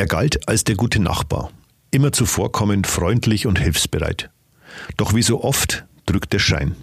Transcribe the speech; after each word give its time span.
Er 0.00 0.06
galt 0.06 0.48
als 0.48 0.64
der 0.64 0.76
gute 0.76 0.98
Nachbar, 0.98 1.50
immer 1.90 2.10
zuvorkommend, 2.10 2.86
freundlich 2.86 3.46
und 3.46 3.58
hilfsbereit. 3.58 4.30
Doch 4.96 5.14
wie 5.14 5.20
so 5.20 5.44
oft 5.44 5.84
drückt 6.06 6.32
der 6.32 6.38
Schein. 6.38 6.74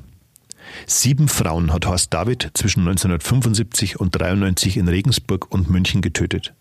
Sieben 0.86 1.28
Frauen 1.28 1.74
hat 1.74 1.88
Horst 1.88 2.14
David 2.14 2.52
zwischen 2.54 2.82
1975 2.82 4.00
und 4.00 4.12
93 4.12 4.78
in 4.78 4.88
Regensburg 4.88 5.52
und 5.52 5.68
München 5.68 6.04
getötet. 6.04 6.54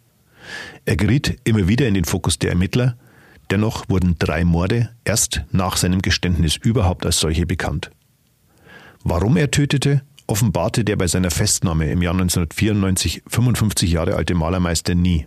Er 0.86 0.96
geriet 0.96 1.38
immer 1.44 1.68
wieder 1.68 1.88
in 1.88 1.92
den 1.92 2.06
Fokus 2.06 2.38
der 2.38 2.52
Ermittler, 2.52 2.96
dennoch 3.50 3.90
wurden 3.90 4.18
drei 4.18 4.46
Morde 4.46 4.88
erst 5.04 5.42
nach 5.52 5.76
seinem 5.76 6.00
Geständnis 6.00 6.56
überhaupt 6.56 7.04
als 7.04 7.20
solche 7.20 7.44
bekannt. 7.44 7.90
Warum 9.04 9.36
er 9.36 9.50
tötete, 9.50 10.00
offenbarte 10.26 10.84
der 10.84 10.96
bei 10.96 11.06
seiner 11.06 11.30
Festnahme 11.30 11.90
im 11.90 12.00
Jahr 12.00 12.14
1994 12.14 13.24
55 13.26 13.92
Jahre 13.92 14.14
alte 14.14 14.34
Malermeister 14.34 14.94
nie. 14.94 15.26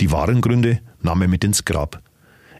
Die 0.00 0.10
wahren 0.10 0.40
Gründe 0.40 0.80
nahm 1.00 1.22
er 1.22 1.28
mit 1.28 1.44
ins 1.44 1.64
Grab. 1.64 2.02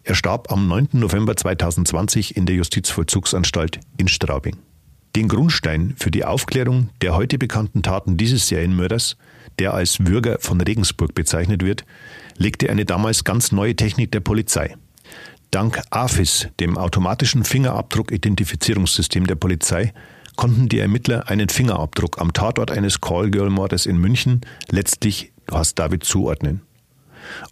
Er 0.03 0.15
starb 0.15 0.53
am 0.53 0.69
9. 0.69 0.89
November 0.93 1.37
2020 1.37 2.37
in 2.37 2.47
der 2.47 2.57
Justizvollzugsanstalt 2.57 3.81
in 3.97 4.09
Straubing. 4.09 4.57
Den 5.17 5.29
Grundstein 5.29 5.95
für 5.97 6.11
die 6.11 6.25
Aufklärung 6.25 6.91
der 7.01 7.15
heute 7.15 7.39
bekannten 7.39 7.83
Taten 7.83 8.17
dieses 8.17 8.49
Serienmörders, 8.49 9.17
der 9.59 9.73
als 9.73 10.01
Würger 10.01 10.39
von 10.41 10.61
Regensburg 10.61 11.15
bezeichnet 11.15 11.65
wird, 11.65 11.85
legte 12.37 12.69
eine 12.69 12.85
damals 12.85 13.25
ganz 13.25 13.53
neue 13.53 13.77
Technik 13.77 14.13
der 14.13 14.21
Polizei. 14.21 14.77
Dank 15.51 15.81
AFIS, 15.91 16.49
dem 16.59 16.77
automatischen 16.77 17.45
Fingerabdruck-Identifizierungssystem 17.45 19.27
der 19.27 19.37
Polizei, 19.37 19.93
konnten 20.35 20.69
die 20.69 20.81
Ermittler 20.81 21.29
einen 21.29 21.49
Fingerabdruck 21.49 22.21
am 22.21 22.33
Tatort 22.33 22.73
eines 22.73 23.01
Callgirl-Mordes 23.01 23.87
in 23.87 23.99
München 23.99 24.41
letztlich 24.69 25.33
Horst 25.51 25.79
David 25.79 26.05
zuordnen. 26.05 26.63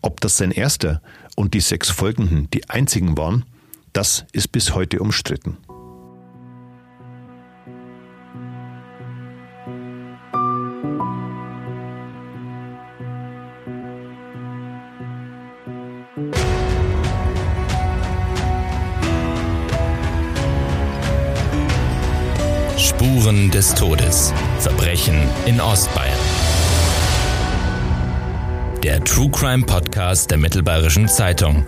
Ob 0.01 0.21
das 0.21 0.37
sein 0.37 0.51
erster 0.51 1.01
und 1.37 1.55
die 1.55 1.61
sechs 1.61 1.91
folgenden 1.91 2.49
die 2.51 2.69
einzigen 2.69 3.17
waren, 3.17 3.45
das 3.93 4.25
ist 4.33 4.53
bis 4.53 4.75
heute 4.75 5.01
umstritten. 5.01 5.59
Spuren 22.77 23.51
des 23.51 23.75
Todes. 23.75 24.33
Verbrechen 24.61 25.29
in 25.47 25.61
Ostbayern. 25.61 26.19
Der 28.83 29.05
True 29.05 29.31
Crime 29.31 29.65
Podcast 29.65 30.29
der 30.33 30.39
Mittelbayerischen 30.39 31.07
Zeitung. 31.07 31.65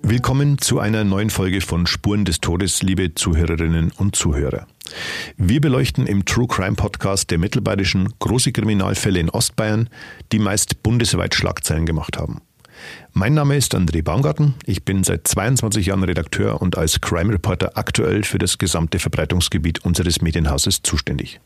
Willkommen 0.00 0.56
zu 0.56 0.78
einer 0.78 1.04
neuen 1.04 1.28
Folge 1.28 1.60
von 1.60 1.86
Spuren 1.86 2.24
des 2.24 2.40
Todes, 2.40 2.82
liebe 2.82 3.14
Zuhörerinnen 3.14 3.92
und 3.98 4.16
Zuhörer. 4.16 4.66
Wir 5.36 5.60
beleuchten 5.60 6.06
im 6.06 6.24
True 6.24 6.46
Crime 6.46 6.76
Podcast 6.76 7.30
der 7.30 7.36
Mittelbayerischen 7.36 8.14
große 8.18 8.52
Kriminalfälle 8.52 9.20
in 9.20 9.28
Ostbayern, 9.28 9.90
die 10.32 10.38
meist 10.38 10.82
bundesweit 10.82 11.34
Schlagzeilen 11.34 11.84
gemacht 11.84 12.16
haben. 12.16 12.40
Mein 13.12 13.34
Name 13.34 13.56
ist 13.56 13.74
André 13.74 14.02
Baumgarten. 14.02 14.54
Ich 14.64 14.84
bin 14.84 15.04
seit 15.04 15.26
22 15.26 15.86
Jahren 15.86 16.04
Redakteur 16.04 16.60
und 16.62 16.76
als 16.76 17.00
Crime 17.00 17.32
Reporter 17.32 17.76
aktuell 17.76 18.22
für 18.22 18.38
das 18.38 18.58
gesamte 18.58 18.98
Verbreitungsgebiet 18.98 19.84
unseres 19.84 20.20
Medienhauses 20.20 20.82
zuständig. 20.82 21.40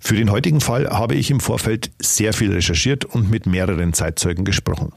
Für 0.00 0.16
den 0.16 0.30
heutigen 0.30 0.60
Fall 0.60 0.88
habe 0.88 1.14
ich 1.14 1.30
im 1.30 1.40
Vorfeld 1.40 1.90
sehr 2.00 2.32
viel 2.32 2.52
recherchiert 2.52 3.04
und 3.04 3.30
mit 3.30 3.46
mehreren 3.46 3.92
Zeitzeugen 3.92 4.44
gesprochen. 4.44 4.92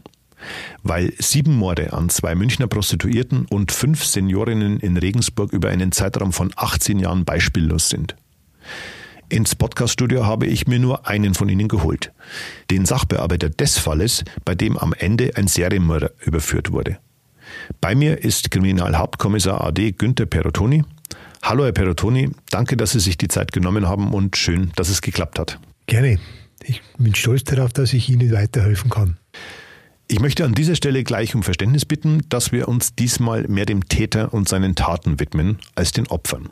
Weil 0.84 1.14
sieben 1.20 1.56
Morde 1.56 1.94
an 1.94 2.10
zwei 2.10 2.36
Münchner 2.36 2.68
Prostituierten 2.68 3.46
und 3.46 3.72
fünf 3.72 4.04
Seniorinnen 4.04 4.80
in 4.80 4.98
Regensburg 4.98 5.54
über 5.54 5.70
einen 5.70 5.92
Zeitraum 5.92 6.34
von 6.34 6.52
18 6.56 7.00
Jahren 7.00 7.26
beispiellos 7.26 7.90
sind. 7.90 8.16
Ins 9.32 9.56
Podcaststudio 9.56 10.26
habe 10.26 10.46
ich 10.46 10.68
mir 10.68 10.78
nur 10.78 11.08
einen 11.08 11.34
von 11.36 11.48
ihnen 11.48 11.70
geholt. 11.70 12.12
Den 12.70 12.86
Sachbearbeiter 12.86 13.50
des 13.50 13.78
Falles, 13.78 14.26
bei 14.44 14.56
dem 14.56 14.78
am 14.78 14.92
Ende 14.92 15.32
ein 15.36 15.48
Serienmörder 15.48 16.12
überführt 16.20 16.74
wurde. 16.74 16.98
Bei 17.80 17.96
mir 17.96 18.26
ist 18.26 18.52
Kriminalhauptkommissar 18.52 19.62
AD 19.64 19.94
Günther 19.94 20.26
Perotoni. 20.26 20.84
Hallo 21.42 21.64
Herr 21.64 21.72
Perotoni, 21.72 22.32
danke, 22.50 22.76
dass 22.76 22.92
Sie 22.92 23.00
sich 23.00 23.18
die 23.18 23.30
Zeit 23.30 23.54
genommen 23.54 23.88
haben 23.88 24.14
und 24.14 24.36
schön, 24.36 24.74
dass 24.76 24.90
es 24.90 25.02
geklappt 25.02 25.40
hat. 25.40 25.60
Gerne. 25.88 26.20
Ich 26.66 26.82
bin 26.98 27.16
stolz 27.16 27.46
darauf, 27.46 27.72
dass 27.72 27.94
ich 27.94 28.10
Ihnen 28.10 28.34
weiterhelfen 28.34 28.90
kann. 28.90 29.18
Ich 30.12 30.20
möchte 30.20 30.44
an 30.44 30.54
dieser 30.54 30.76
Stelle 30.76 31.06
gleich 31.06 31.36
um 31.36 31.42
Verständnis 31.42 31.86
bitten, 31.86 32.24
dass 32.28 32.52
wir 32.52 32.68
uns 32.68 32.96
diesmal 32.96 33.48
mehr 33.48 33.66
dem 33.66 33.88
Täter 33.88 34.34
und 34.34 34.50
seinen 34.50 34.76
Taten 34.76 35.22
widmen 35.22 35.58
als 35.74 35.94
den 35.94 36.06
Opfern. 36.08 36.50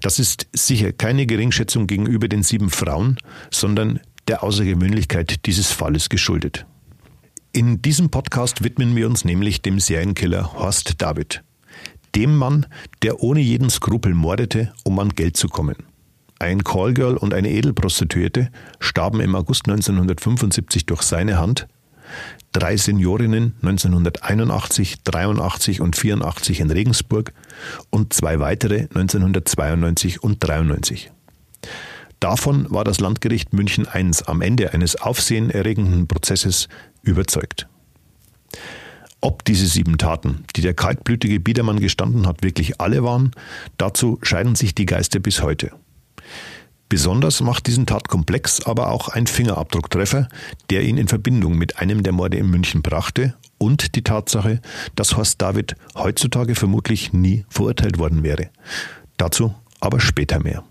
Das 0.00 0.18
ist 0.18 0.48
sicher 0.52 0.90
keine 0.92 1.24
Geringschätzung 1.24 1.86
gegenüber 1.86 2.26
den 2.26 2.42
sieben 2.42 2.68
Frauen, 2.68 3.16
sondern 3.52 4.00
der 4.26 4.42
Außergewöhnlichkeit 4.42 5.46
dieses 5.46 5.70
Falles 5.70 6.08
geschuldet. 6.08 6.66
In 7.52 7.80
diesem 7.80 8.10
Podcast 8.10 8.64
widmen 8.64 8.96
wir 8.96 9.06
uns 9.06 9.24
nämlich 9.24 9.62
dem 9.62 9.78
Serienkiller 9.78 10.54
Horst 10.54 11.00
David. 11.00 11.44
Dem 12.16 12.34
Mann, 12.36 12.66
der 13.02 13.22
ohne 13.22 13.38
jeden 13.38 13.70
Skrupel 13.70 14.14
mordete, 14.14 14.72
um 14.82 14.98
an 14.98 15.10
Geld 15.10 15.36
zu 15.36 15.46
kommen. 15.46 15.76
Ein 16.40 16.64
Callgirl 16.64 17.16
und 17.16 17.34
eine 17.34 17.50
Edelprostituierte 17.50 18.50
starben 18.80 19.20
im 19.20 19.36
August 19.36 19.68
1975 19.68 20.86
durch 20.86 21.02
seine 21.02 21.38
Hand, 21.38 21.68
drei 22.52 22.76
Seniorinnen 22.76 23.54
1981, 23.62 25.02
83 25.04 25.80
und 25.80 25.96
84 25.96 26.60
in 26.60 26.70
Regensburg 26.70 27.32
und 27.90 28.12
zwei 28.12 28.40
weitere 28.40 28.88
1992 28.94 30.22
und 30.22 30.38
93. 30.40 31.10
Davon 32.20 32.66
war 32.70 32.84
das 32.84 33.00
Landgericht 33.00 33.52
München 33.52 33.86
I 33.94 34.10
am 34.26 34.40
Ende 34.40 34.72
eines 34.72 34.96
aufsehenerregenden 34.96 36.08
Prozesses 36.08 36.68
überzeugt. 37.02 37.68
Ob 39.20 39.44
diese 39.44 39.66
sieben 39.66 39.98
Taten, 39.98 40.44
die 40.54 40.60
der 40.60 40.74
kaltblütige 40.74 41.40
Biedermann 41.40 41.80
gestanden 41.80 42.26
hat, 42.26 42.42
wirklich 42.42 42.80
alle 42.80 43.02
waren, 43.02 43.32
dazu 43.76 44.18
scheiden 44.22 44.54
sich 44.54 44.74
die 44.74 44.86
Geister 44.86 45.18
bis 45.18 45.42
heute. 45.42 45.72
Besonders 46.88 47.40
macht 47.40 47.66
diesen 47.66 47.86
Tatkomplex 47.86 48.64
aber 48.64 48.92
auch 48.92 49.08
ein 49.08 49.26
Fingerabdrucktreffer, 49.26 50.28
der 50.70 50.82
ihn 50.82 50.98
in 50.98 51.08
Verbindung 51.08 51.58
mit 51.58 51.78
einem 51.78 52.04
der 52.04 52.12
Morde 52.12 52.36
in 52.36 52.48
München 52.48 52.82
brachte 52.82 53.34
und 53.58 53.96
die 53.96 54.02
Tatsache, 54.02 54.60
dass 54.94 55.16
Horst 55.16 55.42
David 55.42 55.74
heutzutage 55.96 56.54
vermutlich 56.54 57.12
nie 57.12 57.44
verurteilt 57.48 57.98
worden 57.98 58.22
wäre. 58.22 58.50
Dazu 59.16 59.54
aber 59.80 59.98
später 59.98 60.40
mehr. 60.40 60.62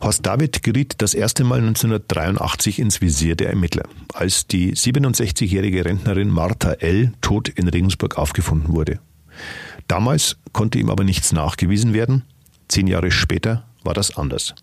Horst 0.00 0.24
David 0.26 0.62
geriet 0.62 0.96
das 0.98 1.14
erste 1.14 1.44
Mal 1.44 1.60
1983 1.60 2.78
ins 2.78 3.00
Visier 3.00 3.34
der 3.34 3.48
Ermittler, 3.48 3.88
als 4.14 4.46
die 4.46 4.74
67-jährige 4.74 5.84
Rentnerin 5.84 6.28
Martha 6.28 6.72
L. 6.72 7.12
tot 7.20 7.48
in 7.48 7.68
Regensburg 7.68 8.16
aufgefunden 8.16 8.74
wurde. 8.74 9.00
Damals 9.88 10.36
konnte 10.52 10.78
ihm 10.78 10.90
aber 10.90 11.02
nichts 11.02 11.32
nachgewiesen 11.32 11.94
werden. 11.94 12.24
Zehn 12.68 12.86
Jahre 12.86 13.10
später 13.10 13.64
war 13.84 13.94
das 13.94 14.16
anders. 14.16 14.54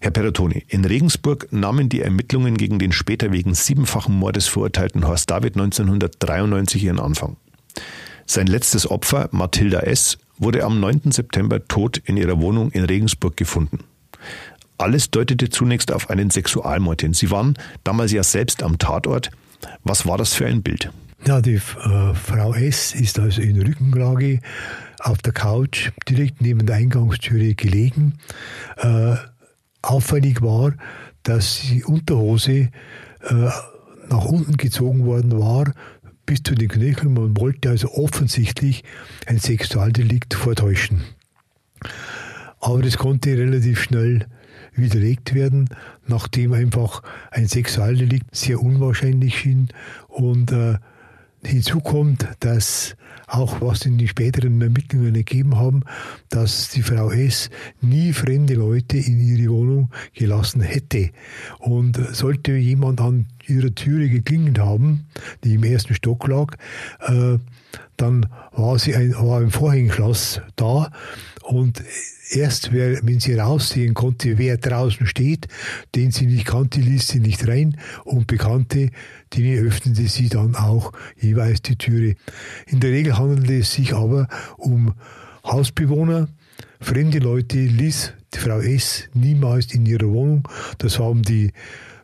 Herr 0.00 0.12
Perotoni, 0.12 0.64
in 0.68 0.84
Regensburg 0.84 1.48
nahmen 1.52 1.88
die 1.88 2.02
Ermittlungen 2.02 2.56
gegen 2.56 2.78
den 2.78 2.92
später 2.92 3.32
wegen 3.32 3.54
siebenfachen 3.54 4.14
Mordes 4.14 4.46
verurteilten 4.46 5.06
Horst 5.06 5.28
David 5.30 5.56
1993 5.56 6.84
ihren 6.84 7.00
Anfang. 7.00 7.36
Sein 8.26 8.46
letztes 8.46 8.88
Opfer, 8.88 9.28
Mathilda 9.32 9.80
S., 9.80 10.18
wurde 10.38 10.62
am 10.62 10.78
9. 10.78 11.10
September 11.10 11.66
tot 11.66 11.98
in 12.04 12.16
ihrer 12.16 12.40
Wohnung 12.40 12.70
in 12.70 12.84
Regensburg 12.84 13.36
gefunden. 13.36 13.80
Alles 14.76 15.10
deutete 15.10 15.50
zunächst 15.50 15.92
auf 15.92 16.10
einen 16.10 16.30
Sexualmord 16.30 17.02
hin. 17.02 17.12
Sie 17.12 17.32
waren 17.32 17.54
damals 17.82 18.12
ja 18.12 18.22
selbst 18.22 18.62
am 18.62 18.78
Tatort. 18.78 19.30
Was 19.82 20.06
war 20.06 20.16
das 20.16 20.34
für 20.34 20.46
ein 20.46 20.62
Bild? 20.62 20.92
Ja, 21.26 21.40
die 21.40 21.54
äh, 21.54 22.14
Frau 22.14 22.54
S. 22.54 22.94
ist 22.94 23.18
also 23.18 23.42
in 23.42 23.60
Rückenlage 23.60 24.40
auf 25.00 25.18
der 25.18 25.32
Couch 25.32 25.90
direkt 26.08 26.40
neben 26.40 26.66
der 26.66 26.76
Eingangstüre 26.76 27.54
gelegen. 27.54 28.18
Äh, 28.76 29.16
auffällig 29.82 30.42
war, 30.42 30.72
dass 31.22 31.60
die 31.60 31.84
Unterhose 31.84 32.52
äh, 32.52 32.70
nach 34.08 34.24
unten 34.24 34.56
gezogen 34.56 35.04
worden 35.04 35.38
war, 35.38 35.72
bis 36.26 36.42
zu 36.42 36.54
den 36.54 36.68
Knöcheln. 36.68 37.14
Man 37.14 37.36
wollte 37.36 37.70
also 37.70 37.90
offensichtlich 37.92 38.84
ein 39.26 39.38
Sexualdelikt 39.38 40.34
vortäuschen. 40.34 41.02
Aber 42.60 42.82
das 42.82 42.98
konnte 42.98 43.36
relativ 43.36 43.80
schnell 43.80 44.26
widerlegt 44.74 45.34
werden, 45.34 45.68
nachdem 46.06 46.52
einfach 46.52 47.02
ein 47.30 47.48
Sexualdelikt 47.48 48.34
sehr 48.34 48.60
unwahrscheinlich 48.62 49.38
schien 49.38 49.68
und 50.08 50.52
äh, 50.52 50.78
Hinzu 51.44 51.80
kommt, 51.80 52.26
dass 52.40 52.96
auch 53.28 53.60
was 53.60 53.84
in 53.86 53.98
den 53.98 54.08
späteren 54.08 54.60
Ermittlungen 54.60 55.14
ergeben 55.14 55.56
haben, 55.56 55.84
dass 56.30 56.70
die 56.70 56.82
Frau 56.82 57.10
S. 57.10 57.50
nie 57.80 58.12
fremde 58.12 58.54
Leute 58.54 58.96
in 58.96 59.20
ihre 59.20 59.52
Wohnung 59.52 59.90
gelassen 60.14 60.60
hätte. 60.60 61.10
Und 61.58 61.98
sollte 62.14 62.52
jemand 62.52 63.00
an 63.00 63.26
ihrer 63.46 63.74
Türe 63.74 64.08
geklingelt 64.08 64.58
haben, 64.58 65.06
die 65.44 65.54
im 65.54 65.64
ersten 65.64 65.94
Stock 65.94 66.26
lag, 66.26 66.56
äh, 67.00 67.38
dann 67.96 68.26
war, 68.52 68.78
sie 68.78 68.94
ein, 68.94 69.14
war 69.14 69.40
ein 69.40 69.50
Vorhängeschloss 69.50 70.40
da 70.56 70.90
und 71.42 71.82
erst 72.30 72.72
wenn 72.72 73.20
sie 73.20 73.34
raussehen 73.34 73.94
konnte, 73.94 74.38
wer 74.38 74.56
draußen 74.56 75.06
steht, 75.06 75.48
den 75.94 76.10
sie 76.10 76.26
nicht 76.26 76.46
kannte, 76.46 76.80
ließ 76.80 77.08
sie 77.08 77.20
nicht 77.20 77.46
rein 77.48 77.76
und 78.04 78.26
Bekannte, 78.26 78.90
denen 79.34 79.66
öffnete 79.66 80.08
sie 80.08 80.28
dann 80.28 80.54
auch 80.54 80.92
jeweils 81.20 81.62
die 81.62 81.76
Türe. 81.76 82.14
In 82.66 82.80
der 82.80 82.90
Regel 82.90 83.18
handelte 83.18 83.58
es 83.58 83.72
sich 83.72 83.94
aber 83.94 84.28
um 84.56 84.94
Hausbewohner, 85.44 86.28
fremde 86.80 87.18
Leute 87.18 87.58
ließ 87.58 88.12
die 88.34 88.38
Frau 88.38 88.60
S. 88.60 89.08
niemals 89.14 89.72
in 89.72 89.86
ihrer 89.86 90.08
Wohnung. 90.08 90.46
Das 90.78 90.98
haben 90.98 91.22
die 91.22 91.52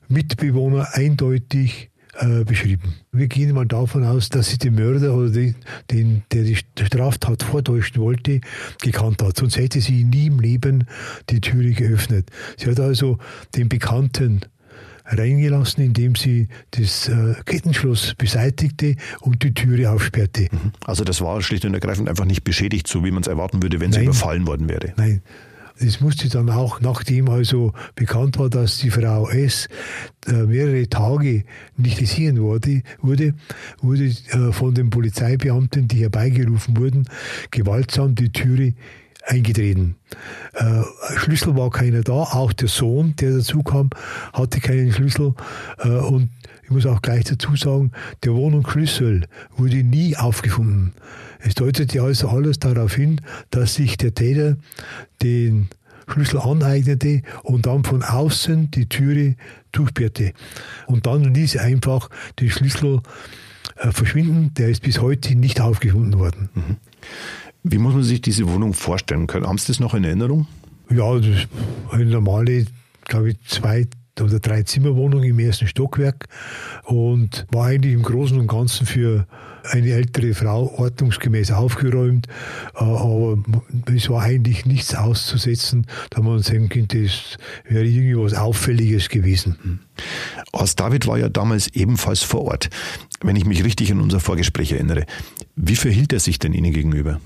Mitbewohner 0.09 0.89
eindeutig 0.93 1.91
äh, 2.19 2.45
beschrieben. 2.45 2.95
Wir 3.13 3.27
gehen 3.27 3.55
mal 3.55 3.67
davon 3.67 4.05
aus, 4.05 4.29
dass 4.29 4.51
sie 4.51 4.59
den 4.59 4.77
Mörder 4.77 5.15
oder 5.15 5.31
den, 5.31 5.57
den, 5.91 6.23
der 6.33 6.45
die 6.45 6.57
Straftat 6.57 7.43
vortäuschen 7.43 8.01
wollte, 8.01 8.41
gekannt 8.81 9.23
hat. 9.23 9.37
Sonst 9.37 9.57
hätte 9.57 9.81
sie 9.81 10.05
nie 10.05 10.27
im 10.27 10.41
Leben 10.41 10.87
die 11.31 11.41
Türe 11.41 11.73
geöffnet. 11.73 12.31
Sie 12.57 12.71
hat 12.71 12.81
also 12.81 13.19
den 13.57 13.69
Bekannten 13.69 14.41
reingelassen, 15.05 15.85
indem 15.85 16.15
sie 16.15 16.49
das 16.73 17.09
äh, 17.09 17.35
Kettenschloss 17.45 18.15
beseitigte 18.17 18.97
und 19.21 19.43
die 19.43 19.55
Türe 19.55 19.91
aufsperrte. 19.91 20.49
Mhm. 20.51 20.73
Also 20.85 21.05
das 21.05 21.21
war 21.21 21.41
schlicht 21.43 21.65
und 21.65 21.75
ergreifend 21.75 22.09
einfach 22.09 22.25
nicht 22.25 22.45
beschädigt, 22.45 22.89
so 22.89 23.05
wie 23.05 23.11
man 23.11 23.23
es 23.23 23.29
erwarten 23.29 23.63
würde, 23.63 23.81
wenn 23.81 23.91
Nein. 23.91 24.01
sie 24.01 24.07
überfallen 24.07 24.47
worden 24.47 24.69
wäre. 24.69 24.93
Nein. 24.97 25.23
Es 25.77 26.01
musste 26.01 26.29
dann 26.29 26.51
auch, 26.51 26.81
nachdem 26.81 27.29
also 27.29 27.73
bekannt 27.97 28.39
war, 28.39 28.49
dass 28.49 28.79
die 28.79 28.91
Frau 28.91 29.29
S. 29.29 29.69
Äh, 30.27 30.45
mehrere 30.45 30.89
Tage 30.89 31.45
nicht 31.77 31.99
gesehen 31.99 32.41
wurde, 32.41 32.83
wurde, 33.01 33.35
wurde 33.83 34.05
äh, 34.05 34.53
von 34.53 34.73
den 34.73 34.91
Polizeibeamten, 34.91 35.89
die 35.89 36.03
herbeigerufen 36.03 36.77
wurden, 36.77 37.09
gewaltsam 37.51 38.15
die 38.15 38.31
Türe 38.31 38.75
eingetreten. 39.27 39.97
Äh, 40.55 40.83
Schlüssel 41.17 41.57
war 41.57 41.71
keiner 41.71 42.03
da, 42.03 42.13
auch 42.13 42.53
der 42.53 42.69
Sohn, 42.69 43.15
der 43.17 43.39
dazu 43.39 43.63
kam, 43.63 43.91
hatte 44.33 44.61
keinen 44.61 44.93
Schlüssel 44.93 45.35
äh, 45.79 45.89
und 45.89 46.31
ich 46.63 46.71
muss 46.71 46.87
auch 46.87 47.03
gleich 47.03 47.25
dazu 47.25 47.57
sagen, 47.57 47.93
der 48.23 48.35
Wohnungsschlüssel 48.35 49.27
wurde 49.57 49.83
nie 49.83 50.17
aufgefunden. 50.17 50.95
Es 51.41 51.55
deutete 51.55 52.01
also 52.01 52.29
alles 52.29 52.59
darauf 52.59 52.95
hin, 52.95 53.21
dass 53.51 53.75
sich 53.75 53.99
der 53.99 54.15
Täter 54.15 54.57
den 55.23 55.69
Schlüssel 56.09 56.41
aneignete 56.41 57.23
und 57.43 57.67
dann 57.67 57.85
von 57.85 58.03
außen 58.03 58.71
die 58.71 58.89
Türe 58.89 59.37
durchsperrte. 59.73 60.33
Und 60.87 61.07
dann 61.07 61.35
ließ 61.35 61.57
er 61.57 61.65
einfach 61.65 62.09
den 62.41 62.51
Schlüssel 62.51 63.01
äh, 63.77 63.91
verschwinden. 63.91 64.53
Der 64.55 64.69
ist 64.69 64.83
bis 64.83 65.01
heute 65.01 65.35
nicht 65.35 65.61
aufgefunden 65.61 66.19
worden. 66.19 66.49
Mhm. 66.55 66.77
Wie 67.65 67.79
muss 67.79 67.95
man 67.95 68.03
sich 68.03 68.21
diese 68.21 68.47
Wohnung 68.47 68.75
vorstellen 68.75 69.27
können? 69.27 69.47
Haben 69.47 69.57
Sie 69.57 69.69
das 69.69 69.81
noch 69.81 69.95
in 69.95 70.05
Erinnerung? 70.05 70.47
Ja, 70.91 71.17
das 71.17 71.27
ist 71.27 71.49
eine 71.91 72.05
normale, 72.05 72.67
glaube 73.07 73.31
ich, 73.31 73.41
zwei 73.47 73.87
oder 74.21 74.39
drei 74.39 74.63
Zimmerwohnung 74.63 75.23
im 75.23 75.39
ersten 75.39 75.67
Stockwerk 75.67 76.29
und 76.85 77.47
war 77.51 77.67
eigentlich 77.67 77.95
im 77.95 78.03
Großen 78.03 78.39
und 78.39 78.47
Ganzen 78.47 78.87
für 78.87 79.27
eine 79.65 79.91
ältere 79.93 80.35
Frau 80.35 80.73
ordnungsgemäß 80.77 81.53
aufgeräumt, 81.53 82.27
äh, 82.75 82.85
aber 82.85 83.39
es 83.93 84.11
war 84.11 84.23
eigentlich 84.23 84.67
nichts 84.67 84.95
auszusetzen, 84.95 85.87
da 86.11 86.21
man 86.21 86.41
sagen 86.43 86.69
könnte, 86.69 87.03
es 87.03 87.39
wäre 87.67 87.87
irgendwie 87.87 88.19
was 88.19 88.35
Auffälliges 88.35 89.09
gewesen. 89.09 89.81
Horst 90.55 90.79
David 90.79 91.07
war 91.07 91.19
ja 91.19 91.31
damals 91.31 91.69
ebenfalls 91.69 92.23
vor 92.23 92.43
Ort, 92.43 92.69
wenn 93.23 93.37
ich 93.37 93.47
mich 93.47 93.65
richtig 93.65 93.91
an 93.91 94.01
unser 94.01 94.21
Vorgespräch 94.21 94.73
erinnere. 94.73 95.07
Wie 95.57 95.77
verhielt 95.77 96.13
er 96.13 96.21
sich 96.21 96.39
denn 96.39 96.53
Ihnen 96.53 96.73
gegenüber? 96.73 97.21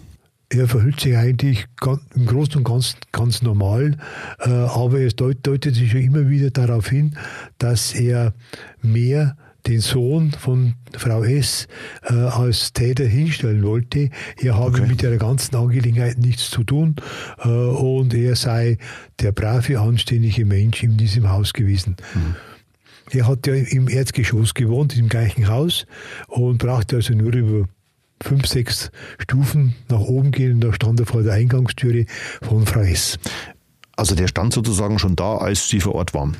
Er 0.50 0.66
verhält 0.66 1.00
sich 1.00 1.16
eigentlich 1.16 1.66
im 2.14 2.26
Großen 2.26 2.56
und 2.56 2.64
Ganzen 2.64 2.98
ganz 3.12 3.42
normal, 3.42 3.98
äh, 4.40 4.48
aber 4.48 5.00
es 5.00 5.14
deutet 5.14 5.74
sich 5.74 5.90
schon 5.90 6.00
immer 6.00 6.28
wieder 6.28 6.50
darauf 6.50 6.88
hin, 6.88 7.16
dass 7.58 7.94
er 7.94 8.32
mehr 8.80 9.36
den 9.66 9.80
Sohn 9.80 10.30
von 10.30 10.74
Frau 10.96 11.22
S. 11.24 11.68
Äh, 12.02 12.14
als 12.14 12.72
Täter 12.72 13.04
hinstellen 13.04 13.62
wollte. 13.62 14.08
Er 14.40 14.56
habe 14.56 14.78
okay. 14.78 14.86
mit 14.86 15.02
der 15.02 15.18
ganzen 15.18 15.54
Angelegenheit 15.56 16.18
nichts 16.18 16.50
zu 16.50 16.64
tun 16.64 16.96
äh, 17.44 17.48
und 17.48 18.14
er 18.14 18.34
sei 18.34 18.78
der 19.20 19.32
brave, 19.32 19.78
anständige 19.78 20.46
Mensch 20.46 20.82
in 20.82 20.96
diesem 20.96 21.28
Haus 21.28 21.52
gewesen. 21.52 21.96
Mhm. 22.14 22.36
Er 23.10 23.26
hat 23.26 23.46
ja 23.46 23.54
im 23.54 23.88
Erdgeschoss 23.88 24.54
gewohnt, 24.54 24.96
im 24.96 25.08
gleichen 25.08 25.48
Haus 25.48 25.86
und 26.28 26.58
brauchte 26.58 26.96
also 26.96 27.14
nur 27.14 27.34
über 27.34 27.68
fünf, 28.22 28.46
sechs 28.46 28.90
Stufen 29.18 29.74
nach 29.88 30.00
oben 30.00 30.30
gehen 30.30 30.54
und 30.54 30.60
da 30.60 30.72
stand 30.72 31.00
er 31.00 31.06
vor 31.06 31.22
der 31.22 31.34
Eingangstüre 31.34 32.06
von 32.42 32.66
Frau 32.66 32.80
S. 32.80 33.18
Also 33.96 34.14
der 34.14 34.28
stand 34.28 34.52
sozusagen 34.52 34.98
schon 34.98 35.16
da, 35.16 35.38
als 35.38 35.68
Sie 35.68 35.80
vor 35.80 35.94
Ort 35.94 36.14
waren? 36.14 36.36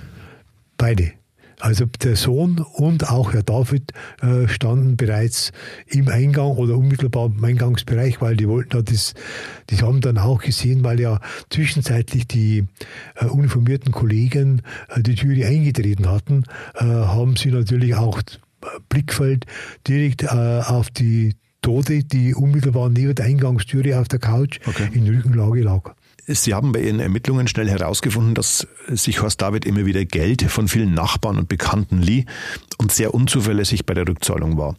Beide. 0.77 1.13
Also 1.61 1.87
der 1.87 2.15
Sohn 2.15 2.65
und 2.75 3.11
auch 3.11 3.33
Herr 3.33 3.43
David 3.43 3.93
äh, 4.23 4.47
standen 4.47 4.97
bereits 4.97 5.51
im 5.87 6.09
Eingang 6.09 6.53
oder 6.53 6.77
unmittelbar 6.77 7.27
im 7.27 7.43
Eingangsbereich, 7.43 8.21
weil 8.21 8.37
die 8.37 8.49
wollten 8.49 8.77
ja 8.77 8.83
das, 8.83 9.15
die 9.71 9.77
haben 9.79 10.01
dann 10.01 10.19
auch 10.19 10.41
gesehen, 10.41 10.85
weil 10.85 11.01
ja 11.01 11.21
zwischenzeitlich 11.51 12.29
die 12.29 12.65
äh, 13.17 13.25
uniformierten 13.25 13.91
Kollegen 13.91 14.63
äh, 14.89 15.03
die 15.03 15.17
Türe 15.17 15.47
eingetreten 15.47 16.09
hatten, 16.09 16.45
äh, 16.77 16.85
haben 16.85 17.35
sie 17.35 17.51
natürlich 17.51 17.97
auch 17.97 18.23
Blickfeld 18.89 19.47
direkt 19.87 20.23
äh, 20.23 20.63
auf 20.65 20.91
die 20.91 21.35
Tote, 21.63 22.05
die 22.05 22.35
unmittelbar 22.35 22.89
neben 22.89 23.15
der 23.15 23.27
Eingangstüre 23.27 23.99
auf 24.01 24.09
der 24.09 24.19
Couch 24.19 24.61
okay. 24.67 24.89
in 24.93 25.09
Rückenlage 25.09 25.63
lag. 25.63 25.95
Sie 26.31 26.53
haben 26.53 26.73
bei 26.73 26.83
Ihren 26.83 27.01
Ermittlungen 27.01 27.49
schnell 27.49 27.71
herausgefunden, 27.71 28.35
dass 28.35 28.67
sich 28.87 29.23
Horst 29.23 29.41
David 29.41 29.65
immer 29.65 29.87
wieder 29.87 30.05
Geld 30.05 30.43
von 30.43 30.69
vielen 30.69 30.93
Nachbarn 30.93 31.39
und 31.39 31.49
Bekannten 31.49 32.03
lieh 32.03 32.27
und 32.77 32.93
sehr 32.93 33.15
unzuverlässig 33.15 33.87
bei 33.87 33.95
der 33.95 34.07
Rückzahlung 34.07 34.59
war. 34.59 34.77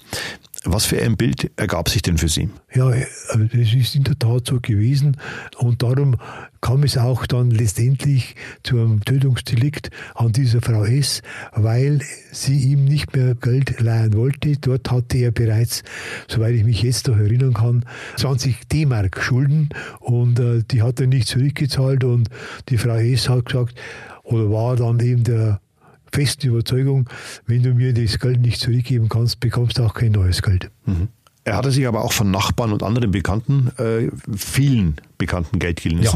Was 0.66 0.86
für 0.86 1.02
ein 1.02 1.16
Bild 1.16 1.52
ergab 1.56 1.88
sich 1.88 2.02
denn 2.02 2.18
für 2.18 2.28
Sie? 2.28 2.50
Ja, 2.74 2.88
also 2.88 3.46
das 3.46 3.74
ist 3.74 3.96
in 3.96 4.04
der 4.04 4.20
Tat 4.20 4.46
so 4.46 4.60
gewesen 4.60 5.16
und 5.58 5.82
darum 5.82 6.18
kam 6.60 6.84
es 6.84 6.98
auch 6.98 7.26
dann 7.26 7.50
letztendlich 7.50 8.36
zu 8.64 8.78
einem 8.78 9.00
Tötungsdelikt 9.06 9.90
an 10.16 10.34
dieser 10.34 10.62
Frau 10.62 10.84
S., 10.84 11.22
weil 11.54 12.02
sie 12.34 12.58
ihm 12.58 12.84
nicht 12.84 13.16
mehr 13.16 13.36
Geld 13.36 13.80
leihen 13.80 14.14
wollte. 14.16 14.58
Dort 14.58 14.92
hatte 14.92 15.20
er 15.20 15.32
bereits, 15.32 15.84
soweit 16.28 16.56
ich 16.56 16.66
mich 16.66 16.84
jetzt 16.84 17.08
noch 17.08 17.18
erinnern 17.18 17.54
kann, 17.54 17.86
20 18.18 18.68
D-Mark 18.68 19.24
Schulden 19.24 19.70
und 20.02 20.40
äh, 20.40 20.64
die 20.70 20.82
hat 20.82 21.00
er 21.00 21.08
nicht 21.08 21.30
zurückgezahlt 21.30 22.04
und 22.04 22.28
die 22.68 22.78
Frau 22.78 22.98
S. 22.98 23.30
hat 23.30 23.46
gesagt, 23.46 23.76
oder 24.24 24.52
war 24.52 24.76
dann 24.76 25.00
eben 25.00 25.24
der 25.24 25.62
festen 26.12 26.48
Überzeugung, 26.48 27.10
wenn 27.46 27.64
du 27.64 27.74
mir 27.74 27.94
das 27.94 28.20
Geld 28.20 28.42
nicht 28.42 28.60
zurückgeben 28.60 29.10
kannst, 29.10 29.40
bekommst 29.40 29.78
du 29.78 29.84
auch 29.84 29.94
kein 29.94 30.12
neues 30.12 30.42
Geld. 30.42 30.70
Mhm. 30.86 31.10
Er 31.46 31.56
hatte 31.56 31.72
sich 31.72 31.88
aber 31.88 32.04
auch 32.04 32.14
von 32.14 32.30
Nachbarn 32.30 32.74
und 32.74 32.84
anderen 32.84 33.12
Bekannten, 33.12 33.72
äh, 33.78 34.10
vielen 34.36 34.98
Bekannten 35.18 35.58
Geld 35.58 35.82
geliehen. 35.82 36.04
Ja, 36.04 36.14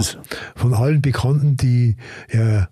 von 0.55 0.73
allen 0.73 1.01
Bekannten, 1.01 1.57
die 1.57 1.95
er 2.27 2.69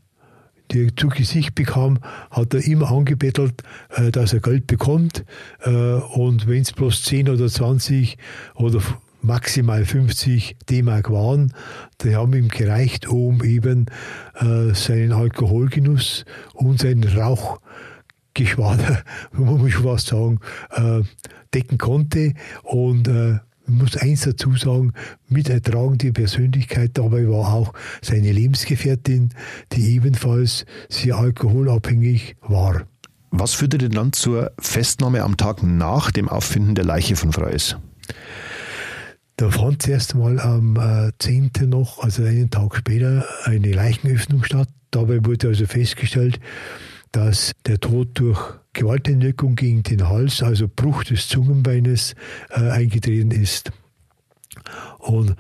die 0.72 0.96
zu 0.96 1.10
Gesicht 1.10 1.56
bekam, 1.56 2.00
hat 2.30 2.54
er 2.54 2.66
immer 2.66 2.92
angebettelt, 2.92 3.64
äh, 3.90 4.12
dass 4.12 4.34
er 4.34 4.40
Geld 4.40 4.68
bekommt. 4.68 5.26
Äh, 5.62 5.70
und 5.70 6.48
wenn 6.48 6.62
es 6.62 6.72
bloß 6.72 7.04
10 7.04 7.30
oder 7.30 7.48
20 7.48 8.18
oder 8.56 8.82
maximal 9.22 9.86
50 9.86 10.58
D-Mark 10.70 11.12
waren. 11.12 11.54
Die 12.02 12.16
haben 12.16 12.34
ihm 12.34 12.50
gereicht, 12.50 13.08
um 13.08 13.44
eben 13.44 13.86
äh, 14.40 14.74
seinen 14.74 15.12
Alkoholgenuss 15.12 16.26
und 16.54 16.80
seinen 16.80 17.04
Rauchgeschwader, 17.04 19.04
man 19.32 19.58
muss 19.58 19.72
schon 19.72 19.84
fast 19.84 20.08
sagen, 20.08 20.40
äh, 20.72 21.02
decken 21.54 21.78
konnte. 21.78 22.34
Und 22.64 23.08
äh, 23.08 23.40
man 23.68 23.78
muss 23.78 23.96
eins 23.98 24.22
dazu 24.22 24.56
sagen, 24.56 24.94
mit 25.30 25.50
ertragende 25.50 26.12
Persönlichkeit 26.12 26.92
dabei 26.96 27.30
war 27.30 27.54
auch 27.54 27.74
seine 28.02 28.32
Lebensgefährtin, 28.32 29.30
die 29.72 29.96
ebenfalls 29.96 30.66
sehr 30.90 31.16
alkoholabhängig 31.16 32.36
war. 32.42 32.84
Was 33.30 33.54
führte 33.54 33.78
denn 33.78 33.92
dann 33.92 34.12
zur 34.12 34.52
Festnahme 34.60 35.24
am 35.24 35.38
Tag 35.38 35.64
nach 35.64 36.12
dem 36.12 36.28
Auffinden 36.28 36.76
der 36.76 36.84
Leiche 36.84 37.16
von 37.16 37.32
Frau 37.32 37.46
S.? 37.46 37.78
Da 39.42 39.50
fand 39.50 39.82
zuerst 39.82 40.14
mal 40.14 40.40
am 40.40 40.76
äh, 40.76 41.12
10. 41.18 41.50
noch, 41.68 42.04
also 42.04 42.22
einen 42.22 42.52
Tag 42.52 42.76
später, 42.76 43.26
eine 43.46 43.72
Leichenöffnung 43.72 44.44
statt. 44.44 44.68
Dabei 44.92 45.26
wurde 45.26 45.48
also 45.48 45.66
festgestellt, 45.66 46.40
dass 47.12 47.52
der 47.66 47.80
Tod 47.80 48.10
durch 48.20 48.40
Gewalteinwirkung 48.74 49.56
gegen 49.56 49.82
den 49.82 50.08
Hals, 50.08 50.44
also 50.44 50.68
Bruch 50.68 51.06
des 51.06 51.28
Zungenbeines, 51.28 52.14
äh, 52.52 52.70
eingetreten 52.70 53.32
ist. 53.32 53.72
Und 55.00 55.36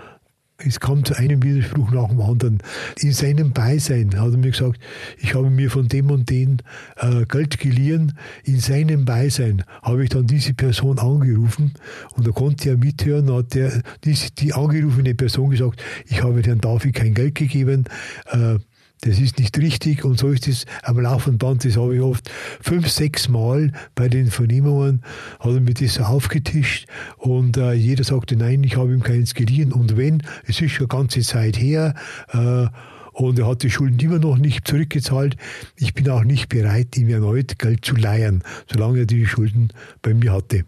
es 0.65 0.79
kam 0.79 1.03
zu 1.05 1.15
einem 1.15 1.41
Widerspruch 1.43 1.91
nach 1.91 2.09
dem 2.09 2.21
anderen. 2.21 2.59
In 2.99 3.11
seinem 3.11 3.51
Beisein 3.51 4.19
hat 4.19 4.31
er 4.31 4.37
mir 4.37 4.51
gesagt, 4.51 4.79
ich 5.17 5.33
habe 5.35 5.49
mir 5.49 5.69
von 5.69 5.87
dem 5.87 6.11
und 6.11 6.29
dem 6.29 6.57
äh, 6.97 7.25
Geld 7.25 7.59
geliehen. 7.59 8.13
In 8.43 8.59
seinem 8.59 9.05
Beisein 9.05 9.63
habe 9.81 10.03
ich 10.03 10.09
dann 10.09 10.27
diese 10.27 10.53
Person 10.53 10.99
angerufen 10.99 11.73
und 12.15 12.27
da 12.27 12.31
konnte 12.31 12.69
er 12.69 12.77
mithören, 12.77 13.31
hat 13.33 13.53
der, 13.53 13.81
die, 14.03 14.15
die 14.37 14.53
angerufene 14.53 15.15
Person 15.15 15.49
gesagt, 15.49 15.81
ich 16.07 16.23
habe 16.23 16.41
Herrn 16.41 16.61
David 16.61 16.95
kein 16.95 17.13
Geld 17.13 17.35
gegeben. 17.35 17.85
Äh, 18.31 18.59
das 19.01 19.19
ist 19.19 19.39
nicht 19.39 19.57
richtig 19.57 20.05
und 20.05 20.19
so 20.19 20.29
ist 20.29 20.47
es 20.47 20.65
am 20.83 20.99
laufenden 20.99 21.39
Band. 21.39 21.65
Das 21.65 21.75
habe 21.75 21.95
ich 21.95 22.01
oft 22.01 22.29
fünf, 22.61 22.87
sechs 22.87 23.29
Mal 23.29 23.71
bei 23.95 24.07
den 24.07 24.27
Vernehmungen, 24.27 25.03
hat 25.39 25.51
er 25.51 25.59
mir 25.59 25.73
das 25.73 25.99
aufgetischt 25.99 26.87
und 27.17 27.57
äh, 27.57 27.73
jeder 27.73 28.03
sagte, 28.03 28.35
nein, 28.35 28.63
ich 28.63 28.77
habe 28.77 28.93
ihm 28.93 29.03
keins 29.03 29.33
geliehen 29.33 29.73
und 29.73 29.97
wenn, 29.97 30.23
es 30.45 30.61
ist 30.61 30.71
schon 30.71 30.87
ganze 30.87 31.21
Zeit 31.21 31.59
her, 31.59 31.95
äh, 32.31 32.67
und 33.13 33.37
er 33.39 33.47
hat 33.47 33.63
die 33.63 33.69
Schulden 33.69 33.99
immer 33.99 34.19
noch 34.19 34.37
nicht 34.37 34.65
zurückgezahlt. 34.65 35.35
Ich 35.75 35.93
bin 35.93 36.09
auch 36.09 36.23
nicht 36.23 36.47
bereit, 36.47 36.97
ihm 36.97 37.09
erneut 37.09 37.59
Geld 37.59 37.83
zu 37.83 37.95
leihen, 37.95 38.41
solange 38.71 38.99
er 38.99 39.05
die 39.05 39.25
Schulden 39.25 39.73
bei 40.01 40.13
mir 40.13 40.31
hatte. 40.31 40.63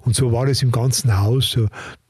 Und 0.00 0.14
so 0.14 0.32
war 0.32 0.46
es 0.46 0.62
im 0.62 0.70
ganzen 0.70 1.18
Haus. 1.18 1.58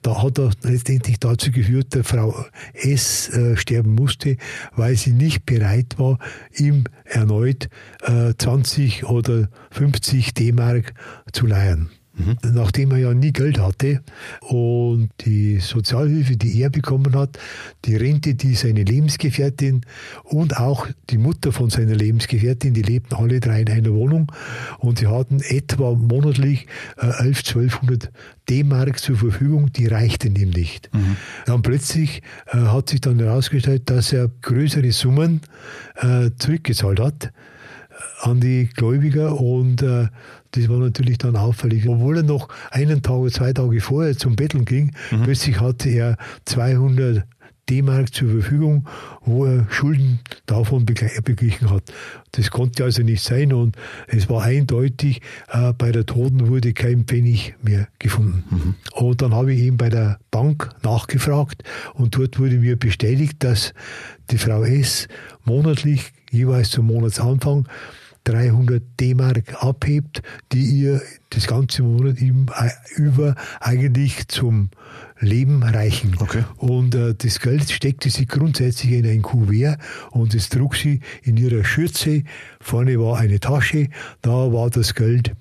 Da 0.02 0.22
hat 0.22 0.38
er 0.38 0.50
letztendlich 0.62 1.18
dazu 1.18 1.50
geführt, 1.50 1.94
dass 1.94 2.06
Frau 2.06 2.44
S. 2.74 3.28
Äh, 3.30 3.56
sterben 3.56 3.94
musste, 3.94 4.36
weil 4.76 4.96
sie 4.96 5.12
nicht 5.12 5.46
bereit 5.46 5.98
war, 5.98 6.18
ihm 6.54 6.84
erneut 7.04 7.68
äh, 8.02 8.32
20 8.38 9.04
oder 9.04 9.48
50 9.72 10.34
D-Mark 10.34 10.94
zu 11.32 11.46
leihen. 11.46 11.90
Mhm. 12.16 12.36
Nachdem 12.54 12.92
er 12.92 12.98
ja 12.98 13.14
nie 13.14 13.32
Geld 13.32 13.58
hatte 13.58 14.02
und 14.40 15.10
die 15.24 15.58
Sozialhilfe, 15.58 16.36
die 16.36 16.60
er 16.60 16.70
bekommen 16.70 17.14
hat, 17.14 17.38
die 17.84 17.96
Rente, 17.96 18.34
die 18.34 18.54
seine 18.54 18.84
Lebensgefährtin 18.84 19.82
und 20.24 20.56
auch 20.56 20.86
die 21.10 21.18
Mutter 21.18 21.52
von 21.52 21.68
seiner 21.68 21.94
Lebensgefährtin, 21.94 22.72
die 22.72 22.82
lebten 22.82 23.14
alle 23.14 23.40
drei 23.40 23.60
in 23.60 23.70
einer 23.70 23.92
Wohnung 23.92 24.32
und 24.78 24.98
sie 24.98 25.08
hatten 25.08 25.40
etwa 25.40 25.94
monatlich 25.94 26.66
äh, 26.96 27.06
11, 27.06 27.38
1200 27.38 28.10
D-Mark 28.48 28.98
zur 28.98 29.16
Verfügung, 29.16 29.72
die 29.72 29.86
reichten 29.86 30.36
ihm 30.36 30.50
nicht. 30.50 30.92
Mhm. 30.94 31.16
Dann 31.44 31.62
plötzlich 31.62 32.22
äh, 32.46 32.56
hat 32.56 32.88
sich 32.88 33.00
dann 33.00 33.18
herausgestellt, 33.18 33.90
dass 33.90 34.12
er 34.12 34.30
größere 34.42 34.90
Summen 34.92 35.42
äh, 35.96 36.30
zurückgezahlt 36.38 37.00
hat 37.00 37.24
äh, 37.24 37.30
an 38.28 38.40
die 38.40 38.68
Gläubiger 38.74 39.38
und 39.38 39.82
äh, 39.82 40.08
das 40.56 40.68
war 40.68 40.78
natürlich 40.78 41.18
dann 41.18 41.36
auffällig. 41.36 41.88
Obwohl 41.88 42.18
er 42.18 42.22
noch 42.22 42.48
einen 42.70 43.02
Tag 43.02 43.16
oder 43.16 43.30
zwei 43.30 43.52
Tage 43.52 43.80
vorher 43.80 44.16
zum 44.16 44.36
Betteln 44.36 44.64
ging, 44.64 44.92
mhm. 45.10 45.22
plötzlich 45.22 45.60
hatte 45.60 45.88
er 45.88 46.16
200 46.44 47.24
D-Mark 47.68 48.14
zur 48.14 48.30
Verfügung, 48.30 48.86
wo 49.24 49.44
er 49.44 49.66
Schulden 49.70 50.20
davon 50.46 50.86
beglichen 50.86 51.70
hat. 51.70 51.82
Das 52.32 52.50
konnte 52.50 52.84
also 52.84 53.02
nicht 53.02 53.22
sein 53.22 53.52
und 53.52 53.76
es 54.06 54.28
war 54.28 54.44
eindeutig, 54.44 55.20
äh, 55.48 55.72
bei 55.72 55.90
der 55.90 56.06
Toten 56.06 56.48
wurde 56.48 56.72
kein 56.72 57.04
Pfennig 57.04 57.54
mehr 57.62 57.88
gefunden. 57.98 58.44
Mhm. 58.50 58.74
Und 58.94 59.22
dann 59.22 59.34
habe 59.34 59.52
ich 59.52 59.60
eben 59.62 59.76
bei 59.76 59.88
der 59.88 60.20
Bank 60.30 60.70
nachgefragt 60.84 61.64
und 61.94 62.16
dort 62.16 62.38
wurde 62.38 62.56
mir 62.58 62.78
bestätigt, 62.78 63.42
dass 63.42 63.74
die 64.30 64.38
Frau 64.38 64.62
S 64.62 65.08
monatlich, 65.44 66.12
jeweils 66.30 66.70
zum 66.70 66.86
Monatsanfang, 66.86 67.66
300 68.26 68.82
D-Mark 68.98 69.62
abhebt, 69.62 70.22
die 70.52 70.64
ihr 70.64 71.00
das 71.30 71.46
ganze 71.46 71.82
Monat 71.82 72.16
über 72.96 73.34
eigentlich 73.60 74.28
zum 74.28 74.70
Leben 75.20 75.62
reichen. 75.62 76.16
Okay. 76.18 76.44
Und 76.56 76.94
äh, 76.94 77.14
das 77.14 77.40
Geld 77.40 77.70
steckte 77.70 78.10
sie 78.10 78.26
grundsätzlich 78.26 78.92
in 78.92 79.06
ein 79.06 79.22
Kuvert 79.22 79.78
und 80.10 80.34
es 80.34 80.48
trug 80.48 80.76
sie 80.76 81.00
in 81.22 81.36
ihrer 81.36 81.64
Schürze. 81.64 82.24
Vorne 82.60 82.98
war 82.98 83.18
eine 83.18 83.40
Tasche, 83.40 83.88
da 84.22 84.52
war 84.52 84.70
das 84.70 84.94
Geld 84.94 85.32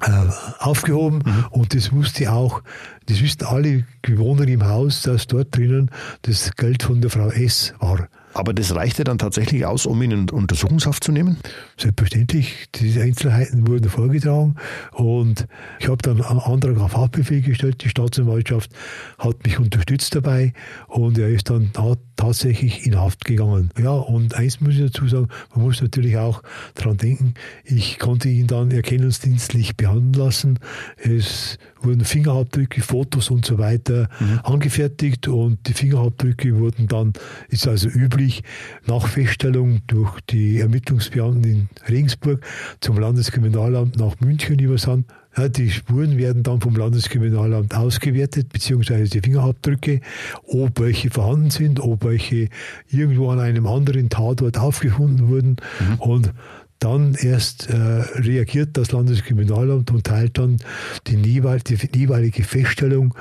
äh, 0.00 0.10
aufgehoben 0.58 1.22
mhm. 1.24 1.44
und 1.50 1.74
das 1.74 1.92
wusste 1.92 2.32
auch, 2.32 2.62
das 3.06 3.22
wussten 3.22 3.44
alle 3.44 3.84
Bewohner 4.02 4.48
im 4.48 4.64
Haus, 4.66 5.02
dass 5.02 5.26
dort 5.26 5.56
drinnen 5.56 5.90
das 6.22 6.52
Geld 6.56 6.82
von 6.82 7.00
der 7.00 7.10
Frau 7.10 7.28
S 7.28 7.74
war. 7.78 8.08
Aber 8.36 8.52
das 8.52 8.74
reichte 8.74 9.02
dann 9.04 9.16
tatsächlich 9.16 9.64
aus, 9.64 9.86
um 9.86 10.02
ihn 10.02 10.10
in 10.10 10.30
Untersuchungshaft 10.30 11.02
zu 11.02 11.10
nehmen? 11.10 11.38
Selbstverständlich. 11.78 12.66
Diese 12.74 13.00
Einzelheiten 13.00 13.66
wurden 13.66 13.88
vorgetragen 13.88 14.56
und 14.92 15.46
ich 15.80 15.88
habe 15.88 15.98
dann 16.02 16.20
einen 16.20 16.40
Antrag 16.40 16.78
auf 16.78 16.94
Haftbefehl 16.94 17.40
gestellt. 17.40 17.82
Die 17.82 17.88
Staatsanwaltschaft 17.88 18.70
hat 19.18 19.42
mich 19.44 19.58
unterstützt 19.58 20.14
dabei 20.14 20.52
und 20.86 21.16
er 21.16 21.30
ist 21.30 21.48
dann 21.48 21.70
tatsächlich 22.16 22.86
in 22.86 22.96
Haft 22.96 23.24
gegangen. 23.24 23.70
Ja, 23.78 23.90
und 23.90 24.34
eins 24.34 24.60
muss 24.60 24.74
ich 24.74 24.80
dazu 24.80 25.06
sagen, 25.08 25.28
man 25.54 25.64
muss 25.64 25.82
natürlich 25.82 26.16
auch 26.16 26.42
daran 26.74 26.96
denken, 26.96 27.34
ich 27.64 27.98
konnte 27.98 28.28
ihn 28.28 28.46
dann 28.46 28.70
erkennungsdienstlich 28.70 29.76
behandeln 29.76 30.12
lassen. 30.12 30.58
Es 30.96 31.58
wurden 31.80 32.04
Fingerabdrücke, 32.04 32.80
Fotos 32.82 33.30
und 33.30 33.44
so 33.44 33.58
weiter 33.58 34.08
mhm. 34.18 34.40
angefertigt 34.42 35.28
und 35.28 35.68
die 35.68 35.74
Fingerabdrücke 35.74 36.58
wurden 36.58 36.88
dann, 36.88 37.12
ist 37.48 37.68
also 37.68 37.88
üblich, 37.88 38.42
nach 38.86 39.06
Feststellung 39.06 39.80
durch 39.86 40.20
die 40.30 40.60
Ermittlungsbeamten 40.60 41.44
in 41.44 41.68
Regensburg 41.88 42.44
zum 42.80 42.98
Landeskriminalamt 42.98 43.96
nach 43.98 44.18
München 44.20 44.58
übersandt. 44.58 45.06
Ja, 45.36 45.48
die 45.48 45.70
Spuren 45.70 46.16
werden 46.16 46.42
dann 46.42 46.60
vom 46.60 46.74
Landeskriminalamt 46.74 47.74
ausgewertet, 47.74 48.52
beziehungsweise 48.52 49.10
die 49.10 49.20
Fingerabdrücke, 49.20 50.00
ob 50.44 50.80
welche 50.80 51.10
vorhanden 51.10 51.50
sind, 51.50 51.80
ob 51.80 52.04
welche 52.04 52.48
irgendwo 52.90 53.30
an 53.30 53.40
einem 53.40 53.66
anderen 53.66 54.08
Tatort 54.08 54.58
aufgefunden 54.58 55.28
wurden. 55.28 55.56
Mhm. 55.80 55.94
Und 55.98 56.32
dann 56.78 57.14
erst 57.14 57.68
äh, 57.68 57.76
reagiert 57.76 58.76
das 58.76 58.92
Landeskriminalamt 58.92 59.90
und 59.90 60.04
teilt 60.04 60.38
dann 60.38 60.58
die, 61.06 61.16
die 61.16 61.98
jeweilige 61.98 62.44
Feststellung, 62.44 63.14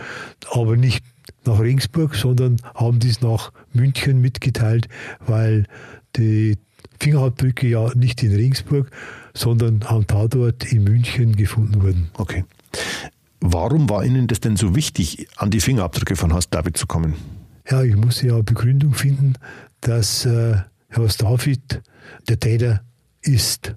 aber 0.51 0.77
nicht 0.77 1.03
nach 1.45 1.60
Regensburg, 1.60 2.15
sondern 2.15 2.57
haben 2.74 3.00
dies 3.00 3.22
nach 3.22 3.51
München 3.74 4.19
mitgeteilt, 4.22 4.88
weil 5.25 5.65
die 6.15 6.57
Fingerabdrücke 7.00 7.68
ja 7.68 7.90
nicht 7.96 8.24
in 8.24 8.34
Regensburg, 8.34 8.90
sondern 9.34 9.84
am 9.84 10.08
Tatort 10.08 10.72
in 10.72 10.84
München 10.84 11.36
gefunden 11.36 11.82
wurden. 11.82 12.10
Okay. 12.14 12.46
Warum 13.40 13.90
war 13.90 14.04
Ihnen 14.04 14.28
das 14.28 14.40
denn 14.40 14.56
so 14.56 14.75
wichtig, 14.75 15.28
an 15.38 15.52
die 15.52 15.60
Fingerabdrücke 15.60 16.16
von 16.16 16.34
Horst 16.34 16.54
David 16.54 16.78
zu 16.78 16.88
kommen? 16.88 17.14
Ja, 17.70 17.84
ich 17.84 17.96
musste 17.96 18.28
ja 18.28 18.42
Begründung 18.42 18.94
finden, 18.94 19.34
dass 19.82 20.25
äh, 20.25 20.58
Horst 20.96 21.22
David 21.22 21.82
der 22.28 22.40
Täter 22.40 22.82
ist. 23.22 23.75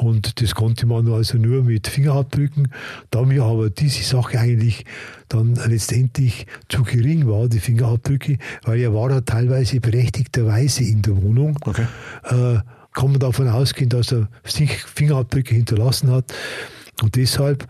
Und 0.00 0.40
das 0.40 0.54
konnte 0.54 0.86
man 0.86 1.12
also 1.12 1.36
nur 1.36 1.62
mit 1.62 1.86
Fingerabdrücken. 1.86 2.68
Da 3.10 3.22
mir 3.22 3.44
aber 3.44 3.68
diese 3.68 4.02
Sache 4.02 4.40
eigentlich 4.40 4.86
dann 5.28 5.56
letztendlich 5.66 6.46
zu 6.70 6.84
gering 6.84 7.28
war, 7.28 7.48
die 7.48 7.60
Fingerabdrücke, 7.60 8.38
weil 8.62 8.80
er 8.80 8.94
war 8.94 9.10
ja 9.10 9.20
teilweise 9.20 9.78
berechtigterweise 9.78 10.84
in 10.84 11.02
der 11.02 11.22
Wohnung, 11.22 11.58
okay. 11.66 11.86
äh, 12.24 12.60
kann 12.94 13.10
man 13.10 13.18
davon 13.18 13.48
ausgehen, 13.48 13.90
dass 13.90 14.10
er 14.10 14.28
Fingerabdrücke 14.42 15.54
hinterlassen 15.54 16.10
hat. 16.10 16.32
Und 17.02 17.16
deshalb 17.16 17.68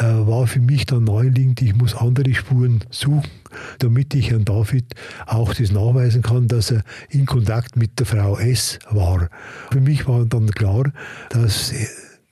war 0.00 0.46
für 0.46 0.60
mich 0.60 0.86
dann 0.86 1.04
naheliegend, 1.04 1.62
ich 1.62 1.74
muss 1.74 1.94
andere 1.94 2.34
Spuren 2.34 2.80
suchen, 2.90 3.30
damit 3.78 4.14
ich 4.14 4.30
Herrn 4.30 4.44
David 4.44 4.94
auch 5.26 5.54
das 5.54 5.70
nachweisen 5.70 6.22
kann, 6.22 6.48
dass 6.48 6.70
er 6.70 6.82
in 7.10 7.26
Kontakt 7.26 7.76
mit 7.76 7.98
der 7.98 8.06
Frau 8.06 8.36
S 8.36 8.78
war. 8.90 9.28
Für 9.70 9.80
mich 9.80 10.06
war 10.08 10.24
dann 10.24 10.50
klar, 10.50 10.92
dass 11.30 11.72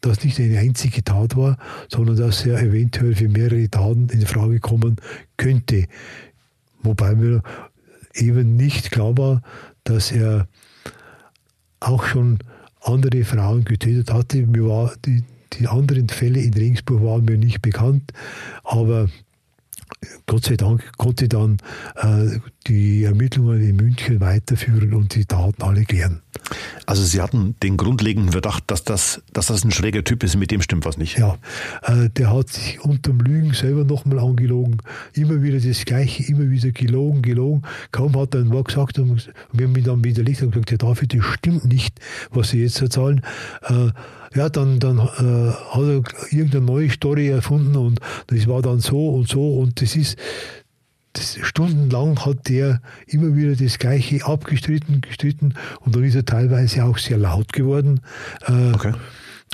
das 0.00 0.25
nicht 0.25 0.40
eine 0.40 0.59
einzige 0.59 1.04
Tat 1.04 1.37
war, 1.37 1.57
sondern 1.88 2.16
dass 2.16 2.45
er 2.45 2.61
eventuell 2.61 3.14
für 3.14 3.28
mehrere 3.28 3.69
Taten 3.69 4.09
in 4.09 4.26
Frage 4.26 4.59
kommen 4.59 4.97
könnte. 5.37 5.87
Wobei 6.83 7.14
mir 7.14 7.42
eben 8.14 8.57
nicht 8.57 8.90
klar 8.90 9.16
war, 9.16 9.42
dass 9.85 10.11
er 10.11 10.49
auch 11.81 12.04
schon 12.04 12.38
andere 12.81 13.25
Frauen 13.25 13.64
getötet 13.64 14.12
hatte. 14.12 14.47
Mir 14.47 14.66
war 14.66 14.92
die, 15.04 15.23
die 15.55 15.69
anderen 15.69 16.09
Fälle 16.09 16.41
in 16.41 16.55
Regensburg 16.55 17.03
waren 17.03 17.25
mir 17.25 17.39
nicht 17.39 17.63
bekannt, 17.63 18.13
aber 18.65 19.09
Gott 20.27 20.45
sei 20.45 20.57
Dank 20.57 20.97
konnte 20.97 21.29
dann 21.29 21.59
äh, 21.97 22.39
die 22.67 23.05
Ermittlungen 23.05 23.61
in 23.61 23.77
München 23.77 24.21
weiterführen 24.21 24.95
und 24.95 25.15
die 25.15 25.27
Daten 25.27 25.63
alle 25.63 25.85
klären. 25.85 26.23
Also 26.87 27.03
Sie 27.05 27.21
hatten 27.21 27.55
den 27.63 27.77
grundlegenden 27.77 28.33
Verdacht, 28.33 28.65
dass 28.67 28.85
das, 28.85 29.23
dass 29.33 29.47
das 29.47 29.65
ein 29.65 29.71
schräger 29.71 30.05
Typ 30.05 30.23
ist, 30.23 30.37
mit 30.37 30.51
dem 30.51 30.63
stimmt 30.63 30.85
was 30.85 30.99
nicht. 30.99 31.19
Ja, 31.19 31.39
äh, 31.83 32.09
der 32.11 32.35
hat 32.35 32.49
sich 32.49 32.81
unterm 32.81 33.21
Lügen 33.21 33.55
selber 33.55 33.85
nochmal 33.85 34.19
angelogen. 34.19 34.79
Immer 35.15 35.43
wieder 35.43 35.59
das 35.61 35.85
Gleiche, 35.85 36.25
immer 36.25 36.51
wieder 36.51 36.71
gelogen, 36.71 37.23
gelogen. 37.23 37.63
Kaum 37.93 38.19
hat 38.19 38.35
er 38.35 38.41
ein 38.41 38.51
Wort 38.51 38.69
gesagt 38.69 38.99
und 38.99 39.33
wir 39.53 39.67
haben 39.67 39.77
ihn 39.77 39.85
dann 39.85 40.05
widerlegt 40.05 40.43
und 40.43 40.53
gesagt, 40.53 40.71
ja 40.73 40.77
David, 40.77 41.15
das 41.15 41.25
stimmt 41.25 41.65
nicht, 41.65 41.99
was 42.31 42.51
Sie 42.51 42.61
jetzt 42.61 42.81
erzählen. 42.81 43.23
Äh, 43.63 43.91
ja, 44.35 44.49
dann, 44.49 44.79
dann 44.79 44.99
äh, 44.99 45.53
hat 45.53 45.83
er 45.83 46.03
irgendeine 46.31 46.65
neue 46.65 46.91
Story 46.91 47.29
erfunden 47.29 47.77
und 47.77 48.01
das 48.29 48.47
war 48.49 48.63
dann 48.63 48.81
so 48.81 49.11
und 49.11 49.29
so 49.29 49.59
und 49.59 49.81
das 49.83 49.95
ist, 49.95 50.17
das, 51.12 51.38
stundenlang 51.42 52.25
hat 52.25 52.49
der 52.49 52.81
immer 53.07 53.37
wieder 53.37 53.54
das 53.54 53.78
Gleiche 53.78 54.25
abgestritten, 54.25 55.00
gestritten 55.00 55.54
und 55.81 55.95
dann 55.95 56.04
ist 56.04 56.14
er 56.14 56.25
teilweise 56.25 56.85
auch 56.85 56.99
sehr 56.99 57.19
laut 57.19 57.52
geworden. 57.52 58.00
Äh, 58.47 58.73
okay. 58.73 58.95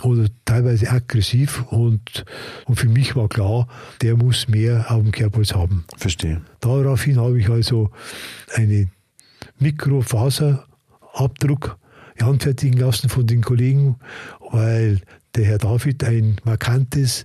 Oder 0.02 0.26
teilweise 0.44 0.90
aggressiv 0.90 1.64
und, 1.70 2.24
und 2.66 2.76
für 2.76 2.88
mich 2.88 3.16
war 3.16 3.28
klar, 3.28 3.66
der 4.00 4.16
muss 4.16 4.46
mehr 4.46 4.86
auf 4.90 5.02
dem 5.02 5.10
Kerbholz 5.10 5.54
haben. 5.54 5.84
Verstehe. 5.96 6.40
Daraufhin 6.60 7.18
habe 7.18 7.40
ich 7.40 7.48
also 7.48 7.90
einen 8.54 8.92
Mikrofaserabdruck 9.58 11.78
anfertigen 12.20 12.78
lassen 12.78 13.08
von 13.08 13.26
den 13.26 13.42
Kollegen, 13.42 13.96
weil 14.50 15.00
der 15.34 15.46
Herr 15.46 15.58
David 15.58 16.04
ein 16.04 16.36
markantes, 16.44 17.24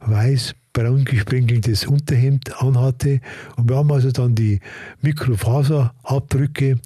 weiß 0.00 0.54
braun 0.72 1.04
gesprenkeltes 1.04 1.86
Unterhemd 1.86 2.60
anhatte. 2.62 3.20
Und 3.56 3.68
wir 3.68 3.76
haben 3.76 3.92
also 3.92 4.10
dann 4.10 4.34
die 4.34 4.60
Mikrofaserabdrücke 5.02 6.78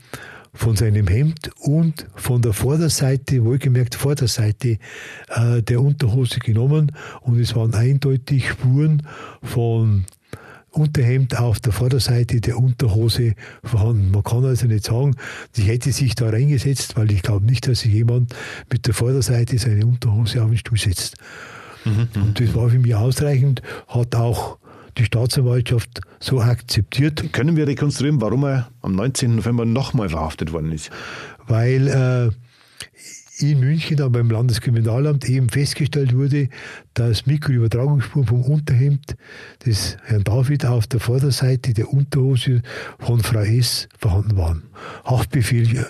von 0.55 0.77
seinem 0.77 1.09
Hemd 1.09 1.51
und 1.59 2.07
von 2.15 2.41
der 2.41 2.53
Vorderseite, 2.53 3.45
wohlgemerkt 3.45 3.97
Vorderseite 3.97 4.79
äh, 5.29 5.63
der 5.63 5.81
Unterhose 5.81 6.39
genommen 6.39 6.93
und 7.23 7.41
es 7.41 7.57
waren 7.57 7.75
eindeutig 7.75 8.51
Spuren 8.51 9.03
von 9.43 10.05
Unterhemd 10.71 11.39
auf 11.39 11.61
der 11.61 11.73
Vorderseite 11.73 12.41
der 12.41 12.59
Unterhose 12.59 13.35
vorhanden. 13.63 14.11
Man 14.11 14.23
kann 14.23 14.45
also 14.45 14.67
nicht 14.67 14.85
sagen, 14.85 15.17
sie 15.53 15.63
hätte 15.63 15.93
sich 15.93 16.15
da 16.15 16.31
reingesetzt, 16.31 16.97
weil 16.97 17.11
ich 17.13 17.23
glaube 17.23 17.47
nicht, 17.47 17.69
dass 17.69 17.81
sich 17.81 17.93
jemand 17.93 18.35
mit 18.73 18.87
der 18.87 18.95
Vorderseite 18.95 19.59
seine 19.59 19.87
Unterhose 19.87 20.43
auf 20.43 20.49
den 20.49 20.59
Stuhl 20.59 20.79
setzt. 20.79 21.17
Mhm, 21.85 22.09
und 22.15 22.41
das 22.41 22.55
war 22.55 22.69
für 22.69 22.79
mich 22.79 22.95
ausreichend, 22.95 23.63
hat 23.89 24.15
auch 24.15 24.59
die 24.99 25.05
Staatsanwaltschaft 25.05 26.01
so 26.21 26.41
akzeptiert. 26.41 27.33
Können 27.33 27.57
wir 27.57 27.67
rekonstruieren, 27.67 28.21
warum 28.21 28.45
er 28.45 28.69
am 28.83 28.95
19. 28.95 29.37
November 29.37 29.65
nochmal 29.65 30.09
verhaftet 30.09 30.53
worden 30.53 30.73
ist? 30.73 30.91
Weil 31.47 31.89
äh, 31.89 32.31
in 33.39 33.61
München 33.61 33.97
dann 33.97 34.13
beim 34.13 34.31
Landeskriminalamt 34.31 35.29
eben 35.29 35.49
festgestellt 35.49 36.15
wurde, 36.15 36.49
dass 36.95 37.27
Mikroübertragungsspuren 37.27 38.29
vom 38.29 38.43
Unterhemd 38.43 39.17
des 39.67 39.97
Herrn 40.05 40.23
David 40.23 40.65
auf 40.67 40.87
der 40.87 41.01
Vorderseite 41.01 41.75
der 41.75 41.93
Unterhose 41.93 42.63
von 43.01 43.21
Frau 43.21 43.41
S. 43.41 43.89
vorhanden 43.99 44.37
waren. 44.37 44.63
Haftbefehl 45.05 45.77
äh, 45.77 45.85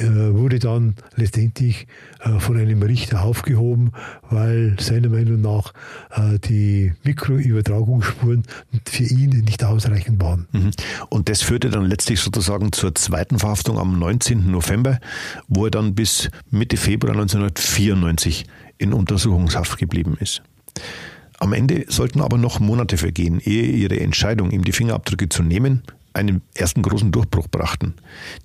wurde 0.00 0.58
dann 0.58 0.94
letztendlich 1.16 1.86
äh, 2.20 2.38
von 2.38 2.56
einem 2.56 2.82
Richter 2.82 3.22
aufgehoben, 3.22 3.92
weil 4.30 4.76
seiner 4.80 5.08
Meinung 5.08 5.40
nach 5.40 5.72
äh, 6.10 6.38
die 6.38 6.92
Mikroübertragungsspuren 7.04 8.44
für 8.86 9.04
ihn 9.04 9.30
nicht 9.30 9.62
ausreichend 9.64 10.22
waren. 10.22 10.46
Mhm. 10.52 10.70
Und 11.10 11.28
das 11.28 11.42
führte 11.42 11.70
dann 11.70 11.84
letztlich 11.84 12.20
sozusagen 12.20 12.72
zur 12.72 12.94
zweiten 12.94 13.38
Verhaftung 13.38 13.78
am 13.78 13.98
19. 13.98 14.50
November, 14.50 14.98
wo 15.48 15.66
er 15.66 15.70
dann 15.70 15.94
bis 15.94 16.30
Mitte 16.50 16.76
Februar 16.76 17.12
1994 17.12 18.46
in 18.78 18.92
Untersuchungshaft 18.92 19.78
geblieben 19.78 20.16
ist. 20.18 20.42
Am 21.38 21.52
Ende 21.52 21.84
sollten 21.88 22.20
aber 22.20 22.38
noch 22.38 22.60
Monate 22.60 22.96
vergehen, 22.96 23.40
ehe 23.40 23.64
ihre 23.64 23.98
Entscheidung, 23.98 24.52
ihm 24.52 24.64
die 24.64 24.72
Fingerabdrücke 24.72 25.28
zu 25.28 25.42
nehmen, 25.42 25.82
einen 26.14 26.42
ersten 26.54 26.82
großen 26.82 27.10
Durchbruch 27.10 27.48
brachten. 27.48 27.94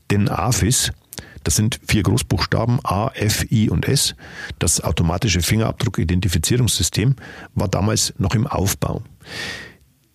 Denn 0.09 0.29
AFIS, 0.29 0.91
das 1.43 1.55
sind 1.55 1.79
vier 1.87 2.03
Großbuchstaben 2.03 2.79
A, 2.83 3.09
F, 3.13 3.45
I 3.51 3.69
und 3.69 3.87
S. 3.87 4.15
Das 4.59 4.81
automatische 4.81 5.41
Fingerabdruck-Identifizierungssystem 5.41 7.15
war 7.55 7.67
damals 7.67 8.13
noch 8.17 8.35
im 8.35 8.47
Aufbau. 8.47 9.01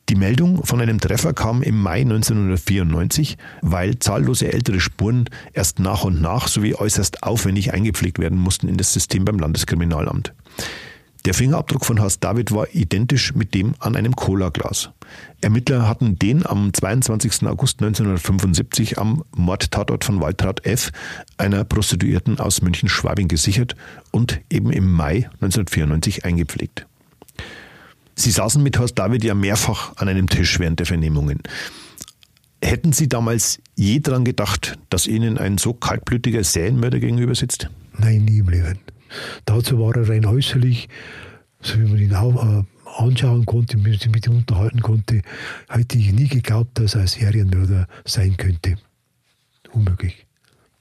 Die 0.09 0.19
Meldung 0.19 0.65
von 0.65 0.81
einem 0.81 1.01
Treffer 1.01 1.33
kam 1.33 1.63
im 1.63 1.81
Mai 1.81 2.01
1994, 2.01 3.39
weil 3.63 3.99
zahllose 3.99 4.53
ältere 4.53 4.81
Spuren 4.81 5.25
erst 5.55 5.79
nach 5.79 6.05
und 6.05 6.21
nach 6.21 6.49
sowie 6.49 6.75
äußerst 6.75 7.23
aufwendig 7.23 7.73
eingepflegt 7.73 8.19
werden 8.19 8.39
mussten 8.39 8.69
in 8.69 8.77
das 8.77 8.93
System 8.93 9.25
beim 9.25 9.39
Landeskriminalamt. 9.39 10.35
Der 11.25 11.35
Fingerabdruck 11.35 11.85
von 11.85 12.01
Horst 12.01 12.25
David 12.25 12.51
war 12.51 12.67
identisch 12.75 13.33
mit 13.37 13.55
dem 13.55 13.77
an 13.79 13.95
einem 13.95 14.17
Cola-Glas. 14.17 14.91
Ermittler 15.41 15.89
hatten 15.89 16.19
den 16.19 16.45
am 16.45 16.75
22. 16.75 17.47
August 17.47 17.81
1975 17.81 18.99
am 18.99 19.23
Mordtatort 19.37 20.03
von 20.05 20.21
Waltraud 20.21 20.67
F., 20.67 20.91
einer 21.37 21.63
Prostituierten 21.63 22.41
aus 22.41 22.61
München-Schwabing, 22.61 23.29
gesichert 23.29 23.77
und 24.11 24.41
eben 24.51 24.73
im 24.73 24.91
Mai 24.91 25.29
1994 25.41 26.25
eingepflegt. 26.25 26.87
Sie 28.17 28.33
saßen 28.33 28.61
mit 28.61 28.81
Horst 28.81 28.99
David 28.99 29.23
ja 29.23 29.35
mehrfach 29.35 29.97
an 29.99 30.09
einem 30.09 30.29
Tisch 30.29 30.59
während 30.59 30.81
der 30.81 30.87
Vernehmungen. 30.87 31.39
Hätten 32.61 32.93
Sie 32.93 33.09
damals 33.09 33.61
je 33.77 34.01
daran 34.01 34.25
gedacht, 34.25 34.77
dass 34.91 35.07
Ihnen 35.07 35.39
ein 35.39 35.57
so 35.57 35.73
kaltblütiger 35.73 36.43
Serienmörder 36.43 36.99
gegenüber 36.99 37.37
sitzt? 37.37 37.71
Nein, 37.97 38.25
nie 38.25 38.39
im 38.39 38.49
Leben. 38.49 38.79
Dazu 39.45 39.79
war 39.79 39.97
er 39.97 40.09
rein 40.09 40.27
äußerlich, 40.27 40.89
so 41.61 41.79
wie 41.79 41.89
man 41.89 41.99
ihn 41.99 42.15
auch 42.15 42.61
äh, 42.61 42.65
anschauen 42.99 43.47
konnte, 43.47 43.79
sich 43.79 44.11
mit 44.11 44.27
ihm 44.27 44.37
unterhalten 44.37 44.81
konnte, 44.81 45.23
hätte 45.69 45.99
ich 45.99 46.13
nie 46.13 46.29
geglaubt, 46.29 46.79
dass 46.79 46.95
er 46.95 47.03
ein 47.03 47.07
Serienmörder 47.07 47.87
sein 48.05 48.37
könnte. 48.37 48.77
Unmöglich. 49.73 50.27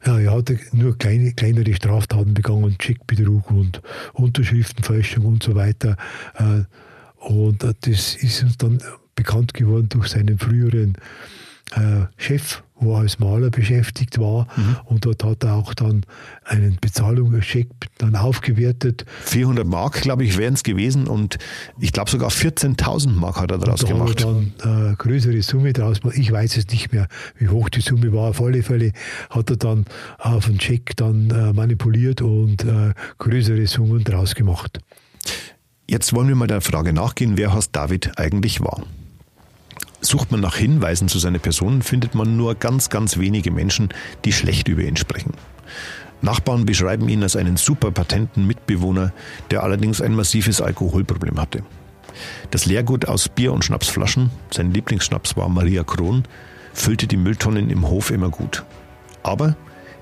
Ja, 0.05 0.19
er 0.19 0.31
hatte 0.31 0.59
nur 0.71 0.97
kleine, 0.97 1.31
kleinere 1.33 1.73
Straftaten 1.75 2.33
begangen, 2.33 2.77
Checkbetrug 2.79 3.51
und 3.51 3.81
Unterschriftenfälschung 4.13 5.25
und 5.25 5.43
so 5.43 5.55
weiter. 5.55 5.95
Äh, 6.35 6.63
und 7.23 7.63
das 7.63 8.15
ist 8.15 8.43
uns 8.43 8.57
dann 8.57 8.81
bekannt 9.15 9.53
geworden 9.53 9.89
durch 9.89 10.07
seinen 10.07 10.39
früheren 10.39 10.97
äh, 11.71 12.05
Chef, 12.17 12.63
wo 12.75 12.95
er 12.95 13.01
als 13.01 13.19
Maler 13.19 13.49
beschäftigt 13.49 14.19
war. 14.19 14.47
Mhm. 14.55 14.77
Und 14.85 15.05
dort 15.05 15.23
hat 15.23 15.43
er 15.43 15.55
auch 15.55 15.73
dann 15.73 16.05
einen 16.43 16.77
Bezahlungscheck 16.81 17.67
dann 17.97 18.15
aufgewertet. 18.15 19.05
400 19.23 19.65
Mark, 19.65 20.01
glaube 20.01 20.23
ich, 20.23 20.37
wären 20.37 20.55
es 20.55 20.63
gewesen. 20.63 21.07
Und 21.07 21.37
ich 21.79 21.93
glaube 21.93 22.09
sogar 22.09 22.29
14.000 22.29 23.11
Mark 23.11 23.39
hat 23.39 23.51
er 23.51 23.59
daraus 23.59 23.83
und 23.83 23.89
da 23.89 23.93
gemacht. 23.93 24.25
Hat 24.25 24.27
er 24.27 24.33
dann 24.33 24.53
eine 24.63 24.91
äh, 24.91 24.95
größere 24.95 25.41
Summe 25.41 25.73
daraus 25.73 26.01
gemacht. 26.01 26.17
Ich 26.17 26.31
weiß 26.31 26.57
es 26.57 26.67
nicht 26.67 26.91
mehr, 26.91 27.07
wie 27.37 27.47
hoch 27.47 27.69
die 27.69 27.81
Summe 27.81 28.11
war. 28.13 28.29
Auf 28.29 28.41
alle 28.41 28.63
Fälle 28.63 28.91
hat 29.29 29.49
er 29.49 29.57
dann 29.57 29.85
auf 30.17 30.47
den 30.47 30.59
Scheck 30.59 30.95
dann 30.97 31.29
äh, 31.29 31.53
manipuliert 31.53 32.21
und 32.21 32.63
äh, 32.63 32.93
größere 33.19 33.67
Summen 33.67 34.03
daraus 34.03 34.35
gemacht. 34.35 34.79
Jetzt 35.87 36.13
wollen 36.13 36.27
wir 36.27 36.35
mal 36.35 36.47
der 36.47 36.61
Frage 36.61 36.93
nachgehen, 36.93 37.37
wer 37.37 37.53
Horst 37.53 37.75
David 37.75 38.17
eigentlich 38.17 38.61
war. 38.61 38.83
Sucht 40.01 40.31
man 40.31 40.41
nach 40.41 40.55
Hinweisen 40.55 41.07
zu 41.07 41.19
seiner 41.19 41.39
Person, 41.39 41.83
findet 41.83 42.15
man 42.15 42.35
nur 42.35 42.55
ganz, 42.55 42.89
ganz 42.89 43.17
wenige 43.17 43.51
Menschen, 43.51 43.89
die 44.25 44.33
schlecht 44.33 44.67
über 44.67 44.81
ihn 44.81 44.97
sprechen. 44.97 45.33
Nachbarn 46.21 46.65
beschreiben 46.65 47.07
ihn 47.07 47.23
als 47.23 47.35
einen 47.35 47.57
super 47.57 47.91
patenten 47.91 48.45
Mitbewohner, 48.45 49.13
der 49.51 49.63
allerdings 49.63 50.01
ein 50.01 50.15
massives 50.15 50.61
Alkoholproblem 50.61 51.39
hatte. 51.39 51.63
Das 52.49 52.65
Leergut 52.65 53.07
aus 53.07 53.29
Bier- 53.29 53.53
und 53.53 53.63
Schnapsflaschen, 53.63 54.31
sein 54.51 54.71
Lieblingsschnaps 54.71 55.37
war 55.37 55.49
Maria 55.49 55.83
Kron, 55.83 56.23
füllte 56.73 57.07
die 57.07 57.17
Mülltonnen 57.17 57.69
im 57.69 57.87
Hof 57.87 58.11
immer 58.11 58.29
gut. 58.29 58.63
Aber 59.23 59.55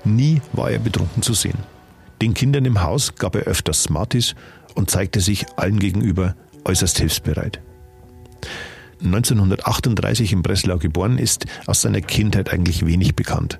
nie 0.04 0.40
war 0.52 0.70
er 0.70 0.78
betrunken 0.78 1.22
zu 1.22 1.34
sehen. 1.34 1.58
Den 2.22 2.34
Kindern 2.34 2.64
im 2.64 2.82
Haus 2.82 3.14
gab 3.14 3.34
er 3.34 3.42
öfters 3.42 3.82
Smarties 3.82 4.34
und 4.74 4.90
zeigte 4.90 5.20
sich 5.20 5.46
allen 5.56 5.78
gegenüber 5.78 6.34
äußerst 6.64 6.98
hilfsbereit. 6.98 7.60
1938 9.02 10.32
in 10.32 10.42
Breslau 10.42 10.78
geboren, 10.78 11.18
ist 11.18 11.46
aus 11.66 11.82
seiner 11.82 12.00
Kindheit 12.00 12.52
eigentlich 12.52 12.84
wenig 12.84 13.14
bekannt. 13.14 13.58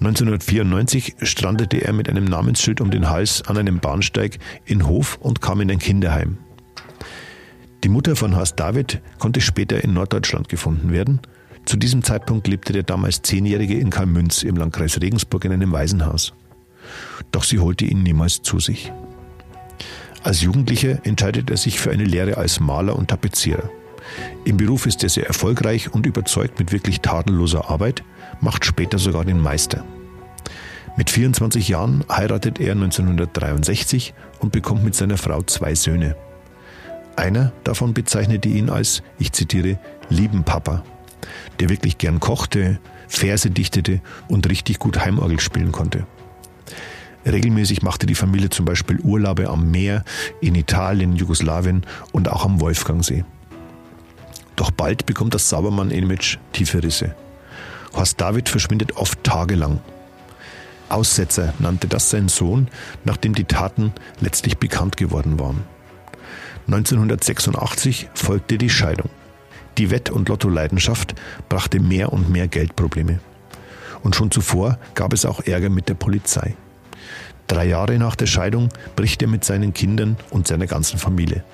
1994 0.00 1.16
strandete 1.22 1.78
er 1.78 1.92
mit 1.92 2.08
einem 2.08 2.24
Namensschild 2.24 2.80
um 2.80 2.90
den 2.90 3.10
Hals 3.10 3.42
an 3.42 3.58
einem 3.58 3.80
Bahnsteig 3.80 4.38
in 4.64 4.86
Hof 4.86 5.18
und 5.20 5.40
kam 5.42 5.60
in 5.60 5.70
ein 5.70 5.80
Kinderheim. 5.80 6.38
Die 7.84 7.88
Mutter 7.88 8.16
von 8.16 8.36
Horst 8.36 8.58
David 8.60 9.00
konnte 9.18 9.40
später 9.40 9.82
in 9.82 9.92
Norddeutschland 9.94 10.48
gefunden 10.48 10.92
werden. 10.92 11.20
Zu 11.64 11.76
diesem 11.76 12.02
Zeitpunkt 12.02 12.46
lebte 12.46 12.72
der 12.72 12.84
damals 12.84 13.22
Zehnjährige 13.22 13.78
in 13.78 13.90
Kalmünz 13.90 14.42
im 14.42 14.56
Landkreis 14.56 15.00
Regensburg 15.00 15.44
in 15.44 15.52
einem 15.52 15.72
Waisenhaus. 15.72 16.32
Doch 17.32 17.44
sie 17.44 17.58
holte 17.58 17.84
ihn 17.84 18.02
niemals 18.02 18.42
zu 18.42 18.60
sich. 18.60 18.92
Als 20.22 20.42
Jugendlicher 20.42 21.04
entscheidet 21.04 21.50
er 21.50 21.56
sich 21.56 21.78
für 21.78 21.90
eine 21.90 22.04
Lehre 22.04 22.36
als 22.36 22.60
Maler 22.60 22.96
und 22.96 23.08
Tapezierer. 23.08 23.70
Im 24.44 24.56
Beruf 24.56 24.86
ist 24.86 25.02
er 25.02 25.08
sehr 25.08 25.26
erfolgreich 25.26 25.92
und 25.92 26.06
überzeugt 26.06 26.58
mit 26.58 26.72
wirklich 26.72 27.00
tadelloser 27.00 27.70
Arbeit, 27.70 28.02
macht 28.40 28.64
später 28.64 28.98
sogar 28.98 29.24
den 29.24 29.40
Meister. 29.40 29.84
Mit 30.96 31.10
24 31.10 31.68
Jahren 31.68 32.04
heiratet 32.10 32.58
er 32.58 32.72
1963 32.72 34.14
und 34.40 34.52
bekommt 34.52 34.84
mit 34.84 34.94
seiner 34.94 35.16
Frau 35.16 35.42
zwei 35.42 35.74
Söhne. 35.74 36.16
Einer 37.14 37.52
davon 37.64 37.94
bezeichnete 37.94 38.48
ihn 38.48 38.70
als, 38.70 39.02
ich 39.18 39.32
zitiere, 39.32 39.78
lieben 40.08 40.44
Papa, 40.44 40.82
der 41.60 41.68
wirklich 41.68 41.98
gern 41.98 42.20
kochte, 42.20 42.80
Verse 43.08 43.50
dichtete 43.50 44.00
und 44.28 44.48
richtig 44.48 44.78
gut 44.78 44.98
Heimorgel 44.98 45.40
spielen 45.40 45.72
konnte. 45.72 46.06
Regelmäßig 47.24 47.82
machte 47.82 48.06
die 48.06 48.14
Familie 48.14 48.50
zum 48.50 48.64
Beispiel 48.64 49.00
Urlaube 49.00 49.48
am 49.48 49.70
Meer, 49.70 50.04
in 50.40 50.54
Italien, 50.54 51.16
Jugoslawien 51.16 51.84
und 52.12 52.28
auch 52.30 52.44
am 52.44 52.60
Wolfgangsee. 52.60 53.24
Doch 54.58 54.72
bald 54.72 55.06
bekommt 55.06 55.34
das 55.34 55.48
Saubermann-Image 55.50 56.38
tiefe 56.52 56.82
Risse. 56.82 57.14
Horst 57.94 58.20
David 58.20 58.48
verschwindet 58.48 58.96
oft 58.96 59.22
tagelang. 59.22 59.78
Aussetzer 60.88 61.54
nannte 61.60 61.86
das 61.86 62.10
sein 62.10 62.28
Sohn, 62.28 62.66
nachdem 63.04 63.36
die 63.36 63.44
Taten 63.44 63.92
letztlich 64.18 64.58
bekannt 64.58 64.96
geworden 64.96 65.38
waren. 65.38 65.62
1986 66.66 68.08
folgte 68.14 68.58
die 68.58 68.68
Scheidung. 68.68 69.10
Die 69.78 69.92
Wett- 69.92 70.10
und 70.10 70.28
Lotto-Leidenschaft 70.28 71.14
brachte 71.48 71.78
mehr 71.78 72.12
und 72.12 72.28
mehr 72.28 72.48
Geldprobleme. 72.48 73.20
Und 74.02 74.16
schon 74.16 74.32
zuvor 74.32 74.80
gab 74.96 75.12
es 75.12 75.24
auch 75.24 75.40
Ärger 75.46 75.70
mit 75.70 75.88
der 75.88 75.94
Polizei. 75.94 76.56
Drei 77.46 77.66
Jahre 77.66 77.96
nach 77.96 78.16
der 78.16 78.26
Scheidung 78.26 78.70
bricht 78.96 79.22
er 79.22 79.28
mit 79.28 79.44
seinen 79.44 79.72
Kindern 79.72 80.16
und 80.30 80.48
seiner 80.48 80.66
ganzen 80.66 80.98
Familie. 80.98 81.44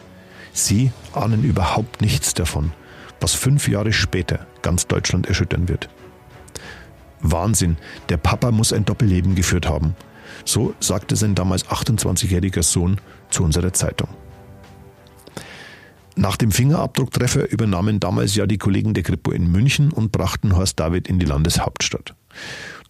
Sie 0.54 0.90
ahnen 1.12 1.44
überhaupt 1.44 2.00
nichts 2.00 2.32
davon, 2.32 2.72
was 3.24 3.32
fünf 3.32 3.68
Jahre 3.68 3.94
später 3.94 4.46
ganz 4.60 4.86
Deutschland 4.86 5.26
erschüttern 5.26 5.66
wird. 5.66 5.88
Wahnsinn, 7.22 7.78
der 8.10 8.18
Papa 8.18 8.50
muss 8.50 8.70
ein 8.70 8.84
Doppelleben 8.84 9.34
geführt 9.34 9.66
haben. 9.66 9.96
So 10.44 10.74
sagte 10.78 11.16
sein 11.16 11.34
damals 11.34 11.64
28-jähriger 11.64 12.62
Sohn 12.62 13.00
zu 13.30 13.42
unserer 13.42 13.72
Zeitung. 13.72 14.08
Nach 16.16 16.36
dem 16.36 16.52
Fingerabdrucktreffer 16.52 17.50
übernahmen 17.50 17.98
damals 17.98 18.34
ja 18.34 18.46
die 18.46 18.58
Kollegen 18.58 18.92
der 18.92 19.04
Kripo 19.04 19.30
in 19.30 19.50
München 19.50 19.90
und 19.90 20.12
brachten 20.12 20.54
Horst 20.54 20.78
David 20.78 21.08
in 21.08 21.18
die 21.18 21.24
Landeshauptstadt. 21.24 22.14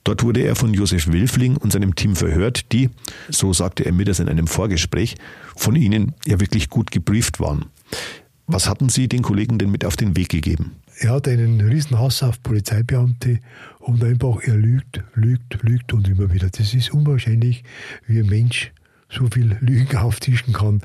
Dort 0.02 0.24
wurde 0.24 0.40
er 0.40 0.56
von 0.56 0.74
Josef 0.74 1.12
Wilfling 1.12 1.56
und 1.58 1.72
seinem 1.72 1.94
Team 1.94 2.16
verhört, 2.16 2.72
die, 2.72 2.90
so 3.28 3.52
sagte 3.52 3.86
er 3.86 3.92
mir 3.92 4.04
das 4.04 4.18
in 4.18 4.28
einem 4.28 4.48
Vorgespräch, 4.48 5.14
von 5.54 5.76
ihnen 5.76 6.12
ja 6.26 6.40
wirklich 6.40 6.70
gut 6.70 6.90
gebrieft 6.90 7.38
waren. 7.38 7.66
Was 8.46 8.68
hatten 8.68 8.88
Sie 8.88 9.08
den 9.08 9.22
Kollegen 9.22 9.58
denn 9.58 9.70
mit 9.70 9.84
auf 9.84 9.96
den 9.96 10.16
Weg 10.16 10.28
gegeben? 10.28 10.72
Er 10.98 11.10
hat 11.10 11.26
einen 11.26 11.60
riesen 11.60 11.98
Hass 11.98 12.22
auf 12.22 12.42
Polizeibeamte 12.42 13.40
und 13.80 14.04
einfach, 14.04 14.42
er 14.42 14.56
lügt, 14.56 15.02
lügt, 15.14 15.62
lügt 15.62 15.92
und 15.92 16.08
immer 16.08 16.32
wieder. 16.32 16.50
Das 16.50 16.74
ist 16.74 16.92
unwahrscheinlich, 16.92 17.64
wie 18.06 18.20
ein 18.20 18.26
Mensch 18.26 18.72
so 19.08 19.26
viel 19.32 19.56
Lügen 19.60 19.96
auftischen 19.96 20.52
kann 20.52 20.82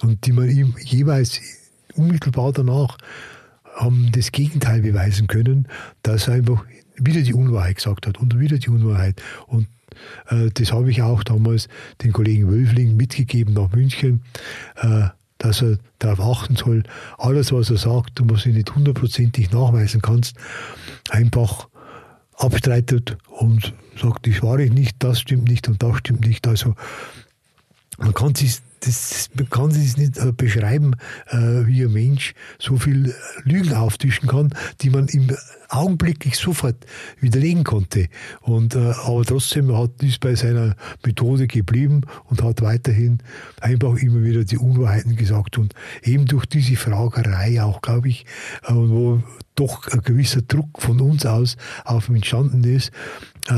und 0.00 0.26
die 0.26 0.32
man 0.32 0.50
ihm 0.50 0.74
jeweils 0.82 1.40
unmittelbar 1.94 2.52
danach 2.52 2.98
haben 3.74 4.10
das 4.12 4.32
Gegenteil 4.32 4.80
beweisen 4.80 5.26
können, 5.26 5.68
dass 6.02 6.28
er 6.28 6.34
einfach 6.34 6.64
wieder 6.96 7.20
die 7.20 7.34
Unwahrheit 7.34 7.76
gesagt 7.76 8.06
hat 8.06 8.18
und 8.18 8.38
wieder 8.40 8.58
die 8.58 8.70
Unwahrheit. 8.70 9.20
Und 9.46 9.68
äh, 10.28 10.50
das 10.52 10.72
habe 10.72 10.90
ich 10.90 11.02
auch 11.02 11.22
damals 11.22 11.68
den 12.02 12.12
Kollegen 12.12 12.50
Wölfling 12.50 12.96
mitgegeben 12.96 13.54
nach 13.54 13.70
München, 13.72 14.22
äh, 14.76 15.08
dass 15.38 15.62
er 15.62 15.78
darauf 15.98 16.42
achten 16.42 16.56
soll, 16.56 16.82
alles, 17.18 17.52
was 17.52 17.70
er 17.70 17.76
sagt 17.76 18.20
und 18.20 18.30
was 18.30 18.44
du 18.44 18.50
nicht 18.50 18.74
hundertprozentig 18.74 19.50
nachweisen 19.50 20.00
kannst, 20.02 20.36
einfach 21.10 21.68
abstreitet 22.36 23.16
und 23.28 23.74
sagt, 24.00 24.26
das 24.26 24.42
war 24.42 24.58
ich 24.58 24.72
nicht, 24.72 24.96
das 25.00 25.20
stimmt 25.20 25.48
nicht 25.48 25.68
und 25.68 25.82
das 25.82 25.98
stimmt 25.98 26.26
nicht. 26.26 26.46
Also 26.46 26.74
man 27.98 28.12
kann 28.14 28.34
sich 28.34 28.58
das, 28.80 29.28
man 29.34 29.48
kann 29.50 29.70
sich 29.70 29.96
nicht 29.96 30.18
äh, 30.18 30.32
beschreiben, 30.32 30.94
äh, 31.28 31.66
wie 31.66 31.84
ein 31.84 31.92
Mensch 31.92 32.34
so 32.58 32.76
viel 32.76 33.14
Lügen 33.44 33.74
auftischen 33.74 34.28
kann, 34.28 34.50
die 34.80 34.90
man 34.90 35.08
im 35.08 35.34
augenblicklich 35.68 36.36
sofort 36.36 36.76
widerlegen 37.20 37.64
konnte. 37.64 38.08
Und, 38.40 38.74
äh, 38.74 38.92
aber 39.04 39.24
trotzdem 39.24 39.76
hat 39.76 40.02
ist 40.02 40.20
bei 40.20 40.34
seiner 40.34 40.76
Methode 41.04 41.46
geblieben 41.46 42.02
und 42.24 42.42
hat 42.42 42.62
weiterhin 42.62 43.18
einfach 43.60 43.96
immer 43.96 44.22
wieder 44.22 44.44
die 44.44 44.58
Unwahrheiten 44.58 45.16
gesagt. 45.16 45.58
Und 45.58 45.74
eben 46.02 46.26
durch 46.26 46.46
diese 46.46 46.76
Fragerei 46.76 47.62
auch, 47.62 47.82
glaube 47.82 48.08
ich, 48.08 48.26
wo 48.68 49.22
doch 49.56 49.88
ein 49.88 50.02
gewisser 50.02 50.42
Druck 50.42 50.80
von 50.80 51.00
uns 51.00 51.26
aus 51.26 51.56
auf 51.84 52.08
ihn 52.08 52.16
entstanden 52.16 52.62
ist, 52.64 52.92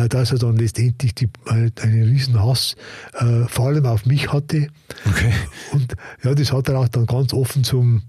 dass 0.09 0.33
er 0.33 0.38
dann 0.38 0.57
letztendlich 0.57 1.14
die, 1.14 1.29
äh, 1.46 1.70
einen 1.81 2.03
riesen 2.05 2.42
Hass 2.42 2.77
äh, 3.14 3.44
vor 3.48 3.68
allem 3.68 3.87
auf 3.87 4.07
mich 4.07 4.33
hatte. 4.33 4.68
Okay. 5.07 5.33
Und 5.72 5.94
ja, 6.22 6.35
das 6.35 6.53
hat 6.53 6.68
er 6.68 6.79
auch 6.79 6.88
dann 6.88 7.07
ganz 7.07 7.33
offen 7.33 7.64
zum 7.64 8.03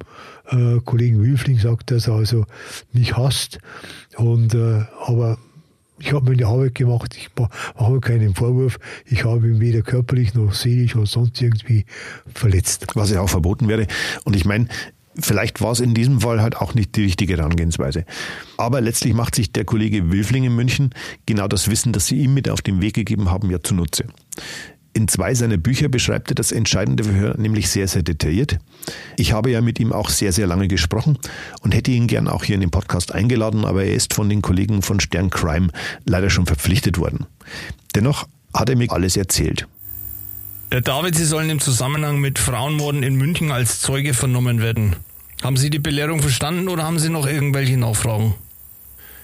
äh, 0.50 0.80
Kollegen 0.84 1.22
Wilfling 1.22 1.58
gesagt, 1.58 1.92
dass 1.92 2.08
er 2.08 2.15
also 2.15 2.46
mich 2.92 3.15
hasst. 3.15 3.60
Und 4.18 4.54
äh, 4.54 4.84
aber 5.06 5.38
ich 6.00 6.13
habe 6.13 6.32
meine 6.32 6.46
Arbeit 6.46 6.76
gemacht, 6.76 7.15
ich 7.18 7.30
mache 7.36 8.00
keinen 8.00 8.34
Vorwurf. 8.34 8.80
Ich 9.06 9.26
habe 9.26 9.48
ihn 9.48 9.60
weder 9.60 9.82
körperlich 9.82 10.34
noch 10.34 10.54
seelisch 10.54 10.96
oder 10.96 11.06
sonst 11.06 11.42
irgendwie 11.42 11.86
verletzt. 12.34 12.88
Was 12.96 13.12
ja 13.12 13.22
auch 13.22 13.30
verboten 13.30 13.68
wäre. 13.68 13.86
Und 14.24 14.36
ich 14.36 14.46
meine, 14.46 14.68
Vielleicht 15.15 15.62
war 15.62 15.72
es 15.72 15.80
in 15.80 15.93
diesem 15.93 16.22
Fall 16.22 16.41
halt 16.41 16.58
auch 16.58 16.74
nicht 16.76 16.95
die 16.95 17.04
richtige 17.04 17.38
Herangehensweise. 17.38 18.06
Aber 18.58 18.82
letztlich 18.82 19.13
macht 19.13 19.36
sich 19.36 19.52
der 19.52 19.65
Kollege 19.65 20.12
Wilfling 20.12 20.43
in 20.43 20.56
München 20.56 20.91
genau 21.26 21.48
das 21.48 21.69
Wissen, 21.69 21.93
das 21.93 22.08
Sie 22.08 22.19
ihm 22.19 22.34
mit 22.34 22.50
auf 22.50 22.62
den 22.62 22.82
Weg 22.82 22.93
gegeben 22.93 23.30
haben, 23.30 23.50
ja 23.50 23.62
zunutze. 23.62 24.06
In 24.93 25.08
zwei 25.08 25.34
seiner 25.36 25.58
Bücher 25.58 25.88
beschreibt 25.88 26.32
er 26.32 26.36
das 26.36 26.52
entscheidende 26.52 27.04
Verhör 27.04 27.38
nämlich 27.38 27.69
sehr, 27.69 27.88
sehr 27.88 28.02
detailliert. 28.02 28.58
Ich 29.17 29.34
habe 29.34 29.52
ja 29.52 29.62
mit 29.62 29.80
ihm 29.80 29.93
auch 29.93 30.10
sehr, 30.10 30.34
sehr 30.34 30.48
lange 30.48 30.67
gesprochen 30.67 31.17
und 31.62 31.76
hätte 31.76 31.91
ihn 31.91 32.08
gern 32.08 32.28
auch 32.28 32.43
hier 32.43 32.56
in 32.56 32.62
den 32.62 32.72
Podcast 32.72 33.12
eingeladen, 33.13 33.65
aber 33.65 33.84
er 33.84 33.93
ist 33.93 34.13
von 34.13 34.30
den 34.30 34.41
Kollegen 34.41 34.82
von 34.82 35.00
Stern 35.00 35.30
Crime 35.30 35.69
leider 36.06 36.30
schon 36.30 36.48
verpflichtet 36.48 36.98
worden. 36.98 37.28
Dennoch 37.95 38.28
hat 38.54 38.69
er 38.69 38.76
mir 38.76 38.91
alles 38.91 39.15
erzählt. 39.15 39.67
Herr 40.71 40.82
David, 40.82 41.15
Sie 41.15 41.25
sollen 41.25 41.49
im 41.49 41.60
Zusammenhang 41.60 42.19
mit 42.19 42.38
Frauenmorden 42.38 43.01
in 43.01 43.15
München 43.15 43.51
als 43.51 43.82
Zeuge 43.82 44.13
vernommen 44.13 44.62
werden. 44.62 44.95
Haben 45.41 45.58
Sie 45.58 45.71
die 45.71 45.79
Belehrung 45.79 46.21
verstanden 46.21 46.69
oder 46.69 46.84
haben 46.84 46.99
Sie 46.99 47.10
noch 47.10 47.25
irgendwelche 47.25 47.75
Nachfragen? 47.75 48.36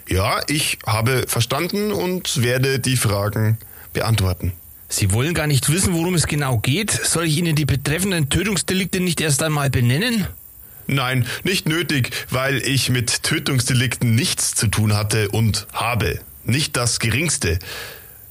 Ja, 0.09 0.39
ich 0.47 0.79
habe 0.87 1.25
verstanden 1.27 1.91
und 1.91 2.41
werde 2.41 2.79
die 2.79 2.97
Fragen 2.97 3.59
beantworten. 3.93 4.53
Sie 4.89 5.11
wollen 5.11 5.35
gar 5.35 5.45
nicht 5.45 5.71
wissen, 5.71 5.93
worum 5.93 6.15
es 6.15 6.25
genau 6.25 6.57
geht? 6.57 6.89
Soll 6.89 7.25
ich 7.25 7.37
Ihnen 7.37 7.55
die 7.55 7.65
betreffenden 7.65 8.29
Tötungsdelikte 8.29 8.99
nicht 8.99 9.21
erst 9.21 9.43
einmal 9.43 9.69
benennen? 9.69 10.25
Nein, 10.87 11.27
nicht 11.43 11.69
nötig, 11.69 12.09
weil 12.31 12.57
ich 12.57 12.89
mit 12.89 13.21
Tötungsdelikten 13.21 14.15
nichts 14.15 14.55
zu 14.55 14.65
tun 14.65 14.95
hatte 14.95 15.29
und 15.29 15.67
habe. 15.73 16.19
Nicht 16.43 16.75
das 16.75 16.99
geringste. 16.99 17.59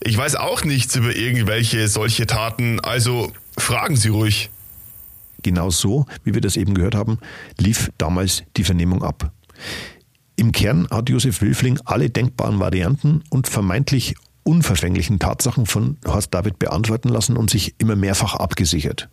Ich 0.07 0.19
weiß 0.19 0.37
auch 0.37 0.65
nichts 0.65 0.95
über 0.97 1.17
irgendwelche 1.17 1.89
solche 1.89 2.27
Taten, 2.27 2.79
also 2.81 3.33
fragen 3.57 3.97
Sie 3.97 4.09
ruhig. 4.09 4.51
Genau 5.43 5.71
so, 5.71 6.05
wie 6.25 6.35
wir 6.35 6.43
das 6.43 6.59
eben 6.59 6.75
gehört 6.75 6.95
haben, 6.95 7.19
lief 7.59 7.91
damals 7.97 8.43
die 8.59 8.65
Vernehmung 8.65 9.03
ab. 9.03 9.33
Im 10.37 10.53
Kern 10.53 10.87
hat 10.91 11.09
Josef 11.09 11.41
Wilfling 11.41 11.79
alle 11.87 12.11
denkbaren 12.11 12.61
Varianten 12.61 13.23
und 13.31 13.49
vermeintlich 13.49 14.15
unverfänglichen 14.43 15.19
Tatsachen 15.19 15.65
von 15.65 15.97
Horst 16.07 16.35
David 16.35 16.59
beantworten 16.59 17.09
lassen 17.09 17.39
und 17.39 17.49
sich 17.49 17.75
immer 17.79 17.97
mehrfach 17.97 18.35
abgesichert. 18.35 19.09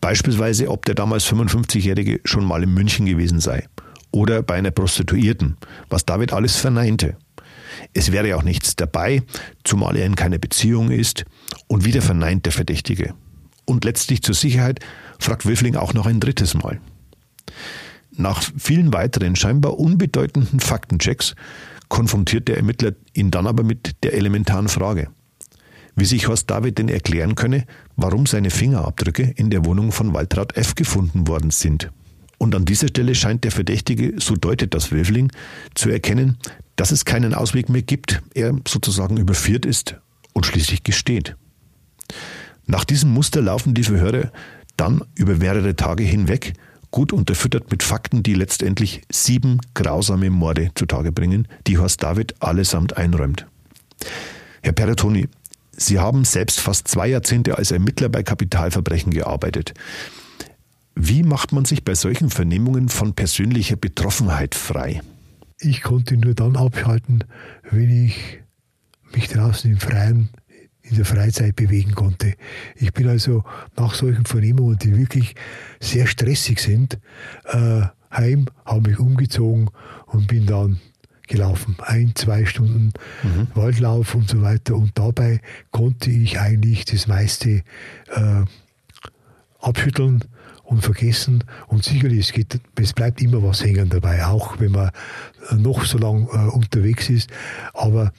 Beispielsweise, 0.00 0.70
ob 0.70 0.84
der 0.86 0.96
damals 0.96 1.24
55-Jährige 1.24 2.20
schon 2.24 2.44
mal 2.44 2.64
in 2.64 2.74
München 2.74 3.06
gewesen 3.06 3.38
sei 3.38 3.68
oder 4.10 4.42
bei 4.42 4.54
einer 4.54 4.72
Prostituierten, 4.72 5.56
was 5.88 6.04
David 6.04 6.32
alles 6.32 6.56
verneinte. 6.56 7.16
Es 7.92 8.12
wäre 8.12 8.36
auch 8.36 8.42
nichts 8.42 8.76
dabei, 8.76 9.22
zumal 9.64 9.96
er 9.96 10.06
in 10.06 10.16
keiner 10.16 10.38
Beziehung 10.38 10.90
ist 10.90 11.24
und 11.66 11.84
wieder 11.84 12.02
verneint 12.02 12.46
der 12.46 12.52
Verdächtige. 12.52 13.14
Und 13.64 13.84
letztlich 13.84 14.22
zur 14.22 14.34
Sicherheit 14.34 14.80
fragt 15.18 15.46
Wilfling 15.46 15.76
auch 15.76 15.94
noch 15.94 16.06
ein 16.06 16.20
drittes 16.20 16.54
Mal. 16.54 16.80
Nach 18.16 18.42
vielen 18.56 18.92
weiteren 18.92 19.36
scheinbar 19.36 19.78
unbedeutenden 19.78 20.60
Faktenchecks 20.60 21.34
konfrontiert 21.88 22.48
der 22.48 22.56
Ermittler 22.56 22.92
ihn 23.12 23.30
dann 23.30 23.46
aber 23.46 23.62
mit 23.62 24.04
der 24.04 24.14
elementaren 24.14 24.68
Frage, 24.68 25.08
wie 25.96 26.04
sich 26.04 26.28
Horst 26.28 26.50
David 26.50 26.78
denn 26.78 26.88
erklären 26.88 27.34
könne, 27.34 27.66
warum 27.96 28.26
seine 28.26 28.50
Fingerabdrücke 28.50 29.32
in 29.36 29.50
der 29.50 29.64
Wohnung 29.64 29.92
von 29.92 30.14
Waltraud 30.14 30.56
F. 30.56 30.74
gefunden 30.74 31.26
worden 31.26 31.50
sind. 31.50 31.90
Und 32.38 32.54
an 32.54 32.64
dieser 32.64 32.88
Stelle 32.88 33.14
scheint 33.14 33.44
der 33.44 33.52
Verdächtige, 33.52 34.14
so 34.18 34.34
deutet 34.34 34.74
das 34.74 34.92
Wilfling, 34.92 35.30
zu 35.74 35.88
erkennen, 35.88 36.36
dass 36.76 36.90
es 36.90 37.04
keinen 37.04 37.34
Ausweg 37.34 37.68
mehr 37.68 37.82
gibt, 37.82 38.22
er 38.34 38.56
sozusagen 38.66 39.16
überführt 39.16 39.66
ist 39.66 39.96
und 40.32 40.46
schließlich 40.46 40.82
gesteht. 40.82 41.36
Nach 42.66 42.84
diesem 42.84 43.12
Muster 43.12 43.42
laufen 43.42 43.74
die 43.74 43.84
Verhöre 43.84 44.32
dann 44.76 45.04
über 45.14 45.36
mehrere 45.36 45.76
Tage 45.76 46.02
hinweg, 46.02 46.54
gut 46.90 47.12
unterfüttert 47.12 47.70
mit 47.70 47.82
Fakten, 47.82 48.22
die 48.22 48.34
letztendlich 48.34 49.02
sieben 49.10 49.60
grausame 49.74 50.30
Morde 50.30 50.70
zutage 50.74 51.12
bringen, 51.12 51.48
die 51.66 51.78
Horst 51.78 52.02
David 52.02 52.40
allesamt 52.40 52.96
einräumt. 52.96 53.46
Herr 54.62 54.72
Peratoni, 54.72 55.28
Sie 55.76 55.98
haben 55.98 56.24
selbst 56.24 56.60
fast 56.60 56.86
zwei 56.86 57.08
Jahrzehnte 57.08 57.58
als 57.58 57.72
Ermittler 57.72 58.08
bei 58.08 58.22
Kapitalverbrechen 58.22 59.12
gearbeitet. 59.12 59.74
Wie 60.94 61.24
macht 61.24 61.52
man 61.52 61.64
sich 61.64 61.84
bei 61.84 61.96
solchen 61.96 62.30
Vernehmungen 62.30 62.88
von 62.88 63.14
persönlicher 63.14 63.74
Betroffenheit 63.76 64.54
frei? 64.54 65.02
Ich 65.64 65.80
konnte 65.80 66.18
nur 66.18 66.34
dann 66.34 66.56
abschalten, 66.56 67.24
wenn 67.70 68.04
ich 68.06 68.40
mich 69.14 69.28
draußen 69.28 69.70
im 69.70 69.78
Freien, 69.78 70.28
in 70.82 70.96
der 70.96 71.06
Freizeit 71.06 71.56
bewegen 71.56 71.94
konnte. 71.94 72.34
Ich 72.76 72.92
bin 72.92 73.08
also 73.08 73.44
nach 73.74 73.94
solchen 73.94 74.26
Vernehmungen, 74.26 74.76
die 74.76 74.94
wirklich 74.94 75.34
sehr 75.80 76.06
stressig 76.06 76.60
sind, 76.60 76.98
äh, 77.46 77.82
heim, 78.12 78.46
habe 78.66 78.90
mich 78.90 78.98
umgezogen 78.98 79.70
und 80.06 80.26
bin 80.26 80.44
dann 80.44 80.80
gelaufen. 81.28 81.76
Ein, 81.80 82.14
zwei 82.14 82.44
Stunden 82.44 82.92
mhm. 83.22 83.48
Waldlauf 83.54 84.14
und 84.14 84.28
so 84.28 84.42
weiter. 84.42 84.76
Und 84.76 84.98
dabei 84.98 85.40
konnte 85.70 86.10
ich 86.10 86.38
eigentlich 86.38 86.84
das 86.84 87.06
meiste 87.06 87.62
äh, 88.14 88.44
abschütteln 89.60 90.24
und 90.64 90.82
vergessen. 90.82 91.44
Und 91.68 91.84
sicherlich, 91.84 92.20
es, 92.20 92.32
geht, 92.32 92.60
es 92.76 92.92
bleibt 92.92 93.22
immer 93.22 93.42
was 93.42 93.64
hängen 93.64 93.88
dabei, 93.88 94.26
auch 94.26 94.58
wenn 94.58 94.72
man 94.72 94.90
noch 95.52 95.84
so 95.84 95.98
lang 95.98 96.26
äh, 96.32 96.50
unterwegs 96.50 97.10
ist. 97.10 97.30
Aber 97.72 98.12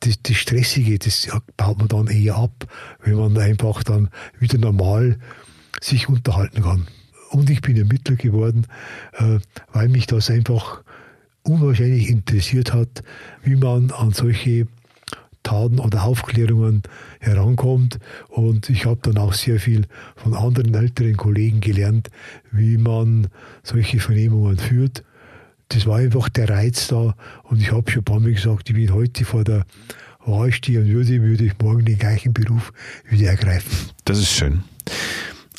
das, 0.00 0.20
das 0.22 0.36
Stressige, 0.36 0.98
das 0.98 1.28
baut 1.56 1.78
man 1.78 1.88
dann 1.88 2.06
eher 2.08 2.36
ab, 2.36 2.66
wenn 3.02 3.16
man 3.16 3.36
einfach 3.38 3.82
dann 3.82 4.10
wieder 4.38 4.58
normal 4.58 5.18
sich 5.80 6.08
unterhalten 6.08 6.62
kann. 6.62 6.86
Und 7.30 7.50
ich 7.50 7.62
bin 7.62 7.76
Ermittler 7.76 8.16
geworden, 8.16 8.66
äh, 9.14 9.38
weil 9.72 9.88
mich 9.88 10.06
das 10.06 10.30
einfach 10.30 10.82
unwahrscheinlich 11.42 12.08
interessiert 12.08 12.72
hat, 12.72 13.02
wie 13.42 13.56
man 13.56 13.90
an 13.90 14.12
solche 14.12 14.66
Taten 15.42 15.78
oder 15.78 16.04
Aufklärungen 16.04 16.82
herankommt. 17.24 17.98
Und 18.28 18.70
ich 18.70 18.86
habe 18.86 19.00
dann 19.02 19.18
auch 19.18 19.32
sehr 19.32 19.60
viel 19.60 19.86
von 20.16 20.34
anderen 20.34 20.74
älteren 20.74 21.16
Kollegen 21.16 21.60
gelernt, 21.60 22.10
wie 22.52 22.76
man 22.76 23.28
solche 23.62 24.00
Vernehmungen 24.00 24.58
führt. 24.58 25.04
Das 25.68 25.86
war 25.86 25.98
einfach 25.98 26.28
der 26.28 26.48
Reiz 26.48 26.88
da. 26.88 27.14
Und 27.44 27.60
ich 27.60 27.72
habe 27.72 27.90
schon 27.90 28.02
ein 28.02 28.04
paar 28.04 28.20
Mal 28.20 28.32
gesagt, 28.32 28.68
ich 28.68 28.76
bin 28.76 28.92
heute 28.92 29.24
vor 29.24 29.44
der 29.44 29.64
Wahl 30.26 30.52
stehen 30.52 30.86
würde, 30.86 31.22
würde 31.22 31.44
ich 31.44 31.52
morgen 31.60 31.84
den 31.84 31.98
gleichen 31.98 32.32
Beruf 32.32 32.72
wieder 33.08 33.30
ergreifen. 33.30 33.90
Das 34.04 34.18
ist 34.18 34.30
schön. 34.30 34.62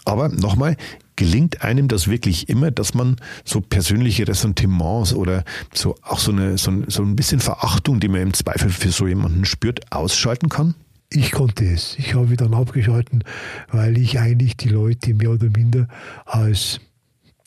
Aber 0.05 0.29
nochmal, 0.29 0.77
gelingt 1.15 1.61
einem 1.63 1.87
das 1.87 2.07
wirklich 2.07 2.49
immer, 2.49 2.71
dass 2.71 2.93
man 2.93 3.15
so 3.43 3.61
persönliche 3.61 4.27
Ressentiments 4.27 5.13
oder 5.13 5.43
so 5.73 5.95
auch 6.01 6.19
so, 6.19 6.31
eine, 6.31 6.57
so, 6.57 6.71
ein, 6.71 6.85
so 6.87 7.03
ein 7.03 7.15
bisschen 7.15 7.39
Verachtung, 7.39 7.99
die 7.99 8.07
man 8.07 8.21
im 8.21 8.33
Zweifel 8.33 8.69
für 8.69 8.91
so 8.91 9.07
jemanden 9.07 9.45
spürt, 9.45 9.91
ausschalten 9.91 10.49
kann? 10.49 10.75
Ich 11.15 11.31
konnte 11.31 11.65
es. 11.65 11.95
Ich 11.97 12.13
habe 12.13 12.35
dann 12.35 12.53
abgeschalten, 12.53 13.23
weil 13.69 13.97
ich 13.97 14.19
eigentlich 14.19 14.57
die 14.57 14.69
Leute 14.69 15.13
mehr 15.13 15.31
oder 15.31 15.49
minder 15.49 15.87
als 16.25 16.79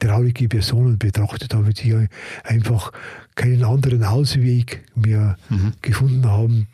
traurige 0.00 0.48
Personen 0.48 0.98
betrachtet 0.98 1.54
habe, 1.54 1.74
die 1.74 2.07
einfach 2.44 2.92
keinen 3.35 3.64
anderen 3.64 4.04
Ausweg 4.04 4.85
mehr 4.94 5.37
mhm. 5.50 5.72
gefunden 5.83 6.26
haben, 6.26 6.68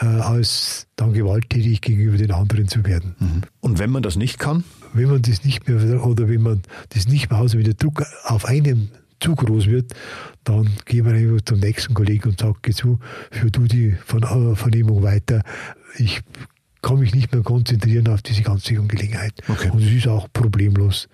äh, 0.00 0.06
als 0.06 0.86
dann 0.96 1.12
gewalttätig 1.12 1.82
gegenüber 1.82 2.16
den 2.16 2.32
anderen 2.32 2.68
zu 2.68 2.84
werden. 2.84 3.14
Mhm. 3.18 3.42
Und 3.60 3.78
wenn 3.78 3.90
man 3.90 4.02
das 4.02 4.16
nicht 4.16 4.38
kann? 4.38 4.64
wenn 4.92 5.08
man 5.08 5.22
das 5.22 5.44
nicht 5.44 5.68
mehr 5.68 6.04
oder 6.04 6.28
wenn 6.28 6.42
man 6.42 6.62
das 6.90 7.08
nicht 7.08 7.30
mehr 7.30 7.40
aus, 7.40 7.56
wenn 7.56 7.64
der 7.64 7.74
Druck 7.74 8.04
auf 8.24 8.44
einem 8.44 8.88
zu 9.20 9.34
groß 9.34 9.66
wird, 9.66 9.92
dann 10.44 10.68
gehen 10.86 11.04
wir 11.04 11.12
einfach 11.12 11.44
zum 11.44 11.60
nächsten 11.60 11.94
Kollegen 11.94 12.30
und 12.30 12.40
sagen, 12.40 12.56
geh 12.62 12.72
zu, 12.72 12.98
für 13.30 13.50
du 13.50 13.66
die 13.66 13.90
äh, 13.90 14.54
Vernehmung 14.56 15.02
weiter. 15.02 15.42
Ich 15.98 16.20
kann 16.82 16.98
mich 16.98 17.14
nicht 17.14 17.32
mehr 17.32 17.42
konzentrieren 17.42 18.08
auf 18.08 18.22
diese 18.22 18.42
ganze 18.42 18.78
Angelegenheit. 18.78 19.34
Okay. 19.48 19.70
Und 19.70 19.82
es 19.82 19.92
ist 19.92 20.08
auch 20.08 20.28
problemlos 20.32 21.08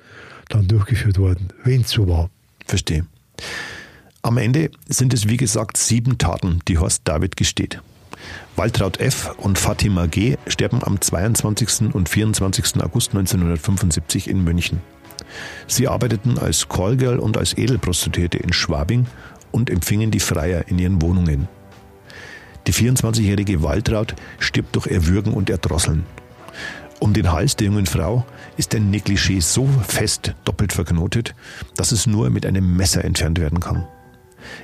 dann 0.48 0.68
durchgeführt 0.68 1.18
worden, 1.18 1.48
wenn 1.64 1.80
es 1.80 1.90
so 1.90 2.08
war. 2.08 2.30
Verstehe. 2.66 3.06
Am 4.22 4.38
Ende 4.38 4.70
sind 4.88 5.12
es, 5.14 5.28
wie 5.28 5.36
gesagt, 5.36 5.76
sieben 5.76 6.18
Taten, 6.18 6.60
die 6.68 6.78
Horst 6.78 7.02
David 7.04 7.36
gesteht. 7.36 7.80
Waltraud 8.56 8.98
F. 8.98 9.34
und 9.38 9.58
Fatima 9.58 10.06
G. 10.06 10.36
sterben 10.46 10.82
am 10.82 11.00
22. 11.00 11.94
und 11.94 12.08
24. 12.08 12.82
August 12.82 13.10
1975 13.10 14.28
in 14.28 14.42
München. 14.42 14.80
Sie 15.66 15.88
arbeiteten 15.88 16.38
als 16.38 16.68
Callgirl 16.68 17.18
und 17.18 17.36
als 17.36 17.56
Edelprostituierte 17.56 18.38
in 18.38 18.52
Schwabing 18.52 19.06
und 19.50 19.70
empfingen 19.70 20.10
die 20.10 20.20
Freier 20.20 20.68
in 20.68 20.78
ihren 20.78 21.02
Wohnungen. 21.02 21.48
Die 22.66 22.72
24-jährige 22.72 23.62
Waltraud 23.62 24.14
stirbt 24.38 24.74
durch 24.74 24.86
Erwürgen 24.88 25.32
und 25.32 25.50
Erdrosseln. 25.50 26.04
Um 26.98 27.12
den 27.12 27.30
Hals 27.30 27.56
der 27.56 27.66
jungen 27.66 27.86
Frau 27.86 28.24
ist 28.56 28.74
ein 28.74 28.90
Negligé 28.90 29.40
so 29.42 29.68
fest 29.86 30.34
doppelt 30.44 30.72
verknotet, 30.72 31.34
dass 31.76 31.92
es 31.92 32.06
nur 32.06 32.30
mit 32.30 32.46
einem 32.46 32.76
Messer 32.76 33.04
entfernt 33.04 33.38
werden 33.38 33.60
kann. 33.60 33.86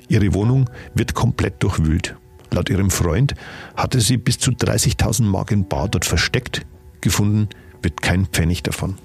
Ihre 0.08 0.32
Wohnung 0.34 0.68
wird 0.94 1.14
komplett 1.14 1.62
durchwühlt. 1.62 2.16
Laut 2.50 2.70
ihrem 2.70 2.90
Freund 2.90 3.34
hatte 3.76 4.00
sie 4.00 4.16
bis 4.16 4.38
zu 4.38 4.50
30.000 4.52 5.22
Mark 5.24 5.52
in 5.52 5.68
Bar 5.68 5.88
dort 5.88 6.04
versteckt. 6.04 6.66
Gefunden 7.00 7.48
wird 7.82 8.02
kein 8.02 8.26
Pfennig 8.26 8.62
davon. 8.62 8.96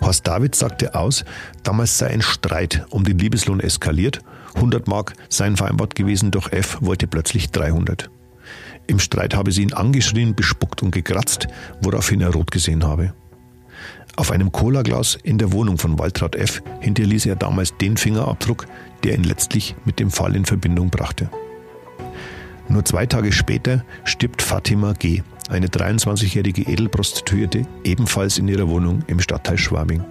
Horst 0.00 0.26
David 0.26 0.54
sagte 0.54 0.94
aus, 0.94 1.24
damals 1.62 1.98
sei 1.98 2.08
ein 2.08 2.22
Streit 2.22 2.86
um 2.90 3.04
den 3.04 3.18
Liebeslohn 3.18 3.60
eskaliert. 3.60 4.20
100 4.54 4.88
Mark 4.88 5.12
seien 5.28 5.56
vereinbart 5.56 5.94
gewesen, 5.94 6.30
doch 6.30 6.50
F 6.52 6.78
wollte 6.80 7.06
plötzlich 7.06 7.50
300. 7.50 8.10
Im 8.86 8.98
Streit 8.98 9.34
habe 9.34 9.52
sie 9.52 9.62
ihn 9.62 9.72
angeschrien, 9.72 10.34
bespuckt 10.34 10.82
und 10.82 10.90
gekratzt, 10.90 11.46
woraufhin 11.82 12.20
er 12.20 12.32
rot 12.32 12.50
gesehen 12.50 12.84
habe. 12.84 13.14
Auf 14.16 14.32
einem 14.32 14.50
Colaglas 14.50 15.16
in 15.22 15.38
der 15.38 15.52
Wohnung 15.52 15.78
von 15.78 15.98
Waltraud 15.98 16.34
F. 16.34 16.62
hinterließ 16.80 17.26
er 17.26 17.36
damals 17.36 17.76
den 17.78 17.96
Fingerabdruck, 17.96 18.66
der 19.04 19.14
ihn 19.14 19.24
letztlich 19.24 19.76
mit 19.84 20.00
dem 20.00 20.10
Fall 20.10 20.34
in 20.34 20.44
Verbindung 20.44 20.90
brachte. 20.90 21.30
Nur 22.70 22.84
zwei 22.84 23.04
Tage 23.04 23.32
später 23.32 23.84
stirbt 24.04 24.42
Fatima 24.42 24.92
G., 24.92 25.22
eine 25.48 25.66
23-jährige 25.66 26.62
Edelprostituierte, 26.62 27.66
ebenfalls 27.82 28.38
in 28.38 28.46
ihrer 28.46 28.68
Wohnung 28.68 29.02
im 29.08 29.18
Stadtteil 29.18 29.58
Schwabing. 29.58 30.04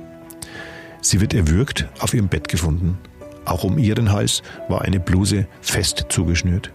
Sie 1.02 1.22
wird 1.22 1.34
erwürgt, 1.34 1.88
auf 2.00 2.14
ihrem 2.14 2.28
Bett 2.28 2.50
gefunden. 2.50 2.98
Auch 3.46 3.64
um 3.64 3.78
ihren 3.78 4.12
Hals 4.12 4.44
war 4.68 4.82
eine 4.82 5.00
Bluse 5.00 5.48
fest 5.62 6.08
zugeschnürt. 6.10 6.74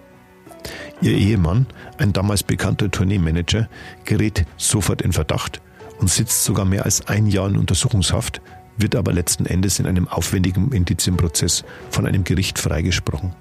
Ihr 1.02 1.12
Ehemann, 1.12 1.66
ein 1.98 2.14
damals 2.14 2.42
bekannter 2.42 2.90
Tourneemanager, 2.90 3.68
gerät 4.06 4.46
sofort 4.56 5.02
in 5.02 5.12
Verdacht 5.12 5.60
und 6.00 6.08
sitzt 6.08 6.44
sogar 6.44 6.64
mehr 6.64 6.86
als 6.86 7.06
ein 7.08 7.26
Jahr 7.26 7.48
in 7.48 7.58
Untersuchungshaft, 7.58 8.40
wird 8.78 8.96
aber 8.96 9.12
letzten 9.12 9.44
Endes 9.44 9.78
in 9.78 9.86
einem 9.86 10.08
aufwendigen 10.08 10.72
Indizienprozess 10.72 11.62
von 11.90 12.06
einem 12.06 12.24
Gericht 12.24 12.58
freigesprochen. 12.58 13.34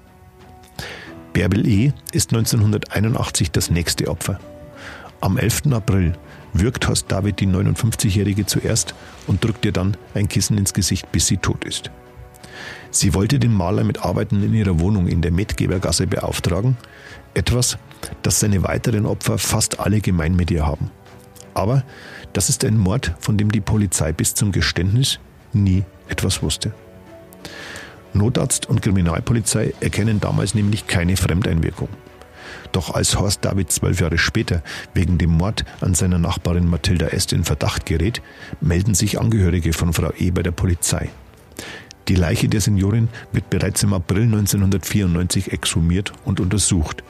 Bärbel 1.34 1.66
E. 1.66 1.92
ist 2.12 2.32
1981 2.32 3.50
das 3.50 3.68
nächste 3.68 4.06
Opfer. 4.06 4.38
Am 5.20 5.36
11. 5.36 5.62
April 5.72 6.12
würgt 6.52 6.86
Horst 6.86 7.10
David 7.10 7.40
die 7.40 7.48
59-Jährige 7.48 8.46
zuerst 8.46 8.94
und 9.26 9.42
drückt 9.42 9.64
ihr 9.64 9.72
dann 9.72 9.96
ein 10.14 10.28
Kissen 10.28 10.56
ins 10.56 10.72
Gesicht, 10.72 11.10
bis 11.10 11.26
sie 11.26 11.38
tot 11.38 11.64
ist. 11.64 11.90
Sie 12.92 13.14
wollte 13.14 13.40
den 13.40 13.52
Maler 13.52 13.82
mit 13.82 14.04
Arbeiten 14.04 14.44
in 14.44 14.54
ihrer 14.54 14.78
Wohnung 14.78 15.08
in 15.08 15.22
der 15.22 15.32
Medgebergasse 15.32 16.06
beauftragen, 16.06 16.76
etwas, 17.34 17.78
das 18.22 18.38
seine 18.38 18.62
weiteren 18.62 19.04
Opfer 19.04 19.36
fast 19.36 19.80
alle 19.80 20.00
gemein 20.00 20.36
mit 20.36 20.52
ihr 20.52 20.64
haben. 20.64 20.92
Aber 21.52 21.82
das 22.32 22.48
ist 22.48 22.64
ein 22.64 22.78
Mord, 22.78 23.12
von 23.18 23.36
dem 23.36 23.50
die 23.50 23.60
Polizei 23.60 24.12
bis 24.12 24.34
zum 24.34 24.52
Geständnis 24.52 25.18
nie 25.52 25.82
etwas 26.08 26.44
wusste. 26.44 26.72
Notarzt 28.14 28.68
und 28.68 28.82
Kriminalpolizei 28.82 29.74
erkennen 29.80 30.20
damals 30.20 30.54
nämlich 30.54 30.86
keine 30.86 31.16
Fremdeinwirkung. 31.16 31.88
Doch 32.72 32.94
als 32.94 33.18
Horst 33.18 33.44
David 33.44 33.70
zwölf 33.70 34.00
Jahre 34.00 34.18
später 34.18 34.62
wegen 34.94 35.18
dem 35.18 35.30
Mord 35.30 35.64
an 35.80 35.94
seiner 35.94 36.18
Nachbarin 36.18 36.68
Mathilda 36.68 37.08
Est 37.08 37.32
in 37.32 37.44
Verdacht 37.44 37.86
gerät, 37.86 38.20
melden 38.60 38.94
sich 38.94 39.20
Angehörige 39.20 39.72
von 39.72 39.92
Frau 39.92 40.12
E. 40.18 40.30
bei 40.30 40.42
der 40.42 40.50
Polizei. 40.50 41.10
Die 42.08 42.16
Leiche 42.16 42.48
der 42.48 42.60
Seniorin 42.60 43.08
wird 43.32 43.48
bereits 43.48 43.82
im 43.82 43.94
April 43.94 44.24
1994 44.24 45.52
exhumiert 45.52 46.12
und 46.24 46.40
untersucht. 46.40 47.02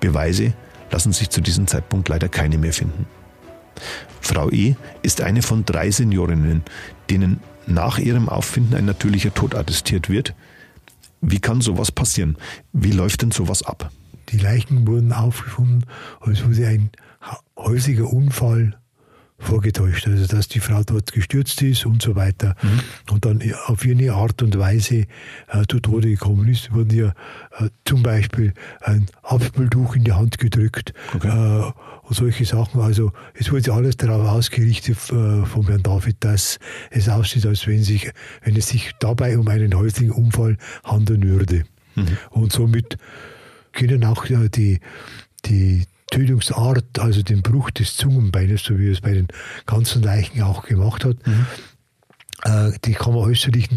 Beweise 0.00 0.54
lassen 0.90 1.12
sich 1.12 1.30
zu 1.30 1.40
diesem 1.40 1.66
Zeitpunkt 1.66 2.08
leider 2.08 2.28
keine 2.28 2.56
mehr 2.56 2.72
finden. 2.72 3.06
Frau 4.20 4.50
E. 4.50 4.76
ist 5.02 5.20
eine 5.20 5.42
von 5.42 5.64
drei 5.64 5.90
Seniorinnen, 5.90 6.62
denen 7.08 7.40
nach 7.70 7.98
ihrem 7.98 8.28
Auffinden 8.28 8.74
ein 8.74 8.84
natürlicher 8.84 9.32
Tod 9.32 9.54
attestiert 9.54 10.08
wird. 10.08 10.34
Wie 11.20 11.40
kann 11.40 11.60
sowas 11.60 11.92
passieren? 11.92 12.36
Wie 12.72 12.92
läuft 12.92 13.22
denn 13.22 13.30
sowas 13.30 13.62
ab? 13.62 13.90
Die 14.30 14.38
Leichen 14.38 14.86
wurden 14.86 15.12
aufgefunden, 15.12 15.86
als 16.20 16.44
wurde 16.44 16.66
ein 16.66 16.90
häusiger 17.56 18.12
Unfall 18.12 18.79
vorgetäuscht. 19.40 20.06
Also, 20.06 20.26
dass 20.26 20.48
die 20.48 20.60
Frau 20.60 20.82
dort 20.84 21.12
gestürzt 21.12 21.60
ist 21.62 21.86
und 21.86 22.02
so 22.02 22.14
weiter. 22.14 22.54
Mhm. 22.62 22.80
Und 23.12 23.24
dann 23.24 23.42
auf 23.66 23.84
ihre 23.84 24.14
Art 24.14 24.42
und 24.42 24.58
Weise 24.58 25.06
äh, 25.48 25.64
zu 25.68 25.80
Tode 25.80 26.08
gekommen 26.08 26.46
ist, 26.48 26.72
wurden 26.72 26.90
ihr 26.90 27.14
äh, 27.58 27.68
zum 27.84 28.02
Beispiel 28.02 28.52
ein 28.82 29.06
Abspültuch 29.22 29.96
in 29.96 30.04
die 30.04 30.12
Hand 30.12 30.38
gedrückt 30.38 30.92
okay. 31.14 31.28
äh, 31.28 31.72
und 32.02 32.14
solche 32.14 32.44
Sachen. 32.44 32.80
Also, 32.80 33.12
es 33.34 33.50
wurde 33.50 33.72
alles 33.72 33.96
darauf 33.96 34.28
ausgerichtet 34.28 34.98
äh, 35.10 35.44
vom 35.44 35.66
Herrn 35.66 35.82
David, 35.82 36.16
dass 36.20 36.58
es 36.90 37.08
aussieht, 37.08 37.46
als 37.46 37.66
wenn, 37.66 37.82
sich, 37.82 38.10
wenn 38.42 38.56
es 38.56 38.68
sich 38.68 38.92
dabei 39.00 39.38
um 39.38 39.48
einen 39.48 39.74
häuslichen 39.74 40.12
Unfall 40.12 40.58
handeln 40.84 41.22
würde. 41.22 41.64
Mhm. 41.96 42.18
Und 42.30 42.52
somit 42.52 42.98
können 43.72 44.04
auch 44.04 44.26
die, 44.26 44.80
die 45.46 45.84
Tötungsart, 46.10 46.98
also 46.98 47.22
den 47.22 47.42
Bruch 47.42 47.70
des 47.70 47.96
Zungenbeines, 47.96 48.64
so 48.64 48.78
wie 48.78 48.88
er 48.88 48.92
es 48.92 49.00
bei 49.00 49.12
den 49.12 49.28
ganzen 49.66 50.02
Leichen 50.02 50.42
auch 50.42 50.64
gemacht 50.64 51.04
hat, 51.04 51.16
mhm. 51.26 51.46
äh, 52.44 52.72
die 52.84 52.92
kann 52.92 53.14
man 53.14 53.24
äußerlich 53.24 53.68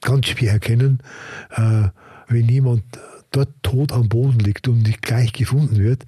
ganz 0.00 0.26
schwer 0.26 0.52
erkennen. 0.52 1.00
Äh, 1.50 1.88
wenn 2.28 2.48
jemand 2.48 2.84
dort 3.30 3.50
tot 3.62 3.92
am 3.92 4.08
Boden 4.08 4.38
liegt 4.38 4.68
und 4.68 4.82
nicht 4.82 5.02
gleich 5.02 5.32
gefunden 5.32 5.78
wird, 5.78 6.04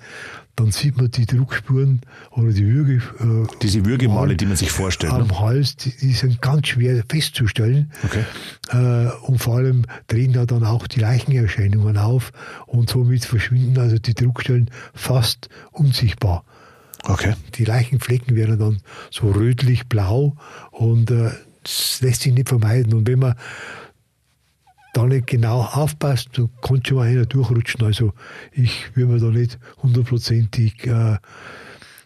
dann 0.56 0.70
sieht 0.70 0.96
man 0.96 1.10
die 1.10 1.26
Druckspuren 1.26 2.00
oder 2.30 2.52
die 2.52 2.66
Würge. 2.66 3.02
Äh, 3.20 3.56
Diese 3.62 3.84
Würgemale, 3.84 4.36
die 4.36 4.46
man 4.46 4.56
sich 4.56 4.70
vorstellt. 4.70 5.12
Am 5.12 5.26
ne? 5.26 5.40
Hals, 5.40 5.76
die, 5.76 5.90
die, 5.90 6.12
sind 6.12 6.40
ganz 6.40 6.68
schwer 6.68 7.02
festzustellen. 7.08 7.90
Okay. 8.04 8.24
Äh, 8.70 9.10
und 9.26 9.38
vor 9.38 9.56
allem 9.56 9.84
drehen 10.06 10.32
da 10.32 10.46
dann 10.46 10.64
auch 10.64 10.86
die 10.86 11.00
Leichenerscheinungen 11.00 11.98
auf 11.98 12.32
und 12.66 12.88
somit 12.88 13.24
verschwinden 13.24 13.78
also 13.78 13.98
die 13.98 14.14
Druckstellen 14.14 14.70
fast 14.94 15.48
unsichtbar. 15.72 16.44
Okay. 17.02 17.34
Die 17.54 17.64
Leichenflecken 17.64 18.36
werden 18.36 18.58
dann 18.58 18.78
so 19.10 19.30
rötlich-blau 19.30 20.36
und 20.70 21.10
äh, 21.10 21.30
das 21.62 22.00
lässt 22.00 22.22
sich 22.22 22.32
nicht 22.32 22.48
vermeiden. 22.48 22.94
Und 22.94 23.08
wenn 23.08 23.18
man 23.18 23.34
da 24.94 25.04
nicht 25.04 25.26
genau 25.26 25.60
aufpasst, 25.60 26.30
dann 26.32 26.48
kann 26.62 26.82
schon 26.84 26.96
mal 26.96 27.08
einer 27.08 27.26
durchrutschen. 27.26 27.84
Also 27.84 28.12
ich 28.52 28.96
würde 28.96 29.12
mir 29.12 29.20
da 29.20 29.26
nicht 29.26 29.58
hundertprozentig 29.82 30.86
äh, 30.86 31.18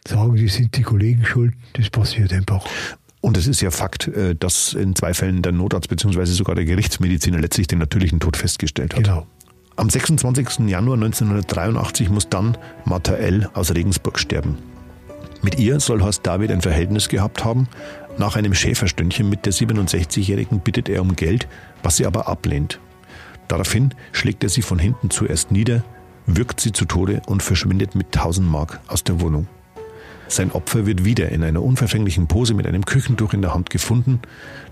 sagen, 0.07 0.35
die 0.35 0.49
sind 0.49 0.77
die 0.77 0.83
Kollegen 0.83 1.25
schuld. 1.25 1.55
Das 1.75 1.91
passiert 1.91 2.33
einfach. 2.33 2.67
Und 3.21 3.37
es 3.37 3.47
ist 3.47 3.61
ja 3.61 3.71
Fakt, 3.71 4.09
äh, 4.09 4.35
dass 4.35 4.73
in 4.73 4.97
zwei 4.97 5.15
Fällen 5.15 5.43
der 5.43 5.53
Notarzt 5.53 5.89
bzw. 5.89 6.25
sogar 6.25 6.55
der 6.55 6.65
Gerichtsmediziner 6.65 7.39
letztlich 7.39 7.67
den 7.67 7.79
natürlichen 7.79 8.21
Tod 8.21 8.37
festgestellt 8.37 8.95
hat. 8.95 9.05
Genau. 9.05 9.27
Am 9.77 9.89
26. 9.89 10.69
Januar 10.69 10.97
1983 10.97 12.09
muss 12.11 12.29
dann 12.29 12.59
Martha 12.85 13.15
L. 13.15 13.49
aus 13.55 13.73
Regensburg 13.75 14.19
sterben. 14.19 14.59
Mit 15.43 15.59
ihr 15.61 15.79
soll 15.79 16.03
Horst 16.03 16.27
David 16.27 16.51
ein 16.51 16.63
Verhältnis 16.63 17.09
gehabt 17.09 17.45
haben. 17.45 17.69
Nach 18.19 18.35
einem 18.35 18.53
Schäferstündchen 18.53 19.29
mit 19.29 19.47
der 19.47 19.53
67-Jährigen 19.53 20.59
bittet 20.59 20.89
er 20.89 21.03
um 21.03 21.15
Geld, 21.15 21.47
was 21.85 21.99
sie 21.99 22.07
aber 22.07 22.27
ablehnt. 22.27 22.81
Daraufhin 23.47 23.95
schlägt 24.11 24.43
er 24.43 24.51
sie 24.51 24.63
von 24.63 24.81
hinten 24.81 25.11
zuerst 25.11 25.53
nieder, 25.53 25.85
wirkt 26.27 26.61
sie 26.61 26.73
zu 26.73 26.85
Tode 26.85 27.23
und 27.27 27.45
verschwindet 27.45 27.95
mit 27.95 28.07
1000 28.09 28.47
Mark 28.47 28.81
aus 28.89 29.05
der 29.05 29.21
Wohnung. 29.21 29.47
Sein 30.27 30.51
Opfer 30.51 30.85
wird 30.85 31.05
wieder 31.05 31.31
in 31.31 31.45
einer 31.45 31.63
unverfänglichen 31.63 32.27
Pose 32.27 32.55
mit 32.55 32.67
einem 32.67 32.85
Küchentuch 32.85 33.33
in 33.35 33.41
der 33.41 33.55
Hand 33.55 33.71
gefunden. 33.71 34.21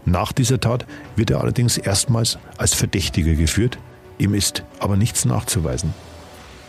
Nach 0.05 0.33
dieser 0.33 0.61
Tat 0.61 0.85
wird 1.15 1.31
er 1.31 1.41
allerdings 1.41 1.79
erstmals 1.79 2.39
als 2.59 2.75
Verdächtiger 2.75 3.35
geführt, 3.35 3.79
ihm 4.19 4.35
ist 4.35 4.65
aber 4.81 4.97
nichts 4.97 5.25
nachzuweisen. 5.25 5.95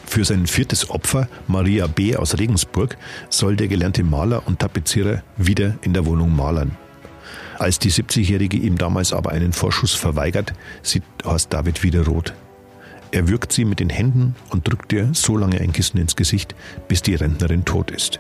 Für 0.08 0.26
sein 0.26 0.48
viertes 0.48 0.90
Opfer, 0.90 1.28
Maria 1.48 1.86
B. 1.86 2.16
aus 2.16 2.40
Regensburg, 2.40 2.98
soll 3.30 3.56
der 3.56 3.68
gelernte 3.68 4.04
Maler 4.04 4.48
und 4.48 4.60
Tapezierer 4.60 5.22
wieder 5.36 5.76
in 5.82 5.94
der 5.94 6.06
Wohnung 6.06 6.36
malern. 6.36 6.76
Als 7.60 7.78
die 7.78 7.92
70-Jährige 7.92 8.58
ihm 8.58 8.78
damals 8.78 9.14
aber 9.14 9.32
einen 9.32 9.54
Vorschuss 9.54 9.94
verweigert, 9.94 10.54
sieht 10.82 11.04
Horst 11.24 11.54
David 11.54 11.84
wieder 11.84 12.06
rot. 12.06 12.34
Er 13.12 13.28
würgt 13.28 13.52
sie 13.52 13.66
mit 13.66 13.80
den 13.80 13.90
Händen 13.90 14.36
und 14.50 14.68
drückt 14.68 14.94
ihr 14.94 15.10
so 15.14 15.38
lange 15.38 15.60
ein 15.60 15.74
Kissen 15.74 16.00
ins 16.00 16.16
Gesicht, 16.16 16.56
bis 16.88 17.02
die 17.02 17.16
Rentnerin 17.16 17.66
tot 17.66 17.92
ist. 17.92 18.20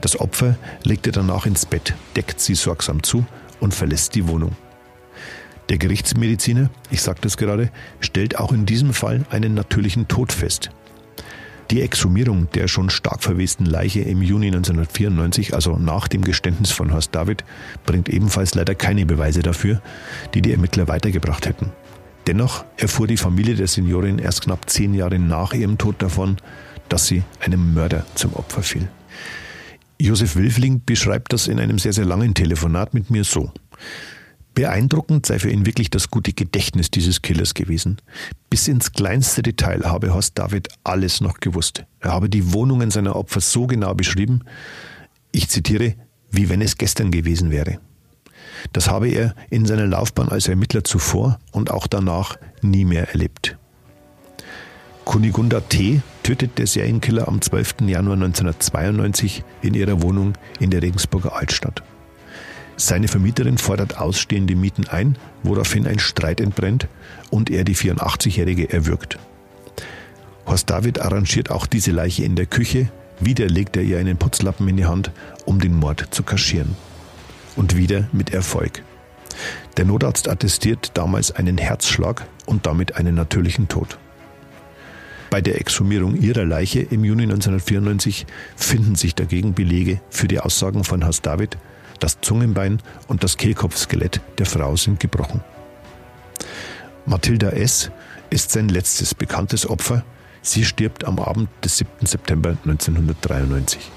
Das 0.00 0.18
Opfer 0.18 0.56
legt 0.82 1.06
er 1.06 1.12
danach 1.12 1.46
ins 1.46 1.66
Bett, 1.66 1.94
deckt 2.16 2.40
sie 2.40 2.54
sorgsam 2.54 3.02
zu 3.02 3.24
und 3.60 3.74
verlässt 3.74 4.14
die 4.14 4.26
Wohnung. 4.26 4.56
Der 5.68 5.78
Gerichtsmediziner, 5.78 6.68
ich 6.90 7.00
sagte 7.00 7.28
es 7.28 7.36
gerade, 7.36 7.70
stellt 8.00 8.38
auch 8.38 8.52
in 8.52 8.66
diesem 8.66 8.92
Fall 8.92 9.24
einen 9.30 9.54
natürlichen 9.54 10.08
Tod 10.08 10.32
fest. 10.32 10.70
Die 11.70 11.82
Exhumierung 11.82 12.50
der 12.50 12.66
schon 12.66 12.90
stark 12.90 13.22
verwesten 13.22 13.64
Leiche 13.64 14.00
im 14.00 14.22
Juni 14.22 14.48
1994, 14.48 15.54
also 15.54 15.76
nach 15.76 16.08
dem 16.08 16.22
Geständnis 16.22 16.72
von 16.72 16.92
Horst 16.92 17.14
David, 17.14 17.44
bringt 17.86 18.08
ebenfalls 18.08 18.56
leider 18.56 18.74
keine 18.74 19.06
Beweise 19.06 19.42
dafür, 19.42 19.80
die 20.34 20.42
die 20.42 20.50
Ermittler 20.50 20.88
weitergebracht 20.88 21.46
hätten. 21.46 21.70
Dennoch 22.26 22.64
erfuhr 22.76 23.06
die 23.06 23.16
Familie 23.16 23.54
der 23.54 23.68
Seniorin 23.68 24.18
erst 24.18 24.42
knapp 24.42 24.68
zehn 24.68 24.94
Jahre 24.94 25.20
nach 25.20 25.52
ihrem 25.52 25.78
Tod 25.78 26.02
davon, 26.02 26.38
dass 26.88 27.06
sie 27.06 27.22
einem 27.38 27.72
Mörder 27.72 28.04
zum 28.16 28.34
Opfer 28.34 28.62
fiel. 28.62 28.88
Josef 30.00 30.34
Wilfling 30.34 30.82
beschreibt 30.84 31.32
das 31.32 31.46
in 31.46 31.60
einem 31.60 31.78
sehr, 31.78 31.92
sehr 31.92 32.04
langen 32.04 32.34
Telefonat 32.34 32.94
mit 32.94 33.10
mir 33.10 33.22
so. 33.22 33.52
Beeindruckend 34.54 35.26
sei 35.26 35.38
für 35.38 35.50
ihn 35.50 35.64
wirklich 35.64 35.90
das 35.90 36.10
gute 36.10 36.32
Gedächtnis 36.32 36.90
dieses 36.90 37.22
Killers 37.22 37.54
gewesen. 37.54 37.98
Bis 38.50 38.68
ins 38.68 38.92
kleinste 38.92 39.42
Detail 39.42 39.84
habe 39.84 40.12
Horst 40.12 40.38
David 40.38 40.68
alles 40.84 41.20
noch 41.20 41.40
gewusst. 41.40 41.84
Er 42.00 42.12
habe 42.12 42.28
die 42.28 42.52
Wohnungen 42.52 42.90
seiner 42.90 43.16
Opfer 43.16 43.40
so 43.40 43.66
genau 43.66 43.94
beschrieben, 43.94 44.40
ich 45.32 45.48
zitiere, 45.48 45.94
wie 46.30 46.48
wenn 46.48 46.60
es 46.60 46.76
gestern 46.76 47.10
gewesen 47.10 47.50
wäre. 47.50 47.78
Das 48.72 48.88
habe 48.88 49.08
er 49.08 49.34
in 49.48 49.64
seiner 49.66 49.86
Laufbahn 49.86 50.28
als 50.28 50.48
Ermittler 50.48 50.84
zuvor 50.84 51.38
und 51.52 51.70
auch 51.70 51.86
danach 51.86 52.36
nie 52.62 52.84
mehr 52.84 53.08
erlebt. 53.08 53.56
Kunigunda 55.04 55.60
T. 55.60 56.02
tötet 56.22 56.58
der 56.58 56.66
Serienkiller 56.66 57.26
am 57.26 57.40
12. 57.40 57.76
Januar 57.86 58.14
1992 58.14 59.44
in 59.62 59.74
ihrer 59.74 60.02
Wohnung 60.02 60.34
in 60.60 60.70
der 60.70 60.82
Regensburger 60.82 61.34
Altstadt. 61.34 61.82
Seine 62.80 63.08
Vermieterin 63.08 63.58
fordert 63.58 63.98
ausstehende 63.98 64.56
Mieten 64.56 64.88
ein, 64.88 65.18
woraufhin 65.42 65.86
ein 65.86 65.98
Streit 65.98 66.40
entbrennt 66.40 66.88
und 67.28 67.50
er 67.50 67.62
die 67.62 67.76
84-Jährige 67.76 68.72
erwürgt. 68.72 69.18
Horst 70.46 70.70
David 70.70 70.98
arrangiert 70.98 71.50
auch 71.50 71.66
diese 71.66 71.90
Leiche 71.90 72.24
in 72.24 72.36
der 72.36 72.46
Küche, 72.46 72.88
wieder 73.20 73.48
legt 73.48 73.76
er 73.76 73.82
ihr 73.82 73.98
einen 73.98 74.16
Putzlappen 74.16 74.66
in 74.66 74.78
die 74.78 74.86
Hand, 74.86 75.10
um 75.44 75.60
den 75.60 75.76
Mord 75.76 76.06
zu 76.10 76.22
kaschieren. 76.22 76.74
Und 77.54 77.76
wieder 77.76 78.08
mit 78.12 78.32
Erfolg. 78.32 78.82
Der 79.76 79.84
Notarzt 79.84 80.26
attestiert 80.26 80.92
damals 80.94 81.32
einen 81.32 81.58
Herzschlag 81.58 82.26
und 82.46 82.64
damit 82.64 82.96
einen 82.96 83.14
natürlichen 83.14 83.68
Tod. 83.68 83.98
Bei 85.28 85.42
der 85.42 85.60
Exhumierung 85.60 86.16
ihrer 86.16 86.46
Leiche 86.46 86.80
im 86.80 87.04
Juni 87.04 87.24
1994 87.24 88.24
finden 88.56 88.94
sich 88.94 89.14
dagegen 89.14 89.52
Belege 89.52 90.00
für 90.08 90.28
die 90.28 90.40
Aussagen 90.40 90.82
von 90.82 91.04
Horst 91.04 91.26
David 91.26 91.58
das 92.00 92.20
Zungenbein 92.20 92.82
und 93.08 93.22
das 93.22 93.36
Kehlkopfskelett 93.36 94.20
der 94.38 94.46
Frau 94.46 94.76
sind 94.76 95.00
gebrochen. 95.00 95.40
Mathilda 97.06 97.50
S. 97.50 97.90
ist 98.30 98.50
sein 98.50 98.68
letztes 98.68 99.14
bekanntes 99.14 99.68
Opfer. 99.68 100.04
Sie 100.42 100.64
stirbt 100.64 101.04
am 101.04 101.18
Abend 101.18 101.48
des 101.64 101.78
7. 101.78 102.06
September 102.06 102.50
1993. 102.64 103.90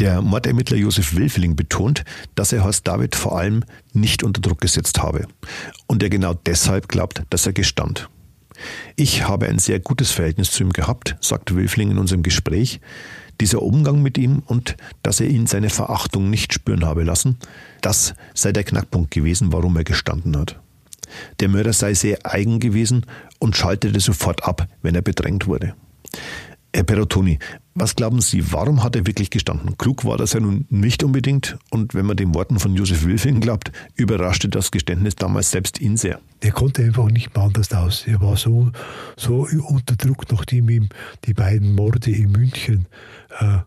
Der 0.00 0.22
Mordermittler 0.22 0.76
Josef 0.76 1.16
Wilfeling 1.16 1.56
betont, 1.56 2.04
dass 2.36 2.52
er 2.52 2.62
Horst 2.62 2.86
David 2.86 3.16
vor 3.16 3.36
allem 3.36 3.64
nicht 3.92 4.22
unter 4.22 4.40
Druck 4.40 4.60
gesetzt 4.60 5.00
habe 5.00 5.26
und 5.88 6.02
er 6.02 6.10
genau 6.10 6.34
deshalb 6.34 6.88
glaubt, 6.88 7.22
dass 7.30 7.46
er 7.46 7.52
gestand. 7.52 8.08
Ich 8.96 9.26
habe 9.26 9.46
ein 9.46 9.58
sehr 9.58 9.80
gutes 9.80 10.10
Verhältnis 10.10 10.50
zu 10.52 10.62
ihm 10.62 10.72
gehabt, 10.72 11.16
sagte 11.20 11.56
Wilfling 11.56 11.90
in 11.90 11.98
unserem 11.98 12.22
Gespräch 12.22 12.80
dieser 13.40 13.62
Umgang 13.62 14.02
mit 14.02 14.18
ihm 14.18 14.42
und 14.46 14.76
dass 15.02 15.20
er 15.20 15.28
ihn 15.28 15.46
seine 15.46 15.70
Verachtung 15.70 16.30
nicht 16.30 16.52
spüren 16.52 16.84
habe 16.84 17.04
lassen, 17.04 17.38
das 17.80 18.14
sei 18.34 18.52
der 18.52 18.64
Knackpunkt 18.64 19.10
gewesen, 19.10 19.52
warum 19.52 19.76
er 19.76 19.84
gestanden 19.84 20.36
hat. 20.36 20.58
Der 21.40 21.48
Mörder 21.48 21.72
sei 21.72 21.94
sehr 21.94 22.18
eigen 22.24 22.60
gewesen 22.60 23.06
und 23.38 23.56
schaltete 23.56 24.00
sofort 24.00 24.44
ab, 24.44 24.68
wenn 24.82 24.94
er 24.94 25.02
bedrängt 25.02 25.46
wurde. 25.46 25.74
Herr 26.74 26.82
Perotoni, 26.84 27.38
was 27.74 27.96
glauben 27.96 28.20
Sie, 28.20 28.52
warum 28.52 28.84
hat 28.84 28.94
er 28.94 29.06
wirklich 29.06 29.30
gestanden? 29.30 29.78
Klug 29.78 30.04
war 30.04 30.18
das 30.18 30.34
ja 30.34 30.40
nun 30.40 30.66
nicht 30.68 31.02
unbedingt 31.02 31.56
und 31.70 31.94
wenn 31.94 32.04
man 32.04 32.16
den 32.16 32.34
Worten 32.34 32.58
von 32.58 32.74
Josef 32.74 33.04
Wilfing 33.04 33.40
glaubt, 33.40 33.72
überraschte 33.94 34.48
das 34.50 34.70
Geständnis 34.70 35.16
damals 35.16 35.50
selbst 35.50 35.80
ihn 35.80 35.96
sehr. 35.96 36.20
Er 36.40 36.52
konnte 36.52 36.82
einfach 36.82 37.06
nicht 37.06 37.34
mehr 37.34 37.44
anders 37.44 37.72
aus. 37.72 38.04
Er 38.06 38.20
war 38.20 38.36
so, 38.36 38.70
so 39.16 39.48
unter 39.66 39.96
Druck, 39.96 40.30
nachdem 40.30 40.68
ihm 40.68 40.88
die 41.24 41.34
beiden 41.34 41.74
Morde 41.74 42.10
in 42.10 42.32
München 42.32 42.86
äh, 43.38 43.58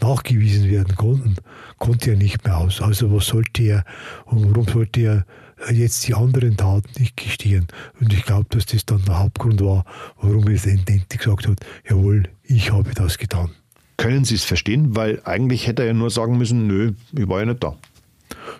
nachgewiesen 0.00 0.70
werden 0.70 0.96
konnten, 0.96 1.36
konnte 1.78 2.12
er 2.12 2.16
nicht 2.16 2.44
mehr 2.44 2.58
aus. 2.58 2.80
Also 2.80 3.12
was 3.14 3.26
sollte 3.26 3.62
er 3.62 3.84
und 4.24 4.50
warum 4.50 4.66
sollte 4.66 5.00
er 5.00 5.72
jetzt 5.72 6.06
die 6.08 6.14
anderen 6.14 6.56
Taten 6.56 6.88
nicht 6.98 7.16
gestehen? 7.16 7.66
Und 8.00 8.12
ich 8.12 8.24
glaube, 8.24 8.46
dass 8.50 8.66
das 8.66 8.86
dann 8.86 9.04
der 9.04 9.18
Hauptgrund 9.18 9.60
war, 9.60 9.84
warum 10.20 10.48
er 10.48 10.64
endlich 10.66 11.06
gesagt 11.08 11.46
hat, 11.46 11.60
jawohl, 11.88 12.24
ich 12.44 12.72
habe 12.72 12.90
das 12.94 13.18
getan. 13.18 13.50
Können 13.96 14.24
Sie 14.24 14.34
es 14.34 14.44
verstehen? 14.44 14.96
Weil 14.96 15.20
eigentlich 15.24 15.66
hätte 15.66 15.82
er 15.82 15.88
ja 15.88 15.94
nur 15.94 16.10
sagen 16.10 16.38
müssen, 16.38 16.66
nö, 16.66 16.92
ich 17.12 17.28
war 17.28 17.40
ja 17.40 17.46
nicht 17.46 17.62
da. 17.62 17.76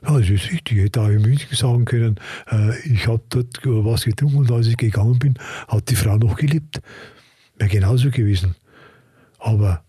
Ja, 0.02 0.18
das 0.18 0.28
ist 0.28 0.50
richtig. 0.50 0.72
Ich 0.72 0.84
hätte 0.84 1.00
auch 1.00 1.08
in 1.08 1.22
München 1.22 1.56
sagen 1.56 1.84
können, 1.86 2.16
äh, 2.50 2.78
ich 2.86 3.06
habe 3.06 3.22
dort 3.30 3.60
was 3.64 4.04
getrunken 4.04 4.38
und 4.38 4.50
als 4.50 4.66
ich 4.66 4.76
gegangen 4.76 5.18
bin, 5.18 5.34
hat 5.68 5.88
die 5.88 5.96
Frau 5.96 6.18
noch 6.18 6.36
gelebt. 6.36 6.80
Wäre 7.56 7.70
genauso 7.70 8.10
gewesen. 8.10 8.54
Aber 9.38 9.82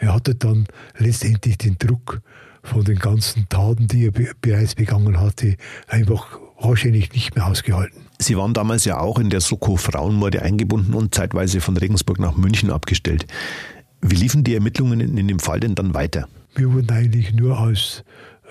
er 0.00 0.14
hatte 0.14 0.34
dann 0.34 0.66
letztendlich 0.96 1.58
den 1.58 1.76
Druck 1.78 2.22
von 2.62 2.84
den 2.84 2.98
ganzen 2.98 3.48
Taten, 3.48 3.86
die 3.86 4.06
er 4.06 4.12
be 4.12 4.32
bereits 4.40 4.74
begangen 4.74 5.20
hatte, 5.20 5.56
einfach 5.86 6.38
wahrscheinlich 6.58 7.12
nicht 7.12 7.34
mehr 7.36 7.46
ausgehalten. 7.46 8.02
Sie 8.18 8.36
waren 8.36 8.54
damals 8.54 8.84
ja 8.84 8.98
auch 8.98 9.18
in 9.18 9.30
der 9.30 9.40
Soko 9.40 9.76
Frauenmorde 9.76 10.42
eingebunden 10.42 10.94
und 10.94 11.14
zeitweise 11.14 11.60
von 11.60 11.76
Regensburg 11.76 12.18
nach 12.18 12.36
München 12.36 12.70
abgestellt. 12.70 13.26
Wie 14.02 14.16
liefen 14.16 14.44
die 14.44 14.54
Ermittlungen 14.54 15.00
in 15.00 15.28
dem 15.28 15.38
Fall 15.38 15.60
denn 15.60 15.74
dann 15.74 15.94
weiter? 15.94 16.28
Wir 16.54 16.72
wurden 16.72 16.90
eigentlich 16.90 17.32
nur 17.32 17.58
als 17.58 18.02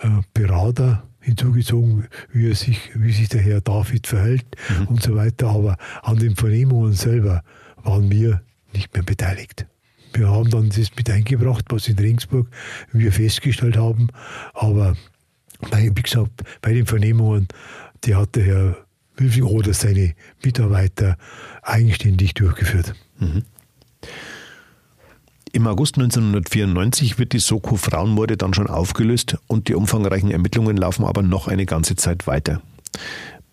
äh, 0.01 0.07
Berater 0.33 1.03
hinzugezogen, 1.19 2.07
wie, 2.31 2.53
sich, 2.53 2.91
wie 2.95 3.11
sich 3.11 3.29
der 3.29 3.41
Herr 3.41 3.61
David 3.61 4.07
verhält 4.07 4.45
mhm. 4.79 4.87
und 4.87 5.03
so 5.03 5.15
weiter. 5.15 5.49
Aber 5.49 5.77
an 6.03 6.17
den 6.17 6.35
Vernehmungen 6.35 6.93
selber 6.93 7.43
waren 7.83 8.11
wir 8.11 8.41
nicht 8.73 8.93
mehr 8.93 9.03
beteiligt. 9.03 9.65
Wir 10.13 10.29
haben 10.29 10.49
dann 10.49 10.69
das 10.69 10.95
mit 10.95 11.09
eingebracht, 11.09 11.65
was 11.69 11.87
in 11.87 11.97
Regensburg 11.97 12.47
wir 12.91 13.11
festgestellt 13.11 13.77
haben. 13.77 14.07
Aber 14.53 14.95
bei, 15.71 15.91
wie 15.93 16.01
gesagt, 16.01 16.43
bei 16.61 16.73
den 16.73 16.85
Vernehmungen, 16.85 17.47
die 18.03 18.15
hat 18.15 18.35
der 18.35 18.43
Herr 18.43 18.77
Wilfing 19.17 19.43
oder 19.43 19.73
seine 19.73 20.13
Mitarbeiter 20.43 21.17
eigenständig 21.61 22.33
durchgeführt. 22.33 22.95
Mhm. 23.19 23.43
Im 25.51 25.67
August 25.67 25.97
1994 25.97 27.17
wird 27.17 27.33
die 27.33 27.39
Soko 27.39 27.75
Frauenmorde 27.75 28.37
dann 28.37 28.53
schon 28.53 28.67
aufgelöst 28.67 29.37
und 29.47 29.67
die 29.67 29.73
umfangreichen 29.73 30.31
Ermittlungen 30.31 30.77
laufen 30.77 31.05
aber 31.05 31.23
noch 31.23 31.47
eine 31.47 31.65
ganze 31.65 31.95
Zeit 31.95 32.27
weiter. 32.27 32.61